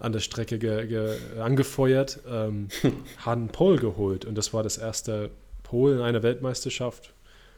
an 0.00 0.12
der 0.12 0.20
Strecke 0.20 0.58
ge, 0.58 0.86
ge, 0.86 1.16
angefeuert, 1.40 2.20
ähm, 2.28 2.68
Han 3.24 3.48
Pole 3.48 3.78
geholt 3.78 4.24
und 4.24 4.36
das 4.36 4.52
war 4.52 4.62
das 4.62 4.78
erste 4.78 5.30
Pole 5.62 5.94
in 5.96 6.00
einer 6.00 6.22
Weltmeisterschaft. 6.22 7.12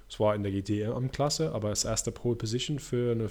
Es 0.09 0.21
war 0.21 0.35
in 0.35 0.45
der 0.45 0.53
GTM-Klasse, 0.53 1.53
aber 1.53 1.71
das 1.71 1.85
erste 1.85 2.13
Pole 2.13 2.37
Position 2.37 2.79
für 2.79 3.13
eine 3.13 3.25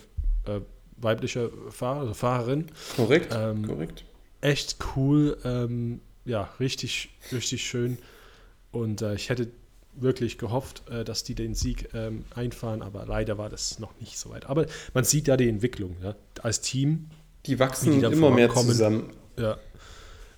äh, 0.54 0.62
weibliche 0.98 1.52
Fahrer, 1.70 2.02
also 2.02 2.14
Fahrerin. 2.14 2.66
Korrekt, 2.96 3.34
ähm, 3.34 3.66
korrekt. 3.66 4.04
Echt 4.42 4.78
cool, 4.96 5.38
ähm, 5.46 6.02
ja, 6.26 6.50
richtig, 6.60 7.10
richtig 7.32 7.66
schön. 7.66 7.98
Und 8.72 9.02
äh, 9.02 9.16
ich 9.16 9.30
hätte 9.30 9.48
wirklich 9.98 10.38
gehofft, 10.38 10.84
äh, 10.90 11.04
dass 11.04 11.24
die 11.24 11.36
den 11.36 11.54
Sieg 11.56 11.90
ähm, 11.94 12.26
einfahren, 12.34 12.82
aber 12.82 13.06
leider 13.06 13.38
war 13.38 13.50
das 13.50 13.80
noch 13.80 14.00
nicht 14.00 14.18
so 14.18 14.30
weit. 14.30 14.48
Aber 14.48 14.66
man 14.94 15.04
sieht 15.04 15.28
ja 15.28 15.38
die 15.38 15.50
Entwicklung 15.50 15.96
ja, 16.04 16.16
als 16.42 16.62
Team. 16.62 17.10
Die 17.46 17.60
wachsen 17.60 18.00
die 18.00 18.06
immer 18.06 18.32
mehr 18.32 18.50
zusammen. 18.54 19.14
Ja. 19.38 19.58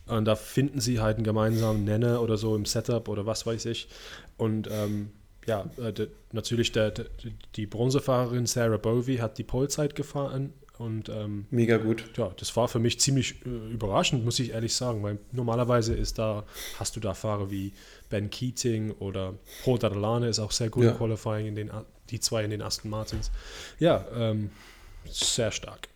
Und 0.08 0.26
da 0.26 0.36
finden 0.36 0.80
sie 0.80 1.00
halt 1.00 1.18
einen 1.18 1.26
gemeinsamen 1.26 1.84
Nenner 1.84 2.22
oder 2.22 2.38
so 2.38 2.56
im 2.56 2.66
Setup 2.66 3.08
oder 3.10 3.26
was 3.26 3.46
weiß 3.46 3.66
ich. 3.66 3.90
Und 4.38 4.70
ähm, 4.72 5.12
ja, 5.46 5.66
äh, 5.78 6.08
natürlich 6.32 6.72
der, 6.72 6.92
de, 6.92 7.06
die 7.56 7.66
Bronzefahrerin 7.66 8.46
Sarah 8.46 8.78
Bovey 8.78 9.18
hat 9.18 9.38
die 9.38 9.44
Polezeit 9.44 9.96
gefahren 9.96 10.54
und 10.78 11.10
ähm, 11.10 11.46
mega 11.50 11.78
gut. 11.78 12.04
Ja, 12.18 12.32
das 12.38 12.56
war 12.56 12.68
für 12.68 12.80
mich 12.80 13.00
ziemlich 13.00 13.46
äh, 13.46 13.50
überraschend, 13.72 14.24
muss 14.24 14.40
ich 14.40 14.52
ehrlich 14.52 14.76
sagen, 14.76 15.04
weil 15.04 15.20
normalerweise 15.32 15.96
ist 15.96 16.20
da 16.20 16.46
hast 16.80 16.96
du 16.96 17.00
da 17.00 17.14
Fahrer 17.14 17.50
wie 17.52 17.74
Ben 18.10 18.30
Keating 18.30 18.92
oder 18.92 19.34
Paul 19.64 19.80
Dadalane 19.80 20.28
ist 20.28 20.40
auch 20.40 20.52
sehr 20.52 20.70
gut 20.70 20.84
ja. 20.84 20.92
im 20.92 20.98
Qualifying 20.98 21.48
in 21.48 21.56
den 21.56 21.72
die 22.10 22.20
zwei 22.20 22.44
in 22.44 22.52
den 22.52 22.62
Aston 22.62 22.90
Martins. 22.90 23.32
Ja, 23.80 24.06
ähm, 24.16 24.50
sehr 25.06 25.52
stark 25.52 25.90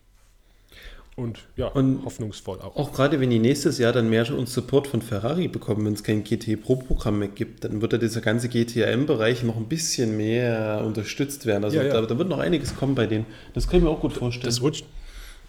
und 1.17 1.39
ja, 1.57 1.67
und 1.67 2.05
hoffnungsvoll 2.05 2.59
auch. 2.61 2.75
Auch 2.75 2.93
gerade 2.93 3.19
wenn 3.19 3.29
die 3.29 3.39
nächstes 3.39 3.77
Jahr 3.77 3.91
dann 3.91 4.09
mehr 4.09 4.23
schon 4.25 4.45
Support 4.45 4.87
von 4.87 5.01
Ferrari 5.01 5.47
bekommen, 5.47 5.85
wenn 5.85 5.93
es 5.93 6.03
kein 6.03 6.23
GT 6.23 6.61
Pro-Programm 6.61 7.19
mehr 7.19 7.27
gibt, 7.27 7.65
dann 7.65 7.81
wird 7.81 7.93
ja 7.93 7.99
dieser 7.99 8.21
ganze 8.21 8.47
GTM-Bereich 8.47 9.43
noch 9.43 9.57
ein 9.57 9.67
bisschen 9.67 10.15
mehr 10.15 10.81
unterstützt 10.85 11.45
werden. 11.45 11.65
Also 11.65 11.77
ja, 11.77 11.83
ja. 11.83 11.93
Da, 11.93 12.01
da, 12.01 12.17
wird 12.17 12.29
noch 12.29 12.39
einiges 12.39 12.75
kommen 12.75 12.95
bei 12.95 13.07
denen. 13.07 13.25
Das 13.53 13.67
kann 13.67 13.77
ich 13.77 13.83
mir 13.83 13.89
auch 13.89 13.99
gut 13.99 14.13
vorstellen. 14.13 14.45
Das 14.45 14.61
rutscht, 14.61 14.85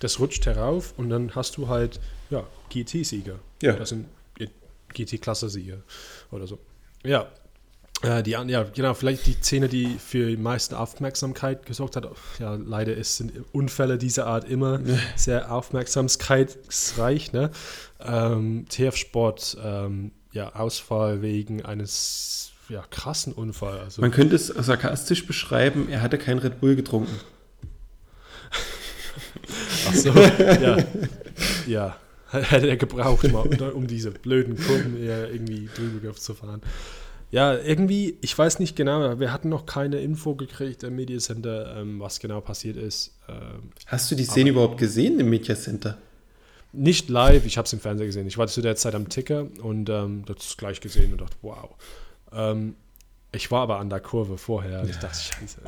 das 0.00 0.18
rutscht 0.18 0.44
herauf 0.46 0.94
und 0.96 1.10
dann 1.10 1.34
hast 1.34 1.56
du 1.56 1.68
halt 1.68 2.00
ja, 2.30 2.44
GT-Sieger. 2.70 3.38
Ja. 3.62 3.74
Das 3.74 3.90
sind 3.90 4.06
GT-Klasse-Sieger 4.92 5.78
oder 6.30 6.46
so. 6.46 6.58
Ja, 7.04 7.28
äh, 8.02 8.22
die, 8.22 8.30
ja, 8.30 8.64
genau, 8.64 8.94
vielleicht 8.94 9.26
die 9.26 9.34
Szene, 9.34 9.68
die 9.68 9.96
für 9.98 10.28
die 10.28 10.36
meiste 10.36 10.78
Aufmerksamkeit 10.78 11.66
gesorgt 11.66 11.96
hat. 11.96 12.08
Ja, 12.38 12.54
leider 12.54 12.94
ist, 12.94 13.16
sind 13.16 13.32
Unfälle 13.52 13.98
dieser 13.98 14.26
Art 14.26 14.48
immer 14.48 14.80
sehr 15.16 15.52
aufmerksamkeitsreich. 15.52 17.32
Ne? 17.32 17.50
Ähm, 18.00 18.66
TF-Sport, 18.68 19.58
ähm, 19.64 20.12
ja, 20.32 20.54
Ausfall 20.54 21.22
wegen 21.22 21.64
eines 21.64 22.52
ja, 22.68 22.84
krassen 22.90 23.32
Unfalls. 23.32 23.82
Also, 23.82 24.00
Man 24.00 24.10
könnte 24.10 24.36
es 24.36 24.46
sarkastisch 24.46 25.26
beschreiben, 25.26 25.88
er 25.88 26.00
hatte 26.00 26.18
kein 26.18 26.38
Red 26.38 26.60
Bull 26.60 26.74
getrunken. 26.74 27.14
Ach 29.88 29.94
so, 29.94 30.12
ja. 30.14 30.78
Ja, 31.66 31.96
hätte 32.30 32.68
er 32.68 32.76
gebraucht, 32.76 33.30
mal, 33.30 33.46
um 33.72 33.86
diese 33.86 34.10
blöden 34.10 34.56
Kurven 34.56 35.02
irgendwie 35.02 35.68
drüber 35.74 36.14
zu 36.14 36.34
fahren. 36.34 36.62
Ja, 37.32 37.56
irgendwie, 37.56 38.18
ich 38.20 38.36
weiß 38.36 38.58
nicht 38.58 38.76
genau, 38.76 39.18
wir 39.18 39.32
hatten 39.32 39.48
noch 39.48 39.64
keine 39.64 40.00
Info 40.00 40.34
gekriegt 40.34 40.82
im 40.82 40.96
Media 40.96 41.18
Center, 41.18 41.78
ähm, 41.78 41.98
was 41.98 42.20
genau 42.20 42.42
passiert 42.42 42.76
ist. 42.76 43.18
Ähm, 43.26 43.70
Hast 43.86 44.10
du 44.10 44.14
die 44.14 44.24
Szene 44.24 44.50
überhaupt 44.50 44.76
gesehen 44.76 45.18
im 45.18 45.30
Media 45.30 45.56
Center? 45.56 45.96
Nicht 46.74 47.08
live, 47.08 47.46
ich 47.46 47.56
habe 47.56 47.64
es 47.64 47.72
im 47.72 47.80
Fernsehen 47.80 48.06
gesehen. 48.06 48.26
Ich 48.26 48.36
war 48.36 48.48
zu 48.48 48.60
der 48.60 48.76
Zeit 48.76 48.94
am 48.94 49.08
Ticker 49.08 49.46
und 49.62 49.88
ähm, 49.88 50.24
das 50.26 50.58
gleich 50.58 50.82
gesehen 50.82 51.12
und 51.12 51.22
dachte, 51.22 51.36
wow. 51.40 51.70
Ähm, 52.32 52.76
ich 53.34 53.50
war 53.50 53.62
aber 53.62 53.78
an 53.78 53.88
der 53.88 54.00
Kurve 54.00 54.36
vorher. 54.36 54.82
und 54.82 54.90
Ich 54.90 54.98
dachte, 54.98 55.18
scheiße. 55.18 55.62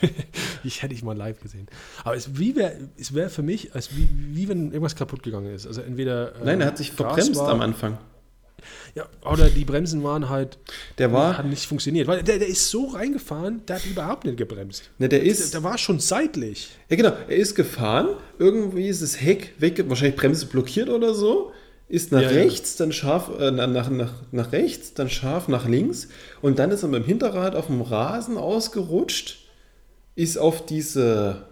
ich 0.64 0.82
hätte 0.82 0.94
ich 0.94 1.02
mal 1.02 1.14
live 1.14 1.40
gesehen. 1.40 1.66
Aber 2.04 2.16
es, 2.16 2.38
wäre 2.38 2.88
es 2.96 3.12
wär 3.12 3.28
für 3.28 3.42
mich, 3.42 3.74
als 3.74 3.94
wie, 3.94 4.08
wie 4.10 4.48
wenn 4.48 4.68
irgendwas 4.68 4.96
kaputt 4.96 5.22
gegangen 5.22 5.54
ist. 5.54 5.66
Also 5.66 5.82
entweder. 5.82 6.32
Nein, 6.42 6.62
er 6.62 6.68
hat 6.68 6.78
sich 6.78 6.90
verbremst 6.90 7.38
am 7.38 7.60
Anfang. 7.60 7.98
Ja, 8.94 9.06
oder 9.24 9.48
die 9.48 9.64
Bremsen 9.64 10.02
waren 10.02 10.28
halt. 10.28 10.58
Der 10.98 11.12
war. 11.12 11.38
Hat 11.38 11.46
nicht 11.46 11.66
funktioniert. 11.66 12.06
Weil 12.06 12.22
der, 12.22 12.38
der 12.38 12.48
ist 12.48 12.68
so 12.68 12.86
reingefahren, 12.86 13.62
der 13.66 13.76
hat 13.76 13.86
überhaupt 13.86 14.24
nicht 14.24 14.36
gebremst. 14.36 14.90
Ne, 14.98 15.08
der 15.08 15.22
ist. 15.22 15.54
Der, 15.54 15.60
der, 15.60 15.70
war 15.70 15.78
schon 15.78 16.00
seitlich. 16.00 16.70
Ja, 16.88 16.96
genau. 16.96 17.12
Er 17.28 17.36
ist 17.36 17.54
gefahren. 17.54 18.08
Irgendwie 18.38 18.88
ist 18.88 19.02
das 19.02 19.20
Heck 19.20 19.54
weg, 19.58 19.82
wahrscheinlich 19.88 20.16
Bremse 20.16 20.46
blockiert 20.46 20.88
oder 20.88 21.14
so. 21.14 21.52
Ist 21.92 22.10
nach 22.10 22.22
ja, 22.22 22.28
rechts, 22.28 22.78
ja. 22.78 22.86
dann 22.86 22.92
scharf, 22.92 23.30
äh, 23.38 23.50
nach, 23.50 23.90
nach, 23.90 24.12
nach 24.30 24.52
rechts, 24.52 24.94
dann 24.94 25.10
scharf 25.10 25.48
nach 25.48 25.68
links. 25.68 26.08
Und 26.40 26.58
dann 26.58 26.70
ist 26.70 26.82
er 26.82 26.88
mit 26.88 27.02
dem 27.02 27.06
Hinterrad 27.06 27.54
auf 27.54 27.66
dem 27.66 27.82
Rasen 27.82 28.38
ausgerutscht. 28.38 29.40
Ist 30.14 30.38
auf 30.38 30.64
diese. 30.64 31.44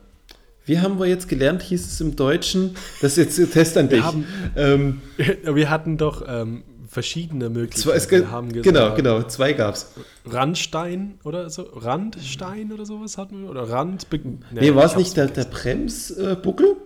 Wie 0.64 0.78
haben 0.78 0.98
wir 0.98 1.06
jetzt 1.06 1.28
gelernt, 1.28 1.60
hieß 1.60 1.86
es 1.86 2.00
im 2.00 2.16
Deutschen? 2.16 2.74
Das 3.02 3.18
ist 3.18 3.36
jetzt 3.36 3.52
Test 3.52 3.76
an 3.76 3.90
dich. 3.90 3.98
Wir, 3.98 4.04
haben, 4.04 4.26
ähm, 4.56 5.02
wir 5.54 5.68
hatten 5.68 5.98
doch 5.98 6.24
ähm, 6.26 6.62
verschiedene 6.90 7.48
Möglichkeiten. 7.48 8.00
Zwei, 8.00 8.26
haben 8.26 8.52
genau, 8.52 8.94
genau, 8.96 9.22
zwei 9.22 9.52
gab 9.52 9.76
es. 9.76 9.92
Randstein 10.26 11.20
oder 11.22 11.48
so, 11.48 11.62
Randstein 11.62 12.72
oder 12.72 12.84
sowas 12.84 13.16
hatten 13.16 13.42
wir? 13.42 13.50
Oder 13.50 13.70
Rand. 13.70 14.08
Nee, 14.10 14.38
nee 14.50 14.74
war 14.74 14.86
es 14.86 14.96
nicht 14.96 15.16
der, 15.16 15.28
der 15.28 15.44
Bremsbuckel? 15.44 16.76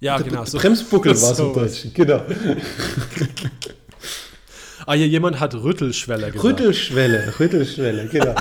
Ja, 0.00 0.18
der 0.18 0.26
genau. 0.26 0.44
So. 0.44 0.58
Bremsbuckel 0.58 1.12
war 1.22 1.30
es 1.32 1.38
im 1.38 1.54
Deutschen, 1.54 1.94
genau. 1.94 2.16
ah, 4.86 4.94
hier 4.94 5.06
jemand 5.06 5.38
hat 5.38 5.54
Rüttelschwelle 5.54 6.32
gesagt. 6.32 6.42
Rüttelschwelle, 6.44 7.38
Rüttelschwelle, 7.38 8.08
genau. 8.08 8.34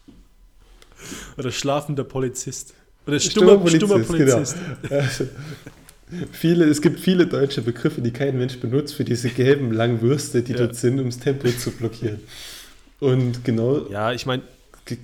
oder 1.38 1.50
schlafender 1.50 2.04
Polizist. 2.04 2.74
Oder 3.06 3.18
stummer, 3.18 3.56
Polizist. 3.56 3.86
Stummer 3.86 4.04
Polizist. 4.04 4.56
Genau. 4.82 5.02
Viele, 6.32 6.64
es 6.66 6.82
gibt 6.82 7.00
viele 7.00 7.26
deutsche 7.26 7.62
Begriffe, 7.62 8.02
die 8.02 8.10
kein 8.10 8.36
Mensch 8.36 8.58
benutzt 8.58 8.94
für 8.94 9.04
diese 9.04 9.28
gelben 9.30 9.72
langen 9.72 10.02
Würste, 10.02 10.42
die 10.42 10.52
ja. 10.52 10.58
dort 10.58 10.76
sind, 10.76 11.00
um 11.00 11.06
das 11.06 11.18
Tempo 11.18 11.48
zu 11.48 11.70
blockieren. 11.70 12.20
Und 13.00 13.44
genau. 13.44 13.88
Ja, 13.88 14.12
ich 14.12 14.26
meine. 14.26 14.42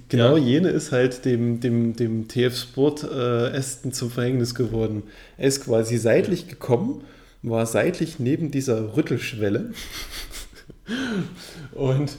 Genau 0.08 0.36
ja. 0.36 0.42
jene 0.42 0.70
ist 0.70 0.90
halt 0.90 1.24
dem, 1.24 1.60
dem, 1.60 1.94
dem 1.94 2.26
TF 2.26 2.56
Sport 2.56 3.04
äh, 3.04 3.50
Ästen 3.50 3.92
zum 3.92 4.10
Verhängnis 4.10 4.56
geworden. 4.56 5.04
Er 5.36 5.46
ist 5.46 5.64
quasi 5.64 5.98
seitlich 5.98 6.42
ja. 6.42 6.48
gekommen, 6.48 7.04
war 7.42 7.64
seitlich 7.64 8.18
neben 8.18 8.50
dieser 8.50 8.96
Rüttelschwelle. 8.96 9.70
Und 11.72 12.16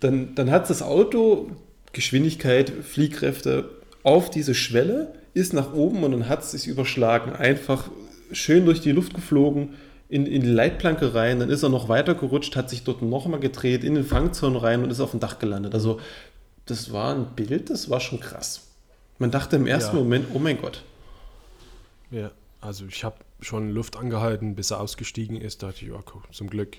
dann, 0.00 0.34
dann 0.34 0.50
hat 0.50 0.68
das 0.68 0.82
Auto 0.82 1.50
Geschwindigkeit, 1.92 2.70
Fliehkräfte 2.82 3.70
auf 4.02 4.30
diese 4.30 4.54
Schwelle 4.54 5.14
ist 5.36 5.52
nach 5.52 5.74
oben 5.74 6.02
und 6.02 6.12
dann 6.12 6.28
hat 6.28 6.42
es 6.42 6.52
sich 6.52 6.66
überschlagen. 6.66 7.32
Einfach 7.32 7.90
schön 8.32 8.64
durch 8.64 8.80
die 8.80 8.92
Luft 8.92 9.12
geflogen, 9.12 9.74
in, 10.08 10.24
in 10.24 10.40
die 10.40 10.48
Leitplanke 10.48 11.14
rein, 11.14 11.40
dann 11.40 11.50
ist 11.50 11.62
er 11.62 11.68
noch 11.68 11.90
weiter 11.90 12.14
gerutscht, 12.14 12.56
hat 12.56 12.70
sich 12.70 12.84
dort 12.84 13.02
nochmal 13.02 13.40
gedreht, 13.40 13.84
in 13.84 13.94
den 13.94 14.04
Fangzaun 14.04 14.56
rein 14.56 14.82
und 14.82 14.90
ist 14.90 15.00
auf 15.00 15.10
dem 15.10 15.20
Dach 15.20 15.38
gelandet. 15.38 15.74
Also 15.74 16.00
das 16.64 16.90
war 16.90 17.14
ein 17.14 17.34
Bild, 17.36 17.68
das 17.68 17.90
war 17.90 18.00
schon 18.00 18.18
krass. 18.18 18.68
Man 19.18 19.30
dachte 19.30 19.56
im 19.56 19.66
ersten 19.66 19.96
ja. 19.96 20.02
Moment, 20.02 20.26
oh 20.32 20.38
mein 20.38 20.58
Gott. 20.58 20.82
Ja, 22.10 22.30
also 22.62 22.86
ich 22.86 23.04
habe 23.04 23.16
schon 23.40 23.70
Luft 23.70 23.96
angehalten, 23.96 24.54
bis 24.54 24.70
er 24.70 24.80
ausgestiegen 24.80 25.38
ist. 25.38 25.62
Da 25.62 25.68
dachte 25.68 25.84
ich, 25.84 25.92
oh, 25.92 26.00
guck, 26.02 26.34
zum 26.34 26.48
Glück. 26.48 26.78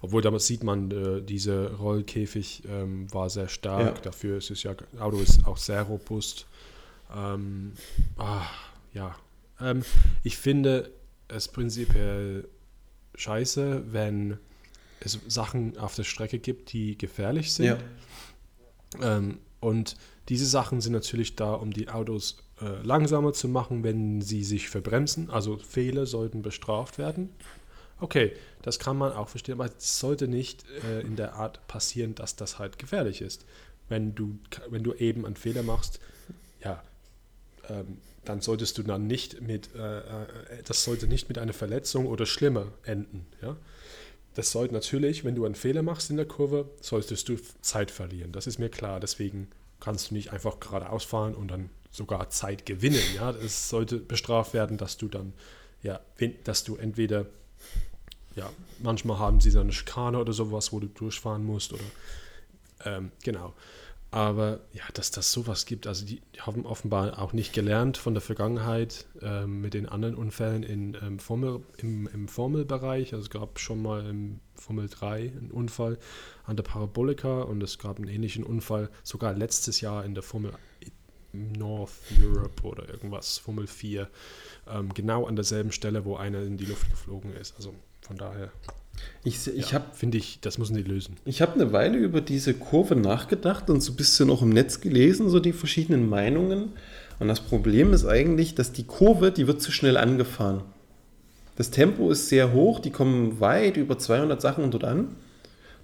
Obwohl 0.00 0.22
damals 0.22 0.46
sieht 0.46 0.62
man, 0.62 0.90
äh, 0.90 1.22
diese 1.22 1.72
Rollkäfig 1.74 2.62
ähm, 2.70 3.12
war 3.12 3.30
sehr 3.30 3.48
stark. 3.48 3.96
Ja. 3.96 4.02
Dafür 4.02 4.36
ist 4.36 4.50
es 4.50 4.62
ja, 4.62 4.76
Auto 5.00 5.18
ist 5.18 5.44
auch 5.44 5.56
sehr 5.56 5.82
robust. 5.82 6.46
Ähm, 7.14 7.72
ah, 8.16 8.46
ja. 8.92 9.16
Ähm, 9.60 9.82
ich 10.22 10.36
finde 10.36 10.90
es 11.28 11.48
prinzipiell 11.48 12.48
scheiße, 13.14 13.92
wenn 13.92 14.38
es 15.00 15.18
Sachen 15.28 15.78
auf 15.78 15.94
der 15.94 16.04
Strecke 16.04 16.38
gibt, 16.38 16.72
die 16.72 16.96
gefährlich 16.96 17.52
sind. 17.52 17.66
Ja. 17.66 17.78
Ähm, 19.00 19.38
und 19.60 19.96
diese 20.28 20.46
Sachen 20.46 20.80
sind 20.80 20.92
natürlich 20.92 21.36
da, 21.36 21.54
um 21.54 21.72
die 21.72 21.88
Autos 21.88 22.38
äh, 22.60 22.82
langsamer 22.82 23.32
zu 23.32 23.48
machen, 23.48 23.84
wenn 23.84 24.20
sie 24.20 24.44
sich 24.44 24.68
verbremsen. 24.68 25.30
Also 25.30 25.58
Fehler 25.58 26.06
sollten 26.06 26.42
bestraft 26.42 26.98
werden. 26.98 27.30
Okay, 27.98 28.32
das 28.62 28.78
kann 28.78 28.98
man 28.98 29.12
auch 29.12 29.28
verstehen, 29.28 29.54
aber 29.54 29.70
es 29.76 29.98
sollte 29.98 30.28
nicht 30.28 30.64
äh, 30.84 31.00
in 31.00 31.16
der 31.16 31.34
Art 31.34 31.66
passieren, 31.66 32.14
dass 32.14 32.36
das 32.36 32.58
halt 32.58 32.78
gefährlich 32.78 33.22
ist. 33.22 33.46
Wenn 33.88 34.14
du, 34.14 34.38
wenn 34.68 34.82
du 34.82 34.92
eben 34.94 35.24
einen 35.24 35.36
Fehler 35.36 35.62
machst, 35.62 36.00
ja, 36.62 36.82
ähm, 37.68 37.98
dann 38.24 38.40
solltest 38.40 38.76
du 38.78 38.82
dann 38.82 39.06
nicht 39.06 39.40
mit, 39.40 39.74
äh, 39.74 39.98
äh, 39.98 40.02
das 40.66 40.84
sollte 40.84 41.06
nicht 41.06 41.28
mit 41.28 41.38
einer 41.38 41.52
Verletzung 41.52 42.06
oder 42.06 42.26
schlimmer 42.26 42.72
enden. 42.84 43.26
Ja? 43.40 43.56
Das 44.34 44.50
sollte 44.50 44.74
natürlich, 44.74 45.24
wenn 45.24 45.34
du 45.34 45.44
einen 45.44 45.54
Fehler 45.54 45.82
machst 45.82 46.10
in 46.10 46.16
der 46.16 46.26
Kurve, 46.26 46.68
solltest 46.80 47.28
du 47.28 47.36
Zeit 47.62 47.90
verlieren. 47.90 48.32
Das 48.32 48.46
ist 48.46 48.58
mir 48.58 48.68
klar. 48.68 49.00
Deswegen 49.00 49.48
kannst 49.80 50.10
du 50.10 50.14
nicht 50.14 50.32
einfach 50.32 50.60
geradeaus 50.60 51.04
fahren 51.04 51.34
und 51.34 51.48
dann 51.48 51.70
sogar 51.90 52.28
Zeit 52.30 52.66
gewinnen. 52.66 53.00
Ja, 53.14 53.30
es 53.30 53.68
sollte 53.68 53.96
bestraft 53.96 54.52
werden, 54.52 54.76
dass 54.76 54.98
du 54.98 55.08
dann, 55.08 55.32
ja, 55.82 56.00
dass 56.44 56.64
du 56.64 56.76
entweder, 56.76 57.26
ja, 58.34 58.50
manchmal 58.80 59.18
haben 59.18 59.40
sie 59.40 59.50
so 59.50 59.60
eine 59.60 59.72
Schikane 59.72 60.18
oder 60.18 60.32
sowas, 60.32 60.72
wo 60.72 60.80
du 60.80 60.88
durchfahren 60.88 61.44
musst 61.44 61.72
oder, 61.72 61.84
ähm, 62.84 63.12
genau. 63.22 63.54
Aber 64.10 64.60
ja, 64.72 64.84
dass 64.94 65.10
das 65.10 65.32
sowas 65.32 65.66
gibt, 65.66 65.86
also 65.86 66.06
die, 66.06 66.22
haben 66.38 66.64
offenbar 66.64 67.20
auch 67.20 67.32
nicht 67.32 67.52
gelernt 67.52 67.96
von 67.96 68.14
der 68.14 68.20
Vergangenheit 68.20 69.06
ähm, 69.20 69.60
mit 69.60 69.74
den 69.74 69.88
anderen 69.88 70.14
Unfällen 70.14 70.62
in, 70.62 70.96
ähm, 71.02 71.18
Formel, 71.18 71.62
im, 71.78 72.06
im 72.06 72.28
Formelbereich. 72.28 73.12
Also 73.12 73.24
es 73.24 73.30
gab 73.30 73.58
schon 73.58 73.82
mal 73.82 74.06
im 74.06 74.40
Formel 74.54 74.88
3 74.88 75.18
einen 75.18 75.50
Unfall 75.50 75.98
an 76.44 76.56
der 76.56 76.62
Parabolika 76.62 77.42
und 77.42 77.62
es 77.62 77.78
gab 77.78 77.98
einen 77.98 78.08
ähnlichen 78.08 78.44
Unfall 78.44 78.90
sogar 79.02 79.34
letztes 79.34 79.80
Jahr 79.80 80.04
in 80.04 80.14
der 80.14 80.22
Formel 80.22 80.52
North 81.32 81.92
Europe 82.18 82.62
oder 82.62 82.88
irgendwas, 82.88 83.38
Formel 83.38 83.66
4, 83.66 84.08
ähm, 84.68 84.94
genau 84.94 85.26
an 85.26 85.36
derselben 85.36 85.72
Stelle, 85.72 86.04
wo 86.04 86.16
einer 86.16 86.42
in 86.42 86.56
die 86.56 86.64
Luft 86.64 86.88
geflogen 86.90 87.34
ist. 87.34 87.54
Also 87.56 87.74
von 88.00 88.16
daher 88.16 88.50
ich, 89.24 89.46
ich 89.48 89.72
ja, 89.72 89.84
finde 89.92 90.18
ich, 90.18 90.40
das 90.40 90.58
müssen 90.58 90.76
die 90.76 90.82
lösen. 90.82 91.16
Ich 91.24 91.42
habe 91.42 91.54
eine 91.54 91.72
Weile 91.72 91.98
über 91.98 92.20
diese 92.20 92.54
Kurve 92.54 92.94
nachgedacht 92.94 93.68
und 93.70 93.80
so 93.80 93.92
ein 93.92 93.96
bisschen 93.96 94.30
auch 94.30 94.42
im 94.42 94.50
Netz 94.50 94.80
gelesen, 94.80 95.28
so 95.28 95.40
die 95.40 95.52
verschiedenen 95.52 96.08
Meinungen. 96.08 96.72
Und 97.18 97.28
das 97.28 97.40
Problem 97.40 97.92
ist 97.92 98.06
eigentlich, 98.06 98.54
dass 98.54 98.72
die 98.72 98.84
Kurve, 98.84 99.32
die 99.32 99.46
wird 99.46 99.60
zu 99.60 99.72
schnell 99.72 99.96
angefahren. 99.96 100.62
Das 101.56 101.70
Tempo 101.70 102.10
ist 102.10 102.28
sehr 102.28 102.52
hoch, 102.52 102.78
die 102.78 102.90
kommen 102.90 103.40
weit 103.40 103.76
über 103.76 103.98
200 103.98 104.40
Sachen 104.40 104.70
dort 104.70 104.84
an. 104.84 105.00
Und 105.00 105.16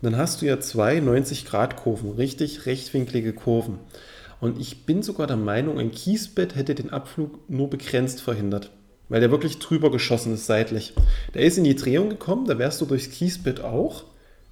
dann 0.02 0.16
hast 0.16 0.42
du 0.42 0.46
ja 0.46 0.60
zwei 0.60 0.98
90-Grad-Kurven, 0.98 2.12
richtig 2.12 2.66
rechtwinklige 2.66 3.32
Kurven. 3.32 3.78
Und 4.40 4.60
ich 4.60 4.84
bin 4.84 5.02
sogar 5.02 5.26
der 5.26 5.36
Meinung, 5.36 5.78
ein 5.78 5.90
Kiesbett 5.90 6.54
hätte 6.54 6.74
den 6.74 6.90
Abflug 6.90 7.38
nur 7.48 7.70
begrenzt 7.70 8.20
verhindert 8.20 8.70
weil 9.12 9.20
der 9.20 9.30
wirklich 9.30 9.58
drüber 9.58 9.90
geschossen 9.90 10.32
ist 10.32 10.46
seitlich. 10.46 10.94
Der 11.34 11.42
ist 11.42 11.58
in 11.58 11.64
die 11.64 11.76
Drehung 11.76 12.08
gekommen, 12.08 12.46
da 12.46 12.58
wärst 12.58 12.80
du 12.80 12.86
durchs 12.86 13.10
Kiesbett 13.10 13.60
auch. 13.60 14.04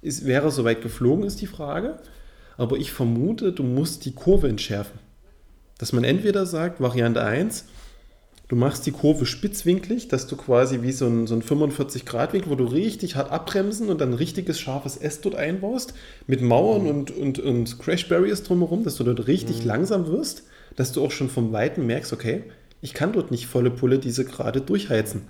Ist, 0.03 0.27
wäre 0.27 0.51
so 0.51 0.63
weit 0.63 0.83
geflogen, 0.83 1.23
ist 1.23 1.41
die 1.41 1.47
Frage. 1.47 1.97
Aber 2.57 2.77
ich 2.77 2.91
vermute, 2.91 3.53
du 3.53 3.63
musst 3.63 4.05
die 4.05 4.13
Kurve 4.13 4.49
entschärfen. 4.49 4.99
Dass 5.79 5.93
man 5.93 6.03
entweder 6.03 6.45
sagt, 6.45 6.79
Variante 6.79 7.23
1, 7.23 7.65
du 8.49 8.55
machst 8.55 8.85
die 8.85 8.91
Kurve 8.91 9.25
spitzwinklig, 9.25 10.09
dass 10.09 10.27
du 10.27 10.37
quasi 10.37 10.83
wie 10.83 10.91
so 10.91 11.07
ein, 11.07 11.25
so 11.25 11.33
ein 11.33 11.41
45-Grad-Winkel, 11.41 12.51
wo 12.51 12.55
du 12.55 12.65
richtig 12.65 13.15
hart 13.15 13.31
abbremsen 13.31 13.89
und 13.89 13.99
dann 13.99 14.11
ein 14.11 14.13
richtiges 14.13 14.59
scharfes 14.59 14.95
S 14.95 15.21
dort 15.21 15.33
einbaust, 15.33 15.95
mit 16.27 16.43
Mauern 16.43 16.85
und, 16.85 17.09
und, 17.09 17.39
und 17.39 17.79
Crash 17.79 18.07
Barriers 18.07 18.43
drumherum, 18.43 18.83
dass 18.83 18.97
du 18.97 19.05
dort 19.05 19.25
richtig 19.25 19.61
mhm. 19.61 19.65
langsam 19.65 20.05
wirst, 20.05 20.43
dass 20.75 20.91
du 20.91 21.03
auch 21.03 21.09
schon 21.09 21.31
vom 21.31 21.51
Weiten 21.51 21.87
merkst, 21.87 22.13
okay, 22.13 22.43
ich 22.81 22.93
kann 22.93 23.13
dort 23.13 23.31
nicht 23.31 23.47
volle 23.47 23.71
Pulle 23.71 23.99
diese 23.99 24.25
gerade 24.25 24.61
durchheizen. 24.61 25.27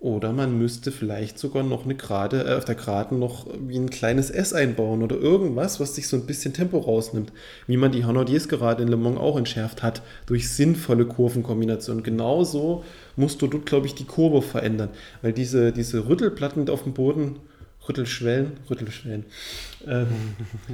Oder 0.00 0.32
man 0.32 0.56
müsste 0.56 0.92
vielleicht 0.92 1.40
sogar 1.40 1.64
noch 1.64 1.84
eine 1.84 1.96
Gerade, 1.96 2.44
äh, 2.44 2.54
auf 2.54 2.64
der 2.64 2.76
Geraden 2.76 3.18
noch 3.18 3.48
wie 3.66 3.76
ein 3.76 3.90
kleines 3.90 4.30
S 4.30 4.52
einbauen 4.52 5.02
oder 5.02 5.16
irgendwas, 5.16 5.80
was 5.80 5.96
sich 5.96 6.06
so 6.06 6.16
ein 6.16 6.24
bisschen 6.24 6.54
Tempo 6.54 6.78
rausnimmt. 6.78 7.32
Wie 7.66 7.76
man 7.76 7.90
die 7.90 8.04
Hanaudiers 8.04 8.48
gerade 8.48 8.84
in 8.84 8.88
Le 8.88 8.96
Mans 8.96 9.18
auch 9.18 9.36
entschärft 9.36 9.82
hat, 9.82 10.02
durch 10.26 10.48
sinnvolle 10.50 11.04
Kurvenkombinationen. 11.04 12.04
Genauso 12.04 12.84
musst 13.16 13.42
du 13.42 13.48
dort, 13.48 13.66
glaube 13.66 13.86
ich, 13.86 13.96
die 13.96 14.04
Kurve 14.04 14.40
verändern. 14.40 14.90
Weil 15.20 15.32
diese, 15.32 15.72
diese 15.72 16.08
Rüttelplatten 16.08 16.70
auf 16.70 16.84
dem 16.84 16.94
Boden, 16.94 17.40
Rüttelschwellen, 17.88 18.52
Rüttelschwellen, 18.68 19.24
ähm, 19.86 20.08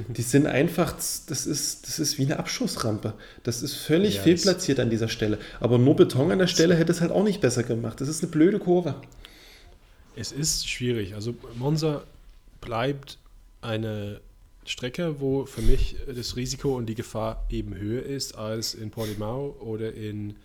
die 0.09 0.21
sind 0.21 0.47
einfach, 0.47 0.93
das 0.93 1.45
ist, 1.45 1.87
das 1.87 1.99
ist 1.99 2.17
wie 2.17 2.23
eine 2.23 2.39
Abschussrampe. 2.39 3.13
Das 3.43 3.61
ist 3.63 3.75
völlig 3.75 4.15
Ja, 4.15 4.21
fehlplatziert 4.23 4.79
an 4.79 4.89
dieser 4.89 5.07
Stelle. 5.07 5.37
Aber 5.59 5.77
nur 5.77 5.95
Beton 5.95 6.31
an 6.31 6.39
der 6.39 6.47
Stelle 6.47 6.75
hätte 6.75 6.91
es 6.91 7.01
halt 7.01 7.11
auch 7.11 7.23
nicht 7.23 7.41
besser 7.41 7.63
gemacht. 7.63 8.01
Das 8.01 8.07
ist 8.07 8.23
eine 8.23 8.31
blöde 8.31 8.59
Kurve. 8.59 8.95
Es 10.15 10.31
ist 10.31 10.69
schwierig. 10.69 11.13
Also 11.15 11.35
Monza 11.55 12.03
bleibt 12.61 13.17
eine 13.61 14.21
Strecke, 14.65 15.19
wo 15.19 15.45
für 15.45 15.61
mich 15.61 15.95
das 16.07 16.35
Risiko 16.35 16.75
und 16.75 16.87
die 16.87 16.95
Gefahr 16.95 17.45
eben 17.49 17.75
höher 17.75 18.03
ist 18.03 18.37
als 18.37 18.73
in 18.73 18.91
Portimao 18.91 19.55
oder 19.59 19.93
in, 19.93 20.35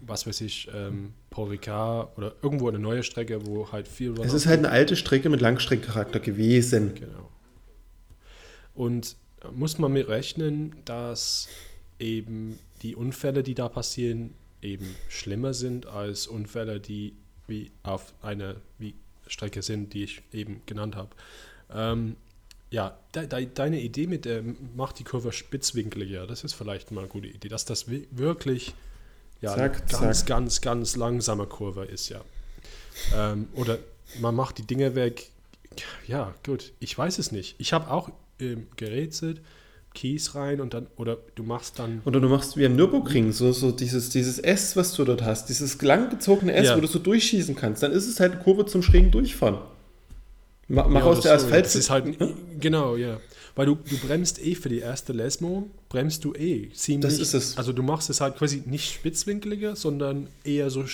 was 0.00 0.26
weiß 0.26 0.40
ich, 0.42 0.68
ähm, 0.74 1.12
Paul 1.30 1.48
Ricard 1.48 2.16
oder 2.16 2.34
irgendwo 2.42 2.68
eine 2.68 2.78
neue 2.78 3.02
Strecke, 3.02 3.46
wo 3.46 3.70
halt 3.72 3.88
viel 3.88 4.18
Es 4.20 4.32
ist 4.32 4.46
halt 4.46 4.58
eine 4.58 4.70
alte 4.70 4.96
Strecke 4.96 5.28
mit 5.28 5.40
Langstreckencharakter 5.40 6.20
gewesen. 6.20 6.94
Genau. 6.94 7.30
Und 8.74 9.16
da 9.40 9.50
muss 9.50 9.78
man 9.78 9.92
mit 9.92 10.08
rechnen, 10.08 10.76
dass 10.84 11.48
eben 11.98 12.58
die 12.82 12.94
Unfälle, 12.94 13.42
die 13.42 13.54
da 13.54 13.68
passieren, 13.68 14.34
eben 14.62 14.94
schlimmer 15.08 15.54
sind 15.54 15.86
als 15.86 16.26
Unfälle, 16.26 16.80
die 16.80 17.14
wie 17.46 17.70
auf 17.82 18.14
einer 18.22 18.56
wie 18.78 18.94
Strecke 19.26 19.62
sind, 19.62 19.94
die 19.94 20.04
ich 20.04 20.22
eben 20.32 20.62
genannt 20.66 20.96
habe. 20.96 21.10
Ähm, 21.72 22.16
ja, 22.70 22.98
de, 23.14 23.26
de, 23.26 23.48
deine 23.52 23.80
Idee 23.80 24.06
mit 24.06 24.24
der 24.24 24.42
macht 24.76 24.98
die 24.98 25.04
Kurve 25.04 25.32
spitzwinkeliger, 25.32 26.26
das 26.26 26.44
ist 26.44 26.54
vielleicht 26.54 26.90
mal 26.90 27.00
eine 27.00 27.08
gute 27.08 27.28
Idee, 27.28 27.48
dass 27.48 27.64
das 27.64 27.90
wi- 27.90 28.06
wirklich 28.10 28.74
ja, 29.40 29.54
Zack, 29.54 29.88
ganz, 29.88 30.18
zack. 30.20 30.26
ganz, 30.26 30.60
ganz 30.60 30.96
langsame 30.96 31.46
Kurve 31.46 31.84
ist, 31.84 32.08
ja. 32.08 32.20
Ähm, 33.16 33.48
oder 33.54 33.78
man 34.20 34.34
macht 34.34 34.58
die 34.58 34.66
Dinge 34.66 34.94
weg. 34.94 35.30
Ja, 36.06 36.34
gut, 36.44 36.72
ich 36.80 36.96
weiß 36.96 37.18
es 37.18 37.30
nicht. 37.30 37.54
Ich 37.58 37.72
habe 37.72 37.90
auch 37.90 38.10
ähm, 38.40 38.66
gerätselt, 38.76 39.40
Keys 39.94 40.34
rein 40.34 40.60
und 40.60 40.74
dann, 40.74 40.86
oder 40.96 41.18
du 41.34 41.42
machst 41.42 41.78
dann 41.78 42.02
Oder 42.04 42.20
du 42.20 42.28
machst 42.28 42.56
wie 42.56 42.66
am 42.66 42.76
Nürburgring, 42.76 43.32
so, 43.32 43.52
so 43.52 43.70
dieses, 43.72 44.10
dieses 44.10 44.38
S, 44.38 44.76
was 44.76 44.92
du 44.94 45.04
dort 45.04 45.22
hast, 45.22 45.48
dieses 45.48 45.80
langgezogene 45.82 46.52
S, 46.54 46.66
Ja. 46.66 46.76
wo 46.76 46.80
du 46.80 46.86
so 46.86 46.98
durchschießen 46.98 47.54
kannst, 47.56 47.82
dann 47.82 47.92
ist 47.92 48.06
es 48.06 48.20
halt 48.20 48.32
eine 48.32 48.42
Kurve 48.42 48.66
zum 48.66 48.82
schrägen 48.82 49.10
Durchfahren. 49.10 49.58
Ma- 50.68 50.86
Mach 50.86 51.00
Ja, 51.00 51.06
aus 51.06 51.20
der 51.20 51.34
Asphalt. 51.34 51.64
Das 51.64 51.74
ist 51.74 51.90
halt, 51.90 52.16
genau, 52.60 52.96
ja. 52.96 53.18
Weil 53.56 53.66
du, 53.66 53.74
du 53.74 53.96
bremst 53.98 54.40
eh 54.44 54.54
für 54.54 54.68
die 54.68 54.78
erste 54.78 55.12
Lesmo, 55.12 55.68
bremst 55.88 56.24
du 56.24 56.34
eh 56.34 56.70
ziemlich. 56.72 57.00
Das 57.10 57.18
ist 57.18 57.34
es. 57.34 57.56
Also 57.58 57.72
du 57.72 57.82
machst 57.82 58.08
es 58.10 58.20
halt 58.20 58.36
quasi 58.36 58.62
nicht 58.66 58.92
spitzwinkeliger, 58.92 59.74
sondern 59.74 60.28
eher 60.44 60.70
so, 60.70 60.84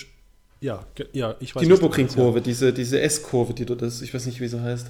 ja, 0.61 0.85
ja, 1.13 1.35
ich 1.39 1.53
weiß 1.55 1.61
die 1.61 1.67
du 1.67 1.73
Nürburgring-Kurve, 1.75 2.41
diese, 2.41 2.73
diese 2.73 2.99
S-Kurve, 3.01 3.53
die 3.53 3.65
dort 3.65 3.81
ist, 3.83 4.01
ich 4.01 4.13
weiß 4.13 4.25
nicht, 4.25 4.39
wie 4.41 4.47
sie 4.47 4.61
heißt. 4.61 4.87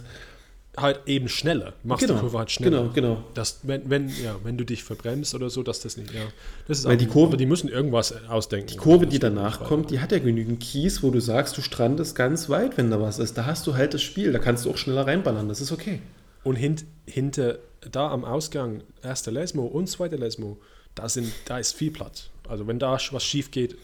Halt 0.77 1.01
eben 1.05 1.29
schneller. 1.29 1.73
Machst 1.83 2.01
Genau, 2.05 2.15
die 2.15 2.19
Kurve 2.21 2.37
halt 2.37 2.51
schneller. 2.51 2.81
Genau, 2.81 2.93
genau. 2.93 3.23
Das, 3.33 3.59
wenn, 3.63 3.89
wenn, 3.89 4.09
ja, 4.23 4.35
wenn 4.43 4.57
du 4.57 4.65
dich 4.65 4.83
verbremst 4.83 5.33
oder 5.33 5.49
so, 5.49 5.63
dass 5.63 5.79
das 5.79 5.95
nicht, 5.95 6.13
ja. 6.13 6.21
Das 6.67 6.79
ist 6.79 6.85
Weil 6.85 6.97
die 6.97 7.07
Kurve- 7.07 7.37
die 7.37 7.45
müssen 7.45 7.69
irgendwas 7.69 8.13
ausdenken. 8.27 8.67
Die 8.67 8.77
Kurve, 8.77 9.07
die 9.07 9.19
danach 9.19 9.63
kommt, 9.63 9.89
die 9.91 9.99
hat 10.01 10.11
ja 10.11 10.19
genügend 10.19 10.59
Kies, 10.59 11.01
wo 11.01 11.11
du 11.11 11.21
sagst, 11.21 11.57
du 11.57 11.61
strandest 11.61 12.15
ganz 12.15 12.49
weit, 12.49 12.77
wenn 12.77 12.91
da 12.91 12.99
was 12.99 13.19
ist. 13.19 13.37
Da 13.37 13.45
hast 13.45 13.65
du 13.67 13.75
halt 13.75 13.93
das 13.93 14.01
Spiel, 14.01 14.31
da 14.33 14.39
kannst 14.39 14.65
du 14.65 14.71
auch 14.71 14.77
schneller 14.77 15.07
reinballern, 15.07 15.47
das 15.47 15.61
ist 15.61 15.71
okay. 15.71 16.01
Und 16.43 16.55
hint, 16.57 16.85
hinter, 17.05 17.59
da 17.91 18.09
am 18.11 18.25
Ausgang, 18.25 18.83
erster 19.01 19.31
Lesmo 19.31 19.65
und 19.65 19.87
zweiter 19.87 20.17
Lesmo, 20.17 20.57
da, 20.93 21.07
sind, 21.09 21.31
da 21.45 21.57
ist 21.57 21.73
viel 21.73 21.91
Platz. 21.91 22.29
Also 22.47 22.67
wenn 22.67 22.79
da 22.79 22.97
was 23.11 23.23
schief 23.23 23.51
geht, 23.51 23.77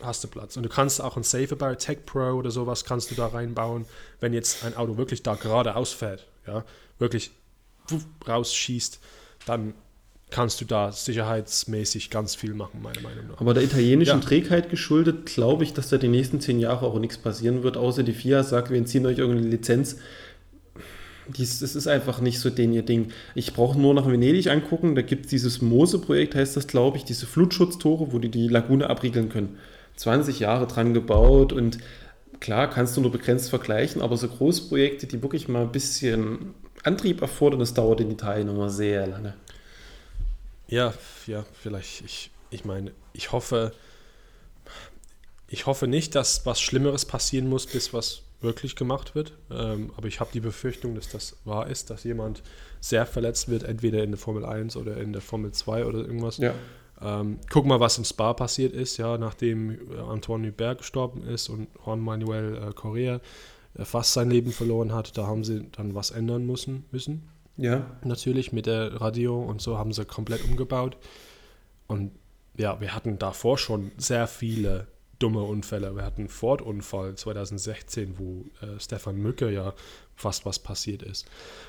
hast 0.00 0.24
du 0.24 0.28
Platz. 0.28 0.56
Und 0.56 0.64
du 0.64 0.68
kannst 0.68 1.00
auch 1.00 1.16
ein 1.16 1.22
Safer 1.22 1.56
Bar, 1.56 1.78
Tech 1.78 1.98
Pro 2.06 2.32
oder 2.32 2.50
sowas 2.50 2.84
kannst 2.84 3.10
du 3.10 3.14
da 3.14 3.28
reinbauen, 3.28 3.86
wenn 4.20 4.32
jetzt 4.32 4.64
ein 4.64 4.76
Auto 4.76 4.96
wirklich 4.96 5.22
da 5.22 5.34
geradeaus 5.34 5.92
fährt, 5.92 6.26
ja, 6.46 6.64
wirklich 6.98 7.30
rausschießt, 8.26 9.00
dann 9.46 9.74
kannst 10.30 10.60
du 10.60 10.64
da 10.64 10.90
sicherheitsmäßig 10.92 12.08
ganz 12.10 12.34
viel 12.34 12.54
machen, 12.54 12.80
meiner 12.82 13.02
Meinung 13.02 13.28
nach. 13.28 13.40
Aber 13.40 13.54
der 13.54 13.62
italienischen 13.62 14.20
Ja. 14.20 14.24
Trägheit 14.24 14.70
geschuldet, 14.70 15.26
glaube 15.26 15.62
ich, 15.64 15.74
dass 15.74 15.90
da 15.90 15.98
die 15.98 16.08
nächsten 16.08 16.40
zehn 16.40 16.58
Jahre 16.58 16.86
auch 16.86 16.98
nichts 16.98 17.18
passieren 17.18 17.62
wird, 17.62 17.76
außer 17.76 18.02
die 18.02 18.14
FIA 18.14 18.42
sagt, 18.42 18.70
wir 18.70 18.78
entziehen 18.78 19.04
euch 19.04 19.18
irgendeine 19.18 19.48
Lizenz. 19.48 19.96
Dies, 21.28 21.60
das 21.60 21.76
ist 21.76 21.86
einfach 21.86 22.20
nicht 22.20 22.40
so 22.40 22.50
den 22.50 22.72
ihr 22.72 22.82
Ding. 22.82 23.12
Ich 23.34 23.52
brauche 23.52 23.78
nur 23.78 23.94
nach 23.94 24.08
Venedig 24.08 24.48
angucken, 24.48 24.94
da 24.94 25.02
gibt 25.02 25.26
es 25.26 25.30
dieses 25.30 25.62
Mose-Projekt, 25.62 26.34
heißt 26.34 26.56
das, 26.56 26.66
glaube 26.66 26.96
ich, 26.96 27.04
diese 27.04 27.26
Flutschutztore, 27.26 28.12
wo 28.12 28.18
die 28.18 28.30
die 28.30 28.48
Lagune 28.48 28.90
abriegeln 28.90 29.28
können. 29.28 29.58
20 29.96 30.40
Jahre 30.40 30.66
dran 30.66 30.94
gebaut 30.94 31.52
und 31.52 31.78
klar 32.42 32.68
kannst 32.68 32.96
du 32.96 33.00
nur 33.00 33.12
begrenzt 33.12 33.50
vergleichen, 33.50 34.02
aber 34.02 34.16
so 34.16 34.28
Großprojekte, 34.28 35.06
die 35.06 35.22
wirklich 35.22 35.48
mal 35.48 35.62
ein 35.62 35.72
bisschen 35.72 36.54
Antrieb 36.82 37.22
erfordern, 37.22 37.60
das 37.60 37.72
dauert 37.72 38.00
in 38.00 38.10
Italien 38.10 38.48
immer 38.48 38.68
sehr 38.68 39.06
lange. 39.06 39.34
Ja, 40.66 40.92
ja, 41.28 41.44
vielleicht. 41.62 42.04
Ich, 42.04 42.30
ich 42.50 42.64
meine, 42.64 42.90
ich 43.12 43.30
hoffe, 43.30 43.72
ich 45.46 45.66
hoffe 45.66 45.86
nicht, 45.86 46.16
dass 46.16 46.44
was 46.44 46.60
Schlimmeres 46.60 47.04
passieren 47.04 47.48
muss, 47.48 47.66
bis 47.66 47.94
was 47.94 48.22
wirklich 48.40 48.74
gemacht 48.74 49.14
wird. 49.14 49.34
Ähm, 49.48 49.92
aber 49.96 50.08
ich 50.08 50.18
habe 50.18 50.30
die 50.32 50.40
Befürchtung, 50.40 50.96
dass 50.96 51.08
das 51.08 51.36
wahr 51.44 51.68
ist, 51.68 51.90
dass 51.90 52.02
jemand 52.02 52.42
sehr 52.80 53.06
verletzt 53.06 53.48
wird, 53.50 53.62
entweder 53.62 54.02
in 54.02 54.10
der 54.10 54.18
Formel 54.18 54.44
1 54.44 54.76
oder 54.76 54.96
in 54.96 55.12
der 55.12 55.22
Formel 55.22 55.52
2 55.52 55.84
oder 55.84 55.98
irgendwas. 56.00 56.38
Ja. 56.38 56.54
Ähm, 57.02 57.38
guck 57.50 57.66
mal, 57.66 57.80
was 57.80 57.98
in 57.98 58.04
Spa 58.04 58.32
passiert 58.32 58.72
ist, 58.72 58.96
ja, 58.96 59.18
nachdem 59.18 59.70
äh, 59.70 59.98
Antoine 59.98 60.48
Hubert 60.48 60.78
gestorben 60.78 61.22
ist 61.22 61.48
und 61.48 61.68
Juan 61.84 62.00
Manuel 62.00 62.56
äh, 62.56 62.72
Correa 62.72 63.20
äh, 63.74 63.84
fast 63.84 64.12
sein 64.12 64.30
Leben 64.30 64.52
verloren 64.52 64.92
hat. 64.92 65.16
Da 65.18 65.26
haben 65.26 65.44
sie 65.44 65.66
dann 65.72 65.94
was 65.94 66.10
ändern 66.10 66.46
müssen. 66.46 66.84
müssen 66.90 67.28
Ja, 67.56 67.86
natürlich 68.04 68.52
mit 68.52 68.66
der 68.66 69.00
Radio 69.00 69.40
und 69.40 69.60
so 69.60 69.78
haben 69.78 69.92
sie 69.92 70.04
komplett 70.04 70.44
umgebaut. 70.44 70.96
Und 71.86 72.12
ja, 72.56 72.80
wir 72.80 72.94
hatten 72.94 73.18
davor 73.18 73.58
schon 73.58 73.92
sehr 73.96 74.26
viele 74.26 74.86
dumme 75.18 75.42
Unfälle. 75.42 75.94
Wir 75.94 76.04
hatten 76.04 76.22
einen 76.22 76.28
Ford-Unfall 76.28 77.14
2016, 77.14 78.18
wo 78.18 78.44
äh, 78.60 78.78
Stefan 78.80 79.16
Mücke 79.16 79.50
ja 79.50 79.72
fast 80.16 80.44
was 80.44 80.58
passiert 80.58 81.02
ist. 81.02 81.26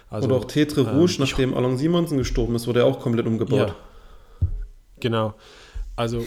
Also, 0.09 0.27
Oder 0.27 0.37
auch 0.37 0.45
Tetre 0.45 0.81
ähm, 0.81 0.97
Rouge, 0.97 1.13
ich 1.13 1.19
nachdem 1.19 1.53
Alain 1.53 1.77
Simonsen 1.77 2.17
gestorben 2.17 2.55
ist, 2.55 2.67
wurde 2.67 2.79
er 2.81 2.85
auch 2.85 2.99
komplett 2.99 3.27
umgebaut. 3.27 3.69
Ja, 3.69 3.75
genau. 5.03 5.35
Also 5.95 6.25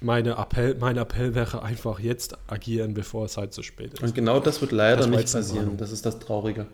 meine 0.00 0.32
Appell, 0.32 0.74
mein 0.80 0.96
Appell 0.96 1.34
wäre 1.36 1.62
einfach 1.62 2.00
jetzt 2.00 2.36
agieren, 2.48 2.94
bevor 2.94 3.24
es 3.26 3.36
halt 3.36 3.54
zu 3.54 3.62
spät 3.62 3.94
ist. 3.94 4.02
Und 4.02 4.14
genau 4.14 4.40
das 4.40 4.60
wird 4.60 4.72
leider 4.72 4.96
Das 4.96 5.06
nicht 5.06 5.32
passieren. 5.32 5.76
Das 5.76 5.92
ist 5.92 6.04
das 6.04 6.18
Traurige. 6.18 6.66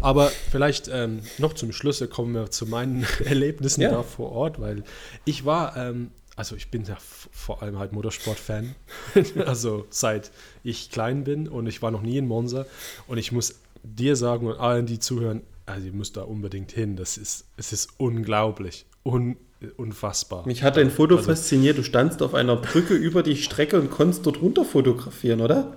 Aber 0.00 0.28
vielleicht 0.28 0.88
ähm, 0.88 1.22
noch 1.38 1.54
zum 1.54 1.72
Schluss 1.72 2.04
kommen 2.10 2.34
wir 2.34 2.50
zu 2.50 2.66
meinen 2.66 3.06
Erlebnissen 3.24 3.80
Ja. 3.80 3.90
da 3.90 4.02
vor 4.02 4.32
Ort, 4.32 4.60
weil 4.60 4.84
ich 5.24 5.44
war, 5.44 5.76
ähm, 5.76 6.10
also 6.36 6.56
ich 6.56 6.70
bin 6.70 6.84
ja 6.84 6.96
vor 7.00 7.62
allem 7.62 7.78
halt 7.78 7.92
Motorsport-Fan, 7.92 8.74
also 9.46 9.86
seit 9.90 10.30
ich 10.62 10.90
klein 10.90 11.24
bin 11.24 11.48
und 11.48 11.66
ich 11.66 11.82
war 11.82 11.90
noch 11.90 12.02
nie 12.02 12.18
in 12.18 12.26
Monza 12.28 12.66
und 13.06 13.18
ich 13.18 13.32
muss 13.32 13.60
dir 13.82 14.14
sagen 14.14 14.46
und 14.46 14.58
allen, 14.58 14.86
die 14.86 14.98
zuhören, 14.98 15.42
also 15.66 15.86
ihr 15.86 15.92
müsst 15.92 16.16
da 16.16 16.22
unbedingt 16.22 16.70
hin, 16.72 16.96
das 16.96 17.16
ist, 17.16 17.46
es 17.56 17.72
ist 17.72 17.88
unglaublich, 17.96 18.86
un, 19.04 19.36
unfassbar. 19.76 20.46
Mich 20.46 20.62
hat 20.62 20.78
ein 20.78 20.90
Foto 20.90 21.16
Also- 21.16 21.28
fasziniert. 21.28 21.78
Du 21.78 21.82
standst 21.82 22.22
auf 22.22 22.34
einer 22.34 22.56
Brücke 22.56 22.94
über 22.94 23.22
die 23.22 23.36
Strecke 23.36 23.80
und 23.80 23.90
konntest 23.90 24.24
dort 24.26 24.40
runter 24.42 24.64
fotografieren, 24.64 25.40
oder? 25.40 25.76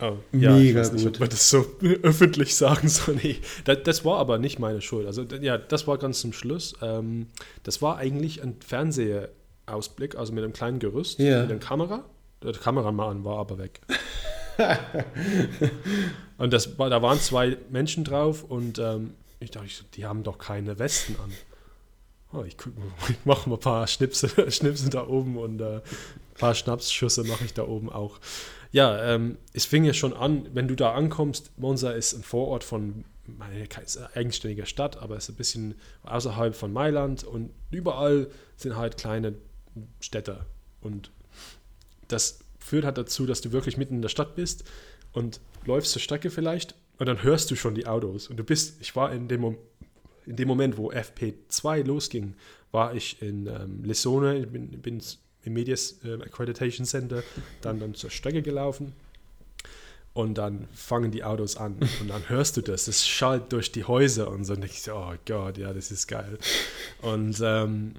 Oh, 0.00 0.12
Mega 0.30 0.56
ich 0.58 0.74
weiß 0.76 0.92
nicht, 0.92 1.04
gut. 1.06 1.14
ob 1.14 1.20
man 1.20 1.28
das 1.30 1.50
so 1.50 1.66
öffentlich 2.02 2.54
sagen 2.54 2.88
soll. 2.88 3.16
Nee, 3.22 3.36
das, 3.64 3.78
das 3.82 4.04
war 4.04 4.18
aber 4.18 4.38
nicht 4.38 4.60
meine 4.60 4.80
Schuld. 4.80 5.06
Also 5.08 5.22
ja, 5.22 5.58
das 5.58 5.88
war 5.88 5.98
ganz 5.98 6.20
zum 6.20 6.32
Schluss. 6.32 6.74
Ähm, 6.82 7.26
das 7.64 7.82
war 7.82 7.96
eigentlich 7.96 8.40
ein 8.42 8.56
Fernsehausblick, 8.64 10.16
also 10.16 10.32
mit 10.32 10.44
einem 10.44 10.52
kleinen 10.52 10.78
Gerüst, 10.78 11.18
Ja. 11.18 11.42
mit 11.42 11.50
einer 11.50 11.58
Kamera. 11.60 12.04
Der 12.44 12.52
Kameramann 12.52 13.24
war 13.24 13.38
aber 13.38 13.58
weg. 13.58 13.80
und 16.38 16.52
das 16.52 16.78
war, 16.78 16.90
da 16.90 17.02
waren 17.02 17.18
zwei 17.18 17.56
Menschen 17.70 18.04
drauf 18.04 18.44
und 18.44 18.78
ähm, 18.78 19.14
ich 19.40 19.50
dachte, 19.50 19.68
die 19.94 20.04
haben 20.06 20.22
doch 20.22 20.38
keine 20.38 20.78
Westen 20.78 21.16
an. 21.22 21.32
Oh, 22.32 22.42
ich, 22.42 22.56
ich 23.08 23.24
mache 23.24 23.48
mal 23.48 23.56
ein 23.56 23.60
paar 23.60 23.86
Schnipse, 23.86 24.28
Schnipse 24.50 24.90
da 24.90 25.06
oben 25.06 25.36
und 25.36 25.60
äh, 25.60 25.76
ein 25.76 25.82
paar 26.38 26.54
Schnapsschüsse 26.54 27.24
mache 27.24 27.44
ich 27.44 27.54
da 27.54 27.66
oben 27.66 27.90
auch. 27.90 28.18
Ja, 28.70 29.14
ähm, 29.14 29.38
es 29.54 29.64
fing 29.64 29.84
ja 29.84 29.94
schon 29.94 30.12
an, 30.12 30.46
wenn 30.52 30.68
du 30.68 30.74
da 30.74 30.92
ankommst, 30.92 31.50
Monza 31.56 31.90
ist 31.92 32.12
ein 32.12 32.22
Vorort 32.22 32.64
von, 32.64 33.04
meine, 33.26 33.66
ist 33.82 33.96
eine 33.96 34.14
eigenständige 34.14 34.66
Stadt, 34.66 34.98
aber 34.98 35.16
es 35.16 35.24
ist 35.24 35.30
ein 35.30 35.36
bisschen 35.36 35.74
außerhalb 36.02 36.54
von 36.54 36.72
Mailand 36.72 37.24
und 37.24 37.50
überall 37.70 38.28
sind 38.56 38.76
halt 38.76 38.98
kleine 38.98 39.34
Städte 40.00 40.44
und 40.82 41.10
das 42.08 42.40
führt 42.58 42.84
halt 42.84 42.98
dazu, 42.98 43.24
dass 43.24 43.40
du 43.40 43.52
wirklich 43.52 43.78
mitten 43.78 43.94
in 43.94 44.02
der 44.02 44.08
Stadt 44.10 44.34
bist 44.34 44.64
und 45.12 45.40
läufst 45.64 45.92
zur 45.92 46.02
Strecke 46.02 46.30
vielleicht 46.30 46.74
und 46.98 47.06
dann 47.06 47.22
hörst 47.22 47.50
du 47.50 47.54
schon 47.54 47.74
die 47.74 47.86
Autos. 47.86 48.28
Und 48.28 48.36
du 48.36 48.44
bist, 48.44 48.80
ich 48.80 48.94
war 48.96 49.12
in 49.12 49.28
dem, 49.28 49.56
in 50.28 50.36
dem 50.36 50.48
Moment, 50.48 50.76
wo 50.76 50.92
FP2 50.92 51.84
losging, 51.84 52.34
war 52.70 52.94
ich 52.94 53.20
in 53.22 53.46
ähm, 53.46 53.82
Lissone, 53.82 54.38
ich 54.38 54.48
bin, 54.48 54.68
bin 54.68 55.00
im 55.44 55.52
Medias 55.54 55.96
äh, 56.04 56.14
Accreditation 56.22 56.86
Center, 56.86 57.22
dann, 57.62 57.80
dann 57.80 57.94
zur 57.94 58.10
Strecke 58.10 58.42
gelaufen 58.42 58.92
und 60.12 60.36
dann 60.36 60.66
fangen 60.74 61.10
die 61.10 61.24
Autos 61.24 61.56
an 61.56 61.76
und 62.00 62.08
dann 62.08 62.28
hörst 62.28 62.56
du 62.56 62.60
das, 62.60 62.88
es 62.88 63.06
schallt 63.06 63.52
durch 63.52 63.72
die 63.72 63.84
Häuser 63.84 64.30
und 64.30 64.44
so 64.44 64.54
und 64.54 64.64
ich 64.64 64.82
so, 64.82 64.94
oh 64.94 65.14
Gott, 65.26 65.58
ja, 65.58 65.72
das 65.72 65.90
ist 65.90 66.06
geil. 66.08 66.38
Und 67.02 67.40
ähm, 67.42 67.94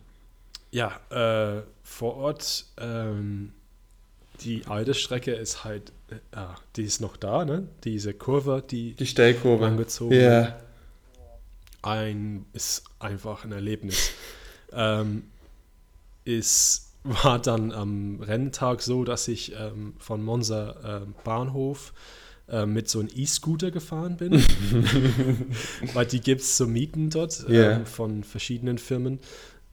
ja, 0.71 0.99
äh, 1.09 1.63
vor 1.82 2.17
Ort, 2.17 2.65
ähm, 2.77 3.53
die 4.41 4.65
alte 4.67 4.93
Strecke 4.93 5.32
ist 5.32 5.63
halt, 5.63 5.91
äh, 6.11 6.15
ah, 6.38 6.55
die 6.75 6.84
ist 6.84 7.01
noch 7.01 7.17
da, 7.17 7.43
ne? 7.43 7.67
Diese 7.84 8.13
Kurve, 8.13 8.63
die, 8.69 8.93
die 8.93 9.05
Stellkurve 9.07 9.65
angezogen. 9.65 10.13
Ja. 10.13 10.19
Yeah. 10.19 10.68
Ein 11.82 12.45
ist 12.53 12.84
einfach 12.99 13.45
ein 13.45 13.51
Erlebnis. 13.51 14.11
ähm, 14.73 15.23
ist 16.25 16.89
war 17.03 17.39
dann 17.39 17.71
am 17.71 18.19
Renntag 18.21 18.82
so, 18.82 19.03
dass 19.03 19.27
ich 19.27 19.53
ähm, 19.55 19.93
von 19.99 20.23
Monza 20.23 21.01
äh, 21.01 21.05
Bahnhof 21.23 21.93
äh, 22.49 22.65
mit 22.65 22.89
so 22.89 22.99
einem 22.99 23.09
E-Scooter 23.15 23.71
gefahren 23.71 24.17
bin. 24.17 24.34
Weil 25.93 26.05
die 26.05 26.19
gibt 26.19 26.41
es 26.41 26.57
zu 26.57 26.67
mieten 26.67 27.09
dort 27.09 27.47
yeah. 27.49 27.77
ähm, 27.77 27.86
von 27.86 28.23
verschiedenen 28.23 28.77
Firmen. 28.77 29.19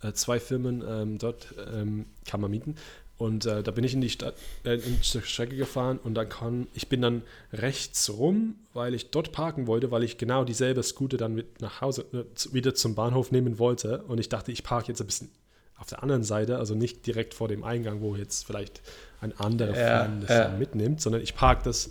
Äh, 0.02 0.12
zwei 0.12 0.38
Firmen 0.38 0.84
ähm, 0.86 1.18
dort 1.18 1.54
ähm, 1.72 2.06
kann 2.26 2.40
man 2.40 2.50
mieten. 2.50 2.76
Und 3.18 3.46
äh, 3.46 3.62
da 3.62 3.70
bin 3.70 3.82
ich 3.82 3.94
in 3.94 4.02
die 4.02 4.10
Stadt, 4.10 4.34
äh, 4.64 4.74
in 4.74 5.00
die 5.00 5.04
Strecke 5.04 5.56
gefahren 5.56 5.98
und 6.02 6.14
dann 6.14 6.28
kann, 6.28 6.66
ich 6.74 6.88
bin 6.88 7.00
dann 7.00 7.22
rechts 7.52 8.10
rum, 8.10 8.56
weil 8.74 8.94
ich 8.94 9.10
dort 9.10 9.32
parken 9.32 9.66
wollte, 9.66 9.90
weil 9.90 10.02
ich 10.02 10.18
genau 10.18 10.44
dieselbe 10.44 10.82
Scooter 10.82 11.16
dann 11.16 11.34
mit 11.34 11.60
nach 11.62 11.80
Hause, 11.80 12.04
äh, 12.12 12.24
wieder 12.52 12.74
zum 12.74 12.94
Bahnhof 12.94 13.32
nehmen 13.32 13.58
wollte. 13.58 14.02
Und 14.04 14.18
ich 14.20 14.28
dachte, 14.28 14.52
ich 14.52 14.62
parke 14.62 14.88
jetzt 14.88 15.00
ein 15.00 15.06
bisschen 15.06 15.30
auf 15.78 15.86
der 15.86 16.02
anderen 16.02 16.24
Seite, 16.24 16.58
also 16.58 16.74
nicht 16.74 17.06
direkt 17.06 17.34
vor 17.34 17.48
dem 17.48 17.64
Eingang, 17.64 18.00
wo 18.00 18.16
jetzt 18.16 18.46
vielleicht 18.46 18.82
ein 19.20 19.38
anderer 19.38 19.76
ja, 19.76 20.04
Fan 20.04 20.20
das 20.20 20.30
ja. 20.30 20.48
mitnimmt, 20.48 21.00
sondern 21.00 21.22
ich 21.22 21.34
parke 21.34 21.64
das 21.64 21.88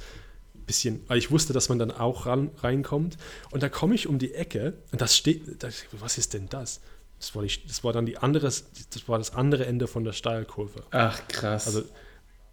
ein 0.56 0.66
bisschen, 0.66 1.02
weil 1.08 1.18
ich 1.18 1.32
wusste, 1.32 1.54
dass 1.54 1.70
man 1.70 1.80
dann 1.80 1.92
auch 1.92 2.26
ran, 2.26 2.52
reinkommt. 2.62 3.18
Und 3.52 3.64
da 3.64 3.70
komme 3.70 3.96
ich 3.96 4.08
um 4.08 4.20
die 4.20 4.34
Ecke 4.34 4.74
und 4.92 5.02
das 5.02 5.16
steht, 5.16 5.64
das, 5.64 5.86
was 5.92 6.18
ist 6.18 6.34
denn 6.34 6.50
das? 6.50 6.82
Das 7.20 7.36
war, 7.36 7.44
die, 7.44 7.52
das 7.68 7.84
war 7.84 7.94
dann 7.94 8.06
die 8.06 8.18
andere, 8.18 8.46
das 8.46 8.64
war 9.08 9.18
das 9.18 9.34
andere 9.34 9.66
Ende 9.66 9.88
von 9.88 10.04
der 10.04 10.14
Steilkurve. 10.14 10.84
Ach 10.92 11.28
krass. 11.28 11.68
Also 11.68 11.84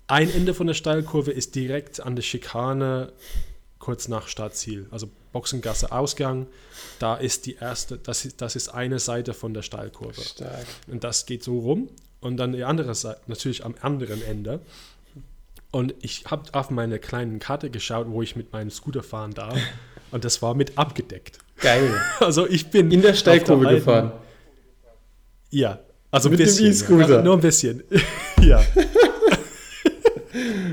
ein 0.06 0.32
Ende 0.32 0.54
von 0.54 0.66
der 0.66 0.74
Steilkurve 0.74 1.30
ist 1.30 1.54
direkt 1.54 2.00
an 2.00 2.16
der 2.16 2.22
Schikane 2.22 3.12
kurz 3.78 4.08
nach 4.08 4.28
Startziel. 4.28 4.86
Also 4.90 5.08
Boxengasse 5.32 5.90
Ausgang, 5.90 6.46
da 6.98 7.16
ist 7.16 7.46
die 7.46 7.56
erste, 7.56 7.98
das 7.98 8.24
ist, 8.24 8.40
das 8.40 8.54
ist 8.54 8.68
eine 8.68 8.98
Seite 8.98 9.34
von 9.34 9.54
der 9.54 9.62
Steilkurve. 9.62 10.20
Stark. 10.20 10.66
Und 10.86 11.02
das 11.04 11.26
geht 11.26 11.42
so 11.42 11.58
rum. 11.58 11.88
Und 12.20 12.36
dann 12.36 12.52
die 12.52 12.62
andere 12.62 12.94
Seite, 12.94 13.20
natürlich 13.26 13.64
am 13.64 13.74
anderen 13.80 14.22
Ende. 14.22 14.60
Und 15.72 15.94
ich 16.02 16.26
habe 16.26 16.44
auf 16.52 16.70
meine 16.70 16.98
kleinen 16.98 17.38
Karte 17.40 17.70
geschaut, 17.70 18.06
wo 18.08 18.22
ich 18.22 18.36
mit 18.36 18.52
meinem 18.52 18.70
Scooter 18.70 19.02
fahren 19.02 19.32
darf. 19.34 19.58
Und 20.12 20.24
das 20.24 20.42
war 20.42 20.54
mit 20.54 20.78
abgedeckt. 20.78 21.38
Geil. 21.56 22.00
Also 22.20 22.46
ich 22.46 22.70
bin 22.70 22.90
in 22.92 23.02
der 23.02 23.14
Steilkurve 23.14 23.66
gefahren. 23.66 24.12
Ja, 25.53 25.78
also 26.11 26.30
mit 26.30 26.40
ein 26.40 26.46
bisschen. 26.46 26.64
dem 26.64 26.72
E-Scooter. 26.72 27.16
Ja, 27.16 27.22
nur 27.22 27.34
ein 27.34 27.40
bisschen. 27.40 27.82
ja. 28.42 28.62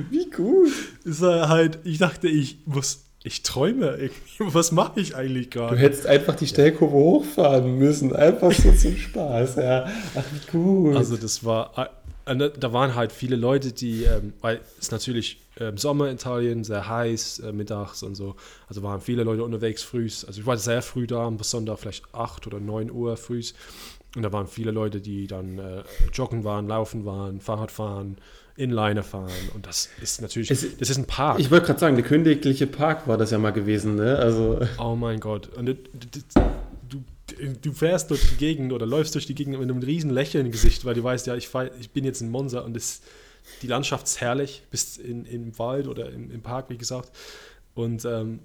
Wie 0.09 0.30
gut. 0.30 0.71
ist 1.03 1.21
halt, 1.21 1.80
ich 1.84 1.97
dachte, 1.97 2.30
ich 2.30 2.59
muss, 2.65 3.03
ich 3.23 3.43
träume 3.43 3.97
irgendwie. 3.97 4.55
Was 4.55 4.71
mache 4.71 5.01
ich 5.01 5.15
eigentlich 5.15 5.49
gerade? 5.49 5.75
Du 5.75 5.82
hättest 5.82 6.07
einfach 6.07 6.36
die 6.36 6.47
Stellkurve 6.47 6.93
hochfahren 6.93 7.77
müssen, 7.77 8.15
einfach 8.15 8.53
so 8.53 8.71
zum 8.71 8.95
Spaß, 8.95 9.57
ja. 9.57 9.88
Ach, 10.15 10.23
wie 10.32 10.57
gut. 10.57 10.95
Also 10.95 11.17
das 11.17 11.43
war, 11.43 11.89
äh, 12.25 12.49
da 12.57 12.73
waren 12.73 12.95
halt 12.95 13.11
viele 13.11 13.36
Leute, 13.36 13.73
die, 13.73 14.03
ähm, 14.03 14.34
weil 14.39 14.61
es 14.80 14.91
natürlich 14.91 15.41
äh, 15.55 15.73
Sommer 15.75 16.07
in 16.07 16.15
Italien, 16.15 16.63
sehr 16.63 16.88
heiß, 16.88 17.39
äh, 17.39 17.51
mittags 17.51 18.01
und 18.03 18.15
so. 18.15 18.36
Also 18.69 18.82
waren 18.84 19.01
viele 19.01 19.23
Leute 19.23 19.43
unterwegs 19.43 19.84
früh. 19.84 20.05
Also 20.05 20.39
ich 20.39 20.45
war 20.45 20.57
sehr 20.57 20.82
früh 20.82 21.05
da, 21.05 21.25
am 21.25 21.38
Sonntag 21.39 21.80
vielleicht 21.80 22.05
8 22.13 22.47
oder 22.47 22.59
9 22.59 22.91
Uhr 22.91 23.17
früh. 23.17 23.41
Und 24.16 24.24
da 24.24 24.32
waren 24.34 24.47
viele 24.47 24.72
Leute, 24.72 25.01
die 25.01 25.28
dann 25.28 25.60
äh, 25.60 25.84
joggen 26.14 26.43
waren, 26.43 26.68
laufen 26.68 27.05
waren, 27.05 27.39
Fahrrad 27.41 27.72
fahren, 27.72 28.18
Inliner 28.55 29.03
fahren. 29.03 29.32
Und 29.53 29.68
das 29.68 29.89
ist 30.01 30.22
natürlich, 30.22 30.49
Es- 30.49 30.78
das 30.78 30.89
ist 30.89 30.97
ein 30.97 31.05
Park. 31.05 31.39
Ich 31.39 31.51
wollte 31.51 31.68
gerade 31.68 31.80
sagen, 31.80 31.95
der 31.95 32.03
königliche 32.05 32.66
Park 32.68 33.07
war 33.07 33.18
das 33.18 33.30
ja 33.32 33.38
mal 33.38 33.51
gewesen, 33.51 33.95
ne? 33.95 34.18
Also, 34.18 34.60
oh 34.80 34.95
mein 34.95 35.20
Gott. 35.20 35.49
Und 35.55 35.68
du, 35.68 35.76
du, 35.76 36.99
du 37.62 37.72
fährst 37.72 38.10
durch 38.10 38.28
die 38.32 38.36
Gegend 38.38 38.74
oder 38.74 38.86
läufst 38.86 39.14
durch 39.16 39.26
die 39.28 39.36
Gegend 39.36 39.60
mit 39.60 39.70
einem 39.70 39.82
riesen 39.84 40.10
Lächeln 40.10 40.47
im 40.47 40.51
Gesicht, 40.51 40.86
weil 40.86 40.95
du 40.95 41.03
weißt, 41.03 41.28
ja, 41.28 41.36
ich, 41.36 41.47
fahr, 41.47 41.70
ich 41.80 41.91
bin 41.91 42.03
jetzt 42.03 42.22
in 42.22 42.30
Monza 42.32 42.62
und 42.62 42.74
das, 42.76 43.01
die 43.62 43.68
Landschaft 43.68 44.07
ist 44.07 44.20
herrlich, 44.22 44.64
bist 44.72 44.97
in, 44.97 45.26
im 45.26 45.57
Wald 45.60 45.88
oder 45.88 46.10
im, 46.12 46.32
im 46.32 46.41
Park, 46.41 46.70
wie 46.70 46.78
gesagt. 46.78 47.12
Und 47.76 48.03
ähm, 48.05 48.39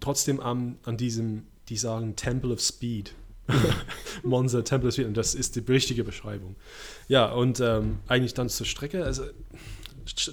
trotzdem 0.00 0.38
am, 0.40 0.76
an 0.84 0.96
diesem, 0.98 1.44
die 1.70 1.76
sagen 1.78 2.14
Temple 2.14 2.52
of 2.52 2.60
Speed. 2.60 3.12
Monza 4.22 4.62
Temple 4.62 4.88
of 4.88 4.94
Speed. 4.94 5.06
Und 5.06 5.16
das 5.16 5.34
ist 5.34 5.56
die 5.56 5.60
richtige 5.60 6.04
Beschreibung. 6.04 6.56
Ja, 7.08 7.32
und 7.32 7.60
ähm, 7.60 7.98
eigentlich 8.06 8.34
dann 8.34 8.48
zur 8.48 8.66
Strecke. 8.66 9.04
Also 9.04 9.24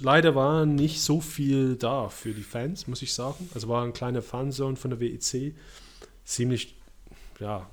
leider 0.00 0.34
war 0.34 0.66
nicht 0.66 1.00
so 1.00 1.20
viel 1.20 1.76
da 1.76 2.08
für 2.08 2.32
die 2.32 2.42
Fans, 2.42 2.86
muss 2.86 3.02
ich 3.02 3.12
sagen. 3.12 3.48
Also 3.54 3.68
war 3.68 3.82
eine 3.82 3.92
kleine 3.92 4.22
Fanzone 4.22 4.76
von 4.76 4.90
der 4.90 5.00
WEC. 5.00 5.54
Ziemlich, 6.24 6.76
ja. 7.40 7.68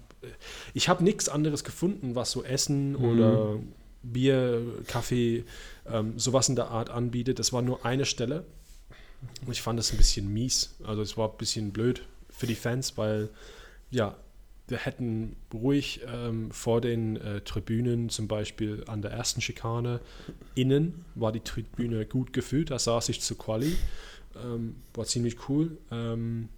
Ich 0.74 0.88
habe 0.88 1.04
nichts 1.04 1.28
anderes 1.28 1.64
gefunden, 1.64 2.16
was 2.16 2.32
so 2.32 2.44
Essen 2.44 2.96
oder 2.96 3.60
Bier, 4.04 4.62
Kaffee, 4.88 5.44
ähm, 5.86 6.18
sowas 6.18 6.48
in 6.48 6.56
der 6.56 6.68
Art 6.68 6.90
anbietet. 6.90 7.40
Das 7.40 7.52
war 7.52 7.62
nur 7.62 7.86
eine 7.86 8.06
Stelle. 8.06 8.46
Und 9.46 9.52
ich 9.52 9.62
fand 9.62 9.80
das 9.80 9.92
ein 9.92 9.98
bisschen 9.98 10.32
mies. 10.32 10.76
Also 10.84 11.02
es 11.02 11.18
war 11.18 11.30
ein 11.30 11.38
bisschen 11.38 11.72
blöd 11.72 12.04
für 12.30 12.48
die 12.48 12.56
Fans, 12.56 12.98
weil 12.98 13.30
ja, 13.92 14.16
wir 14.68 14.78
hätten 14.78 15.36
ruhig 15.54 16.02
ähm, 16.08 16.52
vor 16.52 16.82
den 16.82 17.18
äh, 17.18 17.42
Tribünen, 17.42 18.10
zum 18.10 18.28
Beispiel 18.28 18.84
an 18.88 19.02
der 19.02 19.12
ersten 19.12 19.42
Schikane, 19.42 20.00
innen 20.56 21.06
war 21.16 21.32
die 21.32 21.42
Tribüne 21.42 22.06
gut 22.06 22.34
gefüllt, 22.34 22.72
da 22.72 22.80
saß 22.80 23.10
ich 23.10 23.22
zu 23.22 23.36
Quali, 23.36 23.76
ähm, 24.42 24.78
war 24.94 25.06
ziemlich 25.06 25.50
cool. 25.50 25.78
Ähm, 25.92 26.50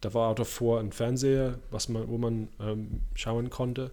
da 0.00 0.14
war 0.14 0.30
auch 0.30 0.34
davor 0.36 0.78
ein 0.80 0.92
Fernseher, 0.92 1.58
was 1.70 1.88
man, 1.88 2.08
wo 2.08 2.18
man 2.18 2.48
ähm, 2.60 3.00
schauen 3.14 3.50
konnte. 3.50 3.90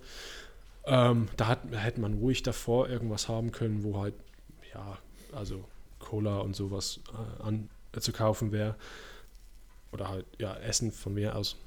Ähm, 0.85 1.27
da 1.35 1.47
hat, 1.47 1.61
hätte 1.71 1.99
man 1.99 2.13
ruhig 2.13 2.43
davor 2.43 2.89
irgendwas 2.89 3.27
haben 3.27 3.51
können, 3.51 3.83
wo 3.83 3.99
halt, 3.99 4.13
ja, 4.71 4.99
also 5.31 5.65
Cola 5.97 6.39
und 6.39 6.55
sowas 6.55 6.99
äh, 7.11 7.43
an, 7.43 7.69
äh, 7.95 7.99
zu 7.99 8.11
kaufen 8.11 8.51
wäre. 8.51 8.75
Oder 9.91 10.09
halt, 10.09 10.25
ja, 10.37 10.55
Essen 10.57 10.91
von 10.91 11.15
mir 11.15 11.35
aus. 11.35 11.57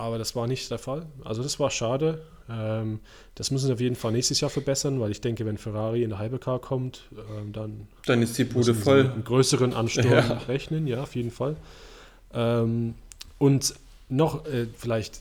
Aber 0.00 0.16
das 0.16 0.34
war 0.34 0.46
nicht 0.46 0.70
der 0.70 0.78
Fall. 0.78 1.04
Also 1.24 1.42
das 1.42 1.60
war 1.60 1.70
schade. 1.70 2.22
Ähm, 2.48 3.00
das 3.34 3.50
müssen 3.50 3.66
sie 3.66 3.72
auf 3.74 3.80
jeden 3.80 3.96
Fall 3.96 4.12
nächstes 4.12 4.40
Jahr 4.40 4.50
verbessern, 4.50 4.98
weil 4.98 5.10
ich 5.10 5.20
denke, 5.20 5.44
wenn 5.44 5.58
Ferrari 5.58 6.02
in 6.02 6.08
der 6.08 6.18
Hypercar 6.18 6.58
kommt, 6.58 7.02
ähm, 7.38 7.52
dann 7.52 7.86
dann 8.06 8.22
ist 8.22 8.38
die 8.38 8.44
Bude 8.44 8.74
voll. 8.74 9.10
einem 9.10 9.24
größeren 9.24 9.74
Ansturm 9.74 10.10
Ja. 10.10 10.38
rechnen, 10.48 10.86
ja, 10.86 11.02
auf 11.02 11.14
jeden 11.14 11.30
Fall. 11.30 11.54
Ähm, 12.32 12.94
und 13.36 13.74
noch 14.08 14.46
äh, 14.46 14.68
vielleicht 14.74 15.20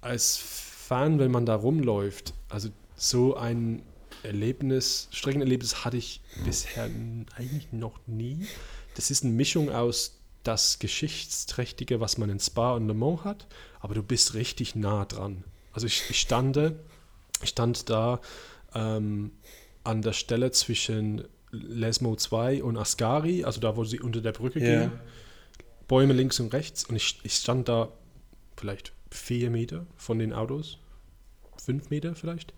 als 0.00 0.38
Fan, 0.38 1.18
wenn 1.18 1.30
man 1.30 1.44
da 1.44 1.56
rumläuft, 1.56 2.32
also 2.48 2.70
so 2.96 3.36
ein 3.36 3.82
Erlebnis, 4.22 5.08
Streckenerlebnis 5.12 5.84
hatte 5.84 5.98
ich 5.98 6.22
bisher 6.44 6.88
eigentlich 7.36 7.70
noch 7.72 7.98
nie. 8.06 8.46
Das 8.94 9.10
ist 9.10 9.24
eine 9.24 9.32
Mischung 9.34 9.70
aus 9.70 10.18
das 10.46 10.78
Geschichtsträchtige, 10.78 12.00
was 12.00 12.18
man 12.18 12.30
in 12.30 12.40
Spa 12.40 12.74
und 12.74 12.86
Le 12.86 12.94
Mans 12.94 13.24
hat, 13.24 13.46
aber 13.80 13.94
du 13.94 14.02
bist 14.02 14.34
richtig 14.34 14.74
nah 14.74 15.04
dran. 15.04 15.44
Also 15.72 15.86
ich, 15.86 16.02
ich 16.10 16.20
stande, 16.20 16.78
ich 17.42 17.50
stand 17.50 17.90
da 17.90 18.20
ähm, 18.74 19.32
an 19.84 20.02
der 20.02 20.12
Stelle 20.12 20.50
zwischen 20.52 21.24
Lesmo 21.50 22.16
2 22.16 22.62
und 22.62 22.76
Ascari, 22.76 23.44
also 23.44 23.60
da, 23.60 23.76
wo 23.76 23.84
sie 23.84 24.00
unter 24.00 24.20
der 24.20 24.32
Brücke 24.32 24.60
Ja. 24.60 24.64
gehen. 24.86 24.92
Bäume 25.88 26.14
links 26.14 26.40
und 26.40 26.52
rechts 26.52 26.84
und 26.84 26.96
ich, 26.96 27.20
ich 27.22 27.34
stand 27.34 27.68
da 27.68 27.92
vielleicht 28.56 28.92
vier 29.10 29.50
Meter 29.50 29.86
von 29.96 30.18
den 30.18 30.32
Autos, 30.32 30.78
fünf 31.58 31.90
Meter 31.90 32.14
vielleicht. 32.16 32.52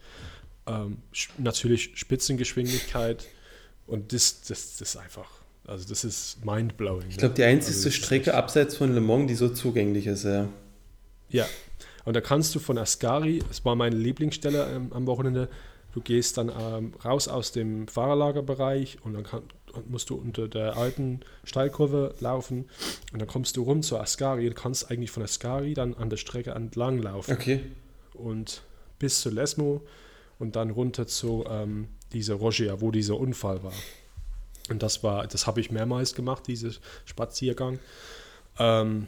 Ähm, 0.67 1.03
natürlich 1.37 1.93
Spitzengeschwindigkeit 1.95 3.27
und 3.87 4.13
das, 4.13 4.41
das, 4.43 4.79
das 4.79 4.81
ist 4.81 4.97
einfach, 4.97 5.29
also 5.69 5.89
das 5.89 6.05
ist 6.05 6.45
mindblowing. 6.45 7.09
Ich 7.11 7.19
glaube, 7.19 7.35
die 7.35 7.45
einzigste 7.45 7.79
Also 7.79 7.89
das 7.89 7.95
Strecke 7.95 8.35
abseits 8.35 8.77
von 8.77 8.95
Le 8.95 9.01
Mans, 9.01 9.29
die 9.29 9.35
so 9.35 9.49
zugänglich 9.49 10.07
ist, 10.07 10.25
ja. 10.25 10.49
Ja, 11.29 11.47
und 12.05 12.15
da 12.15 12.23
kannst 12.23 12.55
du 12.55 12.59
von 12.59 12.79
Ascari, 12.79 13.43
es 13.51 13.65
war 13.67 13.77
meine 13.77 13.95
Lieblingsstelle 13.95 14.67
ähm, 14.75 14.93
am 14.95 15.07
Wochenende, 15.07 15.49
du 15.93 16.01
gehst 16.01 16.39
dann 16.39 16.49
ähm, 16.49 16.95
raus 17.05 17.29
aus 17.29 17.53
dem 17.53 17.87
Fahrerlagerbereich 17.87 18.99
und 19.05 19.13
dann 19.13 19.25
kann, 19.25 19.43
musst 19.87 20.09
du 20.09 20.15
unter 20.15 20.49
der 20.49 20.79
alten 20.79 21.21
Steilkurve 21.45 22.15
laufen 22.21 22.65
und 23.13 23.21
dann 23.21 23.29
kommst 23.29 23.59
du 23.59 23.63
rum 23.63 23.83
zur 23.83 24.01
Ascari 24.01 24.49
und 24.49 24.55
kannst 24.55 24.91
eigentlich 24.91 25.11
von 25.11 25.23
Ascari 25.23 25.75
dann 25.75 25.93
an 25.95 26.09
der 26.09 26.17
Strecke 26.17 26.53
entlang 26.53 26.99
laufen. 26.99 27.33
Okay. 27.33 27.61
Und 28.15 28.63
bis 28.99 29.21
zu 29.21 29.29
Lesmo 29.29 29.83
und 30.39 30.57
dann 30.57 30.71
runter 30.71 31.07
zu 31.07 31.45
ähm, 31.47 31.89
dieser 32.13 32.37
Rogia, 32.37 32.81
wo 32.81 32.91
dieser 32.91 33.19
Unfall 33.19 33.63
war. 33.63 33.75
Und 34.71 34.83
das 34.83 35.03
war, 35.03 35.27
das 35.27 35.47
habe 35.47 35.61
ich 35.61 35.71
mehrmals 35.71 36.15
gemacht, 36.15 36.47
dieser 36.47 36.71
Spaziergang. 37.05 37.79
Ähm, 38.59 39.07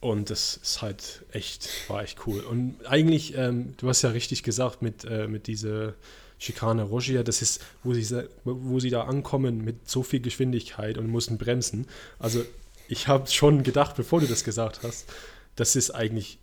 und 0.00 0.30
das 0.30 0.56
ist 0.56 0.82
halt 0.82 1.24
echt, 1.30 1.68
war 1.88 2.02
echt 2.02 2.26
cool. 2.26 2.40
Und 2.40 2.84
eigentlich, 2.86 3.36
ähm, 3.36 3.74
du 3.76 3.88
hast 3.88 4.02
ja 4.02 4.10
richtig 4.10 4.42
gesagt, 4.42 4.82
mit, 4.82 5.04
äh, 5.04 5.28
mit 5.28 5.46
dieser 5.46 5.94
Schikane 6.38 6.82
Rogia, 6.82 7.22
das 7.22 7.40
ist, 7.40 7.62
wo 7.84 7.94
sie, 7.94 8.28
wo 8.42 8.80
sie 8.80 8.90
da 8.90 9.04
ankommen 9.04 9.62
mit 9.62 9.88
so 9.88 10.02
viel 10.02 10.18
Geschwindigkeit 10.18 10.98
und 10.98 11.06
mussten 11.06 11.38
bremsen. 11.38 11.86
Also 12.18 12.44
ich 12.88 13.06
habe 13.06 13.28
schon 13.28 13.62
gedacht, 13.62 13.94
bevor 13.94 14.18
du 14.18 14.26
das 14.26 14.42
gesagt 14.42 14.80
hast, 14.82 15.06
das 15.54 15.76
ist 15.76 15.92
eigentlich 15.92 16.38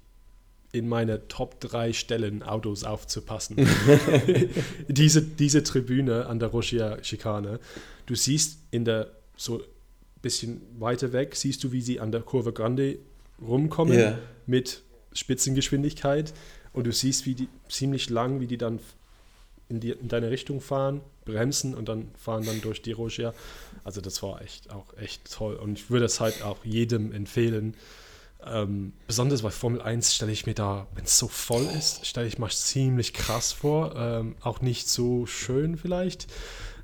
in 0.71 0.87
meine 0.87 1.27
Top 1.27 1.59
3 1.61 1.93
Stellen 1.93 2.43
Autos 2.43 2.83
aufzupassen. 2.83 3.55
diese, 4.87 5.21
diese 5.21 5.63
Tribüne 5.63 6.27
an 6.27 6.39
der 6.39 6.49
Rogia 6.49 7.03
Schikane, 7.03 7.59
du 8.05 8.15
siehst 8.15 8.59
in 8.71 8.85
der 8.85 9.11
so 9.35 9.59
ein 9.59 9.63
bisschen 10.21 10.61
weiter 10.79 11.13
weg, 11.13 11.35
siehst 11.35 11.63
du, 11.63 11.71
wie 11.71 11.81
sie 11.81 11.99
an 11.99 12.11
der 12.11 12.21
Kurve 12.21 12.53
Grande 12.53 12.99
rumkommen 13.41 13.97
Ja. 13.97 14.19
mit 14.45 14.81
Spitzengeschwindigkeit 15.13 16.33
und 16.73 16.85
du 16.85 16.91
siehst, 16.91 17.25
wie 17.25 17.35
die 17.35 17.47
ziemlich 17.69 18.09
lang, 18.09 18.39
wie 18.39 18.47
die 18.47 18.57
dann 18.57 18.79
in, 19.69 19.79
die, 19.79 19.91
in 19.91 20.07
deine 20.07 20.29
Richtung 20.29 20.61
fahren, 20.61 21.01
bremsen 21.25 21.73
und 21.75 21.87
dann 21.89 22.09
fahren 22.15 22.45
dann 22.45 22.61
durch 22.61 22.81
die 22.81 22.91
Rogia. 22.91 23.33
Also 23.83 24.01
das 24.01 24.21
war 24.21 24.41
echt 24.41 24.71
auch 24.71 24.95
echt 24.97 25.31
toll 25.31 25.55
und 25.55 25.79
ich 25.79 25.89
würde 25.89 26.05
es 26.05 26.19
halt 26.19 26.43
auch 26.43 26.63
jedem 26.65 27.11
empfehlen. 27.11 27.75
Ähm, 28.45 28.93
besonders 29.05 29.41
bei 29.41 29.49
Formel 29.49 29.81
1 29.81 30.15
stelle 30.15 30.31
ich 30.31 30.45
mir 30.45 30.53
da, 30.53 30.87
wenn 30.95 31.03
es 31.03 31.17
so 31.17 31.27
voll 31.27 31.65
ist, 31.77 32.05
stelle 32.05 32.27
ich 32.27 32.37
mir 32.37 32.49
ziemlich 32.49 33.13
krass 33.13 33.51
vor. 33.51 33.95
Ähm, 33.95 34.35
auch 34.41 34.61
nicht 34.61 34.87
so 34.87 35.25
schön 35.25 35.77
vielleicht. 35.77 36.27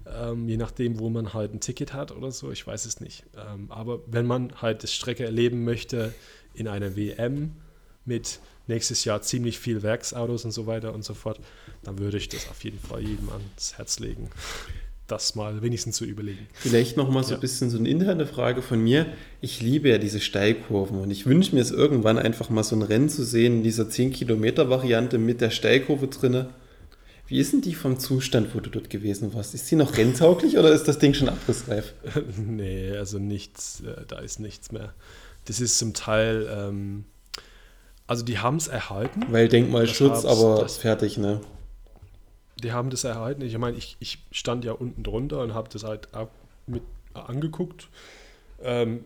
Ähm, 0.05 0.47
je 0.47 0.57
nachdem, 0.57 0.99
wo 0.99 1.09
man 1.09 1.33
halt 1.33 1.53
ein 1.53 1.61
Ticket 1.61 1.93
hat 1.93 2.11
oder 2.11 2.31
so, 2.31 2.51
ich 2.51 2.65
weiß 2.65 2.85
es 2.85 2.99
nicht. 2.99 3.23
Ähm, 3.35 3.71
aber 3.71 4.01
wenn 4.07 4.25
man 4.25 4.61
halt 4.61 4.83
das 4.83 4.93
Strecke 4.93 5.25
erleben 5.25 5.63
möchte 5.63 6.13
in 6.53 6.67
einer 6.67 6.95
WM 6.95 7.55
mit 8.03 8.39
nächstes 8.67 9.05
Jahr 9.05 9.21
ziemlich 9.21 9.59
viel 9.59 9.81
Werksautos 9.81 10.45
und 10.45 10.51
so 10.51 10.67
weiter 10.67 10.93
und 10.93 11.03
so 11.03 11.13
fort, 11.13 11.39
dann 11.83 11.99
würde 11.99 12.17
ich 12.17 12.29
das 12.29 12.49
auf 12.49 12.63
jeden 12.63 12.79
Fall 12.79 13.01
jedem 13.01 13.29
ans 13.29 13.77
Herz 13.77 13.99
legen, 13.99 14.29
das 15.07 15.35
mal 15.35 15.61
wenigstens 15.61 15.97
zu 15.97 16.05
überlegen. 16.05 16.47
Vielleicht 16.53 16.97
nochmal 16.97 17.23
so 17.23 17.31
Ja. 17.31 17.35
ein 17.37 17.41
bisschen 17.41 17.69
so 17.69 17.77
eine 17.77 17.87
interne 17.89 18.25
Frage 18.25 18.61
von 18.61 18.79
mir. 18.83 19.05
Ich 19.39 19.61
liebe 19.61 19.89
ja 19.89 19.97
diese 19.99 20.19
Steilkurven 20.19 20.99
und 20.99 21.11
ich 21.11 21.25
wünsche 21.27 21.53
mir 21.53 21.61
es 21.61 21.71
irgendwann 21.71 22.17
einfach 22.17 22.49
mal 22.49 22.63
so 22.63 22.75
ein 22.75 22.81
Rennen 22.81 23.09
zu 23.09 23.23
sehen 23.23 23.57
in 23.57 23.63
dieser 23.63 23.83
10-Kilometer-Variante 23.89 25.17
mit 25.17 25.41
der 25.41 25.51
Steilkurve 25.51 26.07
drinne. 26.07 26.49
Wie 27.27 27.39
ist 27.39 27.53
denn 27.53 27.61
die 27.61 27.73
vom 27.75 27.97
Zustand, 27.99 28.53
wo 28.53 28.59
du 28.59 28.69
dort 28.69 28.89
gewesen 28.89 29.33
warst? 29.33 29.53
Ist 29.55 29.67
sie 29.67 29.75
noch 29.75 29.97
renntauglich 29.97 30.57
oder 30.57 30.71
ist 30.71 30.83
das 30.87 30.99
Ding 30.99 31.13
schon 31.13 31.29
abrissreif? 31.29 31.93
nee, 32.37 32.91
also 32.91 33.17
nichts, 33.19 33.81
äh, 33.81 34.05
da 34.07 34.19
ist 34.19 34.39
nichts 34.39 34.71
mehr. 34.71 34.93
Das 35.45 35.59
ist 35.59 35.77
zum 35.79 35.93
Teil, 35.93 36.47
ähm, 36.51 37.05
also 38.07 38.23
die 38.23 38.37
haben 38.39 38.57
es 38.57 38.67
erhalten. 38.67 39.23
Weil 39.31 39.47
Denkmalschutz, 39.47 40.23
aber 40.25 40.61
das- 40.61 40.77
fertig, 40.77 41.17
ne? 41.17 41.41
Die 42.63 42.71
haben 42.71 42.89
das 42.89 43.03
erhalten. 43.03 43.41
Ich 43.41 43.57
meine, 43.57 43.77
ich, 43.77 43.97
ich 43.99 44.19
stand 44.31 44.63
ja 44.63 44.71
unten 44.73 45.03
drunter 45.03 45.41
und 45.41 45.53
habe 45.53 45.69
das 45.69 45.83
halt 45.83 46.13
auch 46.13 46.29
mit 46.67 46.83
angeguckt. 47.13 47.89
Ähm, 48.61 49.03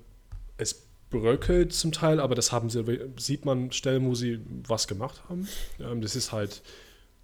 es 0.57 0.83
bröckelt 1.09 1.73
zum 1.73 1.91
Teil, 1.91 2.19
aber 2.19 2.35
das 2.35 2.51
haben 2.51 2.69
sie, 2.69 2.83
sieht 3.17 3.45
man 3.45 3.71
Stellen, 3.71 4.05
wo 4.05 4.13
sie 4.15 4.39
was 4.67 4.87
gemacht 4.87 5.23
haben. 5.29 5.47
Ähm, 5.79 6.01
das 6.01 6.15
ist 6.15 6.31
halt 6.31 6.61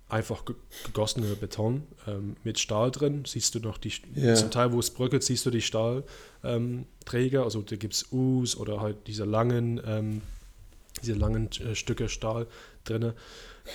einfach 0.09 0.45
ge- 0.45 0.55
gegossener 0.85 1.35
Beton 1.35 1.83
ähm, 2.07 2.35
mit 2.43 2.59
Stahl 2.59 2.91
drin. 2.91 3.23
Siehst 3.25 3.53
du 3.55 3.59
noch 3.59 3.77
die, 3.77 3.91
Ja. 4.15 4.33
zum 4.35 4.49
Teil, 4.51 4.71
wo 4.71 4.79
es 4.79 4.89
bröckelt, 4.91 5.23
siehst 5.23 5.45
du 5.45 5.51
die 5.51 5.61
Stahlträger. 5.61 6.83
Träger. 7.05 7.43
also 7.43 7.61
da 7.61 7.75
gibt 7.75 7.93
es 7.93 8.11
U's 8.11 8.55
oder 8.57 8.81
halt 8.81 9.07
diese 9.07 9.25
langen, 9.25 9.79
ähm, 9.85 10.21
diese 11.03 11.13
langen 11.13 11.49
äh, 11.59 11.75
Stücke 11.75 12.09
Stahl 12.09 12.47
drin. 12.83 13.13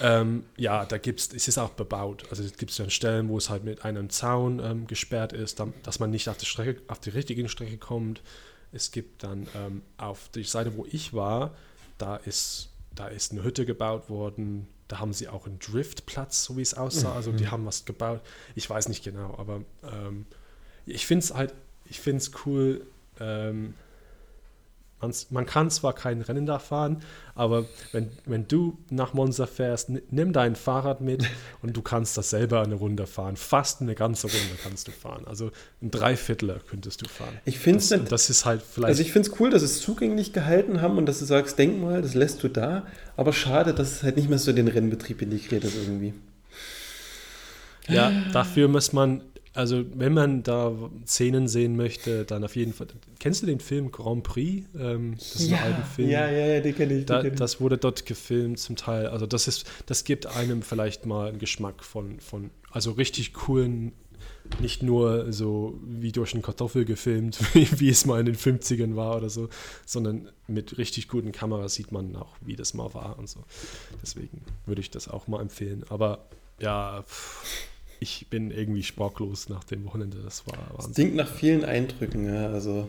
Ähm, 0.01 0.45
ja, 0.57 0.85
da 0.85 0.99
gibt's, 0.99 1.31
es 1.35 1.49
ist 1.49 1.59
auch 1.59 1.71
bebaut. 1.71 2.25
Also 2.31 2.43
es 2.43 2.57
gibt 2.57 2.79
dann 2.79 2.91
Stellen, 2.91 3.29
wo 3.29 3.39
es 3.39 3.51
halt 3.51 3.65
mit 3.65 3.85
einem 3.85 4.11
Zaun 4.11 4.61
ähm, 4.61 4.87
gesperrt 4.87 5.33
ist, 5.33 5.63
dass 5.83 5.99
man 5.99 6.11
nicht 6.11 6.29
auf 6.29 6.37
die 6.37 6.47
Strecke, 6.47 6.81
auf 6.89 7.01
die 7.01 7.11
richtige 7.11 7.49
Strecke 7.49 7.77
kommt. 7.77 8.23
Es 8.73 8.93
gibt 8.93 9.25
dann 9.25 9.49
ähm, 9.57 9.83
auf 9.97 10.29
der 10.29 10.45
Seite, 10.45 10.77
wo 10.77 10.87
ich 10.91 11.13
war, 11.13 11.55
da 11.99 12.17
ist, 12.17 12.71
da 12.95 13.09
ist 13.09 13.33
eine 13.33 13.43
Hütte 13.43 13.67
gebaut 13.67 14.09
worden. 14.09 14.69
Da 14.87 14.99
haben 14.99 15.13
sie 15.13 15.29
auch 15.29 15.47
einen 15.47 15.59
Driftplatz, 15.59 16.45
so 16.45 16.57
wie 16.57 16.63
es 16.63 16.75
aussah. 16.75 17.11
Also 17.15 17.33
die 17.33 17.49
haben 17.49 17.67
was 17.67 17.85
gebaut. 17.85 18.21
Ich 18.55 18.69
weiß 18.69 18.89
nicht 18.89 19.05
genau, 19.05 19.37
aber 19.39 19.63
ähm, 19.85 20.27
ich 20.87 21.07
finde 21.07 21.25
es 21.25 21.35
halt, 21.35 21.55
ich 21.85 22.01
finde 22.01 22.19
es 22.19 22.33
cool. 22.47 22.87
Man's, 25.01 25.31
man 25.31 25.47
kann 25.47 25.71
zwar 25.71 25.95
kein 25.95 26.21
Rennen 26.21 26.47
da 26.47 26.59
fahren, 26.59 27.03
aber 27.35 27.65
wenn, 27.93 28.11
wenn 28.27 28.47
du 28.47 28.79
nach 28.91 29.15
Monza 29.15 29.47
fährst, 29.47 29.91
nimm 30.11 30.33
dein 30.33 30.57
Fahrrad 30.57 31.01
mit 31.01 31.27
und 31.63 31.77
du 31.77 31.83
kannst 31.83 32.17
das 32.19 32.31
selber 32.31 32.63
eine 32.63 32.75
Runde 32.75 33.07
fahren. 33.07 33.37
Fast 33.37 33.81
eine 33.81 33.95
ganze 33.95 34.27
Runde 34.27 34.59
kannst 34.63 34.89
du 34.89 34.93
fahren. 34.93 35.25
Also 35.27 35.51
ein 35.81 35.91
Dreiviertler 35.91 36.59
könntest 36.69 37.03
du 37.03 37.09
fahren. 37.09 37.39
Ich 37.45 37.59
finde 37.59 37.79
es 37.79 37.89
Das, 37.89 38.05
das 38.05 38.31
ist 38.31 38.45
halt 38.45 38.63
vielleicht. 38.63 38.89
Also 38.89 39.03
ich 39.03 39.13
finde 39.13 39.31
es 39.31 39.41
cool, 39.41 39.51
dass 39.51 39.63
es 39.63 39.81
zugänglich 39.81 40.33
gehalten 40.33 40.83
haben 40.83 40.99
und 40.99 41.07
dass 41.07 41.19
du 41.19 41.25
sagst, 41.25 41.59
Denkmal, 41.59 42.03
das 42.03 42.15
lässt 42.15 42.43
du 42.43 42.49
da. 42.49 42.87
Aber 43.17 43.33
schade, 43.33 43.75
dass 43.75 43.93
es 43.93 44.03
halt 44.03 44.17
nicht 44.17 44.29
mehr 44.29 44.39
so 44.39 44.53
den 44.53 44.69
Rennbetrieb 44.69 45.23
integriert 45.23 45.65
ist 45.65 45.77
irgendwie. 45.77 46.15
Ja, 47.89 48.13
dafür 48.33 48.69
muss 48.69 48.93
man, 48.93 49.23
also 49.53 49.85
wenn 49.95 50.15
man 50.15 50.43
da 50.43 50.73
Szenen 51.07 51.49
sehen 51.49 51.77
möchte, 51.77 52.25
dann 52.25 52.45
auf 52.45 52.55
jeden 52.55 52.73
Fall. 52.73 52.87
Kennst 53.19 53.43
du 53.43 53.47
den 53.47 53.59
Film 53.59 53.91
Grand 53.91 54.23
Prix? 54.23 54.67
Ähm, 54.79 55.17
das 55.19 55.37
ist 55.37 55.53
ein 55.53 55.59
alter 55.59 55.85
Film. 55.85 56.09
ja, 56.09 56.31
ja, 56.31 56.47
ja, 56.47 56.61
den 56.61 56.75
kenne 56.75 56.95
ich. 56.95 57.07
Da, 57.07 57.23
kenn 57.23 57.33
ich. 57.33 57.39
das 57.39 57.61
wurde 57.61 57.77
dort 57.77 58.07
gefilmt 58.07 58.61
zum 58.61 58.77
Teil. 58.77 59.09
Also 59.09 59.27
das 59.27 59.49
ist, 59.49 59.69
das 59.87 60.05
gibt 60.05 60.27
einem 60.27 60.63
vielleicht 60.63 61.05
mal 61.05 61.29
einen 61.29 61.39
Geschmack 61.39 61.83
von, 61.83 62.21
von 62.21 62.51
also 62.71 62.93
richtig 62.93 63.33
coolen, 63.33 63.93
nicht 64.61 64.85
nur 64.85 65.33
so 65.33 65.81
wie 65.85 66.13
durch 66.13 66.33
einen 66.35 66.43
Kartoffel 66.43 66.85
gefilmt, 66.85 67.39
wie, 67.55 67.81
wie 67.81 67.89
es 67.89 68.07
mal 68.07 68.21
in 68.21 68.27
den 68.27 68.37
50ern 68.37 68.95
war 68.95 69.17
oder 69.17 69.31
so, 69.31 69.49
sondern 69.85 70.31
mit 70.47 70.79
richtig 70.79 71.09
guten 71.09 71.33
Kameras 71.33 71.75
sieht 71.75 71.91
man 71.91 72.15
auch, 72.15 72.37
wie 72.41 72.55
das 72.55 72.73
mal 72.75 72.95
war 72.95 73.19
und 73.19 73.29
so. 73.29 73.43
Deswegen 74.01 74.43
würde 74.67 74.81
ich 74.81 74.93
das 74.93 75.09
auch 75.09 75.27
mal 75.27 75.41
empfehlen. 75.41 75.85
Aber 75.89 76.29
ja, 76.61 77.03
pff, 77.03 77.69
ich 78.01 78.29
bin 78.29 78.51
irgendwie 78.51 78.83
sprachlos 78.83 79.49
nach 79.49 79.63
dem 79.65 79.85
Wochenende. 79.85 80.19
Das 80.25 80.47
war 80.47 80.57
Das 80.77 80.87
Wahnsinn. 80.87 80.95
klingt 80.95 81.17
nach 81.17 81.29
vielen 81.29 81.65
Eindrücken, 81.65 82.27
ja, 82.27 82.49
also. 82.49 82.89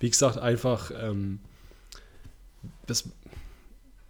wie 0.00 0.10
gesagt, 0.10 0.38
einfach, 0.38 0.90
ähm, 1.00 1.38
das, 2.86 3.04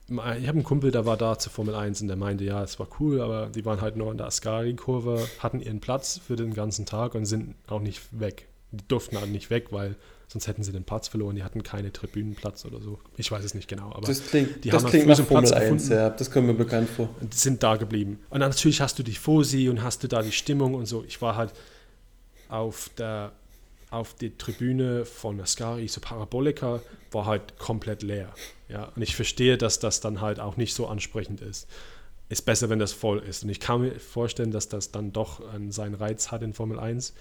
ich 0.09 0.17
habe 0.19 0.35
einen 0.49 0.65
Kumpel, 0.65 0.91
der 0.91 1.07
war 1.07 1.17
da 1.17 1.39
zur 1.39 1.53
Formel 1.53 1.75
1 1.75 2.03
und 2.03 2.09
der 2.09 2.17
meinte, 2.17 2.45
ja, 2.45 2.63
es 2.63 2.79
war 2.79 2.89
cool, 3.01 3.21
aber 3.21 3.47
die 3.49 3.65
waren 3.65 3.81
halt 3.81 3.97
nur 3.97 4.11
in 4.11 4.19
der 4.19 4.27
Ascari-Kurve, 4.27 5.27
hatten 5.39 5.61
ihren 5.61 5.81
Platz 5.81 6.19
für 6.19 6.37
den 6.37 6.53
ganzen 6.55 6.85
Tag 6.87 7.15
und 7.15 7.25
sind 7.27 7.55
auch 7.69 7.81
nicht 7.81 8.03
weg. 8.19 8.49
Die 8.73 8.87
durften 8.89 9.19
halt 9.19 9.31
nicht 9.31 9.51
weg, 9.51 9.69
weil 9.71 9.97
sonst 10.29 10.47
hätten 10.47 10.63
sie 10.63 10.73
den 10.73 10.85
Platz 10.85 11.09
verloren. 11.09 11.37
Die 11.37 11.43
hatten 11.45 11.63
keine 11.63 11.93
Tribünenplatz 11.93 12.65
oder 12.65 12.81
so. 12.81 12.99
Ich 13.17 13.31
weiß 13.31 13.45
es 13.45 13.55
nicht 13.55 13.69
genau, 13.69 13.93
aber 13.93 14.07
Das 14.07 14.27
klingt, 14.27 14.65
die 14.65 14.71
das 14.71 14.83
haben 14.83 14.91
klingt 14.91 15.07
nach 15.07 15.17
so 15.17 15.23
einen 15.23 15.29
Platz 15.29 15.51
Formel 15.51 15.65
1, 15.65 15.83
gefunden. 15.83 16.03
ja. 16.03 16.11
Das 16.11 16.31
kommt 16.31 16.47
mir 16.47 16.55
bekannt 16.55 16.89
vor. 16.89 17.09
die 17.21 17.37
sind 17.37 17.63
da 17.63 17.77
geblieben. 17.77 18.19
Und 18.31 18.41
dann 18.41 18.51
natürlich 18.51 18.81
hast 18.81 18.99
du 18.99 19.03
die 19.03 19.15
Fosi 19.15 19.69
und 19.69 19.83
hast 19.83 20.03
du 20.03 20.09
da 20.09 20.23
die 20.23 20.33
Stimmung 20.33 20.75
und 20.75 20.87
so. 20.87 21.05
Ich 21.07 21.21
war 21.23 21.37
halt 21.37 21.53
auf 22.49 22.91
der 22.99 23.33
auf 23.91 24.15
die 24.15 24.37
Tribüne 24.37 25.05
von 25.05 25.41
Ascari, 25.41 25.87
so 25.87 26.01
Parabolika, 26.01 26.81
war 27.13 27.27
halt 27.27 27.59
komplett 27.59 28.03
leer. 28.03 28.35
Ja, 28.69 28.91
und 28.97 29.03
ich 29.03 29.15
verstehe, 29.15 29.57
dass 29.57 29.79
das 29.79 30.01
dann 30.01 30.21
halt 30.21 30.41
auch 30.41 30.57
nicht 30.57 30.75
so 30.75 30.89
ansprechend 30.89 31.41
ist. 31.41 31.69
Ist 32.29 32.43
besser, 32.43 32.71
wenn 32.71 32.81
das 32.81 32.93
voll 32.93 33.21
ist. 33.21 33.45
Und 33.45 33.51
ich 33.51 33.61
kann 33.61 33.83
mir 33.83 34.01
vorstellen, 34.01 34.51
dass 34.51 34.69
das 34.69 34.91
dann 34.91 35.13
doch 35.13 35.41
äh, 35.41 35.71
seinen 35.71 35.95
Reiz 35.95 36.33
hat 36.33 36.43
in 36.43 36.55
Formel 36.55 36.81
1. 36.81 37.15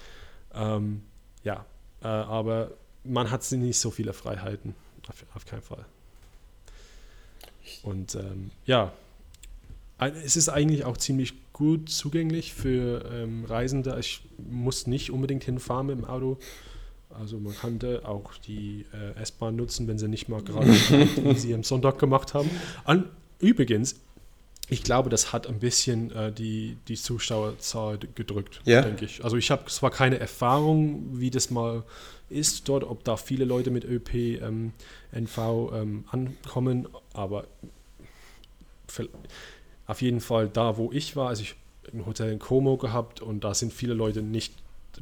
Ähm, 0.56 1.04
ja, 1.44 1.66
äh, 2.02 2.08
aber 2.08 2.72
man 3.04 3.32
hat 3.32 3.50
nicht 3.52 3.80
so 3.80 3.92
viele 3.92 4.14
Freiheiten. 4.14 4.76
Auf, 5.08 5.26
auf 5.36 5.46
keinen 5.46 5.62
Fall. 5.62 5.86
Und 7.82 8.16
ähm, 8.16 8.52
ja, 8.66 8.94
es 10.00 10.36
ist 10.36 10.50
eigentlich 10.50 10.86
auch 10.86 10.98
ziemlich 10.98 11.34
gut 11.54 11.90
zugänglich 11.90 12.54
für 12.54 13.06
ähm, 13.12 13.46
Reisende. 13.46 13.98
Ich 14.00 14.22
muss 14.38 14.88
nicht 14.88 15.12
unbedingt 15.12 15.44
hinfahren 15.44 15.88
mit 15.88 15.98
dem 15.98 16.06
Auto. 16.06 16.38
Also 17.10 17.38
man 17.38 17.56
könnte 17.56 18.08
auch 18.08 18.34
die 18.48 18.86
äh, 18.94 19.20
S-Bahn 19.22 19.56
nutzen, 19.56 19.88
wenn 19.88 20.00
sie 20.00 20.08
nicht 20.08 20.30
mal 20.30 20.42
gerade, 20.42 20.68
wie 21.24 21.36
sie 21.36 21.54
am 21.54 21.64
Sonntag 21.64 22.00
gemacht 22.00 22.34
haben. 22.34 22.50
An, 22.86 23.06
übrigens, 23.40 24.00
ich 24.74 24.84
glaube, 24.84 25.10
das 25.10 25.32
hat 25.32 25.48
ein 25.48 25.60
bisschen 25.60 26.12
äh, 26.12 26.32
die, 26.32 26.78
die 26.88 26.96
Zuschauerzahl 26.96 27.98
gedrückt, 28.16 28.62
Ja. 28.66 28.82
denke 28.82 29.06
ich. 29.06 29.24
Also 29.24 29.38
ich 29.38 29.52
habe 29.52 29.66
zwar 29.66 29.92
keine 29.92 30.20
Erfahrung, 30.20 31.20
wie 31.20 31.30
das 31.30 31.50
mal 31.52 31.84
ist 32.30 32.68
dort, 32.68 32.84
ob 32.84 33.04
da 33.04 33.16
viele 33.16 33.46
Leute 33.46 33.70
mit 33.72 33.86
ÖP 33.86 34.14
ähm, 34.16 34.74
NV 35.12 35.38
ähm, 35.74 36.06
ankommen, 36.12 36.88
aber 37.14 37.46
auf 39.88 40.02
jeden 40.02 40.20
Fall 40.22 40.50
da, 40.50 40.78
wo 40.78 40.92
ich 40.92 41.16
war, 41.16 41.30
also 41.30 41.42
ich 41.44 41.56
ein 41.94 42.06
Hotel 42.06 42.32
in 42.32 42.40
Como 42.40 42.78
gehabt 42.78 43.22
und 43.22 43.44
da 43.44 43.54
sind 43.54 43.74
viele 43.74 43.94
Leute 43.94 44.22
nicht, 44.22 44.54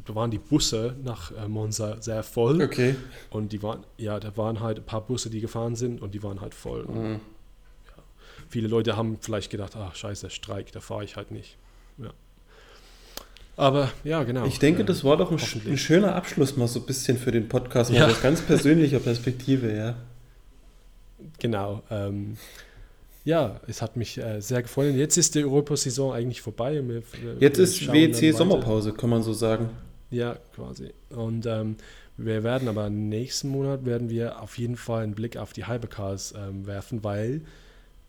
da 0.06 0.16
waren 0.16 0.32
die 0.32 0.40
Busse 0.40 0.96
nach 1.04 1.32
äh, 1.32 1.48
Monza 1.48 2.02
sehr 2.02 2.24
voll 2.24 2.62
Okay. 2.62 2.96
und 3.30 3.52
die 3.54 3.62
waren, 3.62 3.86
ja, 3.98 4.20
da 4.20 4.36
waren 4.38 4.60
halt 4.62 4.80
ein 4.80 4.86
paar 4.86 5.02
Busse, 5.02 5.30
die 5.30 5.42
gefahren 5.42 5.76
sind 5.76 6.02
und 6.02 6.14
die 6.14 6.24
waren 6.24 6.42
halt 6.42 6.54
voll. 6.56 6.86
Mhm. 6.86 7.20
Viele 8.52 8.68
Leute 8.68 8.96
haben 8.98 9.18
vielleicht 9.22 9.50
gedacht, 9.50 9.76
ach 9.76 9.96
scheiße, 9.96 10.30
Streik, 10.30 10.72
da 10.74 10.80
fahre 10.82 11.04
ich 11.06 11.16
halt 11.16 11.32
nicht. 11.32 11.58
Ja. 11.98 12.12
Aber 13.58 13.92
ja, 14.04 14.24
genau. 14.24 14.46
Ich 14.46 14.60
denke, 14.60 14.82
Äh, 14.82 14.86
das 14.86 15.04
war 15.04 15.18
doch 15.18 15.32
ein, 15.32 15.40
ein 15.68 15.78
schöner 15.78 16.16
Abschluss 16.16 16.58
mal 16.58 16.68
so 16.68 16.80
ein 16.82 16.86
bisschen 16.86 17.18
für 17.18 17.32
den 17.32 17.48
Podcast, 17.48 17.92
mal 17.92 17.98
Ja. 18.00 18.08
aus 18.08 18.22
ganz 18.22 18.42
persönlicher 18.42 19.00
Perspektive, 19.00 19.74
ja. 19.76 19.96
Genau. 21.40 21.82
Ähm, 21.90 22.38
ja, 23.24 23.60
es 23.68 23.82
hat 23.82 23.96
mich 23.98 24.18
äh, 24.18 24.42
sehr 24.42 24.64
gefreut. 24.64 24.92
Und 24.92 24.98
jetzt 24.98 25.18
ist 25.18 25.36
die 25.36 25.44
Europasaison 25.44 26.14
eigentlich 26.14 26.42
vorbei. 26.42 26.80
Und 26.80 26.90
wir, 26.90 27.04
Jetzt 27.40 27.58
wir 27.58 27.64
ist 27.64 27.78
schauen 27.80 27.88
dann 27.88 27.96
WEC 27.96 28.22
weiter. 28.24 28.38
Sommerpause, 28.38 28.94
kann 28.94 29.10
man 29.10 29.24
so 29.24 29.34
sagen. 29.34 29.70
Ja, 30.10 30.38
quasi. 30.56 30.92
Und 31.10 31.46
ähm, 31.46 31.76
wir 32.18 32.44
werden 32.44 32.68
aber 32.68 32.90
nächsten 32.90 33.50
Monat 33.50 33.86
werden 33.86 34.10
wir 34.10 34.42
auf 34.42 34.58
jeden 34.58 34.76
Fall 34.76 35.04
einen 35.04 35.14
Blick 35.16 35.38
auf 35.38 35.54
die 35.54 35.68
Hypercars 35.68 36.34
ähm, 36.36 36.66
werfen, 36.68 37.04
weil 37.04 37.42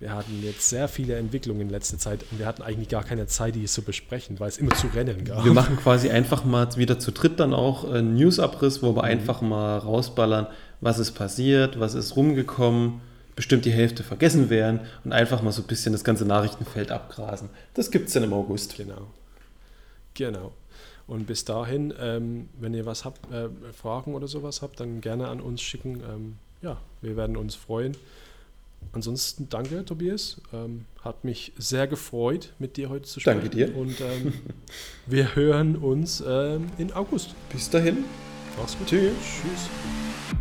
wir 0.03 0.13
hatten 0.13 0.43
jetzt 0.43 0.69
sehr 0.69 0.89
viele 0.89 1.15
Entwicklungen 1.15 1.61
in 1.61 1.71
letzter 1.71 1.97
Zeit 1.97 2.25
und 2.33 2.41
wir 2.41 2.47
hatten 2.47 2.61
eigentlich 2.63 2.89
gar 2.89 3.05
keine 3.05 3.29
Zeit, 3.29 3.55
die 3.55 3.65
zu 3.67 3.83
besprechen, 3.83 4.41
weil 4.41 4.49
es 4.49 4.59
immer 4.59 4.75
zu 4.75 4.89
Rennen 4.89 5.25
gab. 5.25 5.45
Wir 5.45 5.53
machen 5.53 5.77
quasi 5.77 6.11
einfach 6.11 6.45
mal 6.45 6.69
wieder 6.77 6.99
zu 6.99 7.13
dritt 7.13 7.39
dann 7.39 7.55
auch 7.55 7.85
einen 7.85 8.17
Newsabriss, 8.17 8.83
wo 8.83 8.91
Mhm. 8.91 8.97
wir 8.97 9.05
einfach 9.05 9.43
mal 9.43 9.79
rausballern, 9.79 10.49
was 10.81 10.99
ist 10.99 11.13
passiert, 11.13 11.79
was 11.79 11.95
ist 11.95 12.17
rumgekommen, 12.17 13.01
bestimmt 13.37 13.65
die 13.65 13.71
Hälfte 13.71 14.03
vergessen 14.03 14.51
werden 14.51 14.81
und 15.05 15.13
einfach 15.13 15.41
mal 15.41 15.53
so 15.53 15.63
ein 15.63 15.69
bisschen 15.69 15.93
das 15.93 16.03
ganze 16.03 16.25
Nachrichtenfeld 16.25 16.91
abgrasen. 16.91 17.49
Das 17.75 17.93
gibt 17.93 18.09
es 18.09 18.15
dann 18.15 18.25
im 18.25 18.33
August. 18.33 18.77
Genau. 18.77 19.07
Genau. 20.15 20.53
Und 21.07 21.27
bis 21.29 21.45
dahin, 21.45 21.95
ähm, 22.01 22.49
wenn 22.61 22.75
ihr 22.75 22.87
was 22.87 23.05
habt, 23.05 23.33
äh, 23.33 23.49
Fragen 23.73 24.15
oder 24.15 24.27
sowas 24.27 24.63
habt, 24.63 24.81
dann 24.81 25.01
gerne 25.01 25.29
an 25.29 25.41
uns 25.41 25.63
schicken. 25.63 26.01
Ähm, 26.13 26.37
ja, 26.61 26.77
wir 27.01 27.17
werden 27.17 27.37
uns 27.37 27.55
freuen. 27.55 27.97
Ansonsten 28.93 29.49
danke, 29.49 29.85
Tobias. 29.85 30.41
Ähm, 30.53 30.85
hat 31.01 31.25
mich 31.25 31.53
sehr 31.57 31.87
gefreut, 31.87 32.53
mit 32.59 32.77
dir 32.77 32.91
heute 32.91 33.09
zu 33.09 33.21
sprechen. 33.21 33.41
Danke 33.41 33.57
dir. 33.57 33.77
Und 33.77 34.01
ähm, 34.01 34.35
wir 35.07 35.35
hören 35.35 35.77
uns 35.77 36.23
ähm, 36.27 36.67
in 36.79 36.93
August. 36.93 37.35
Bis 37.53 37.71
dahin. 37.71 38.05
Mach's 38.59 38.77
gut. 38.77 38.89
Tschüss. 38.89 39.13
Tschüss. 39.21 40.39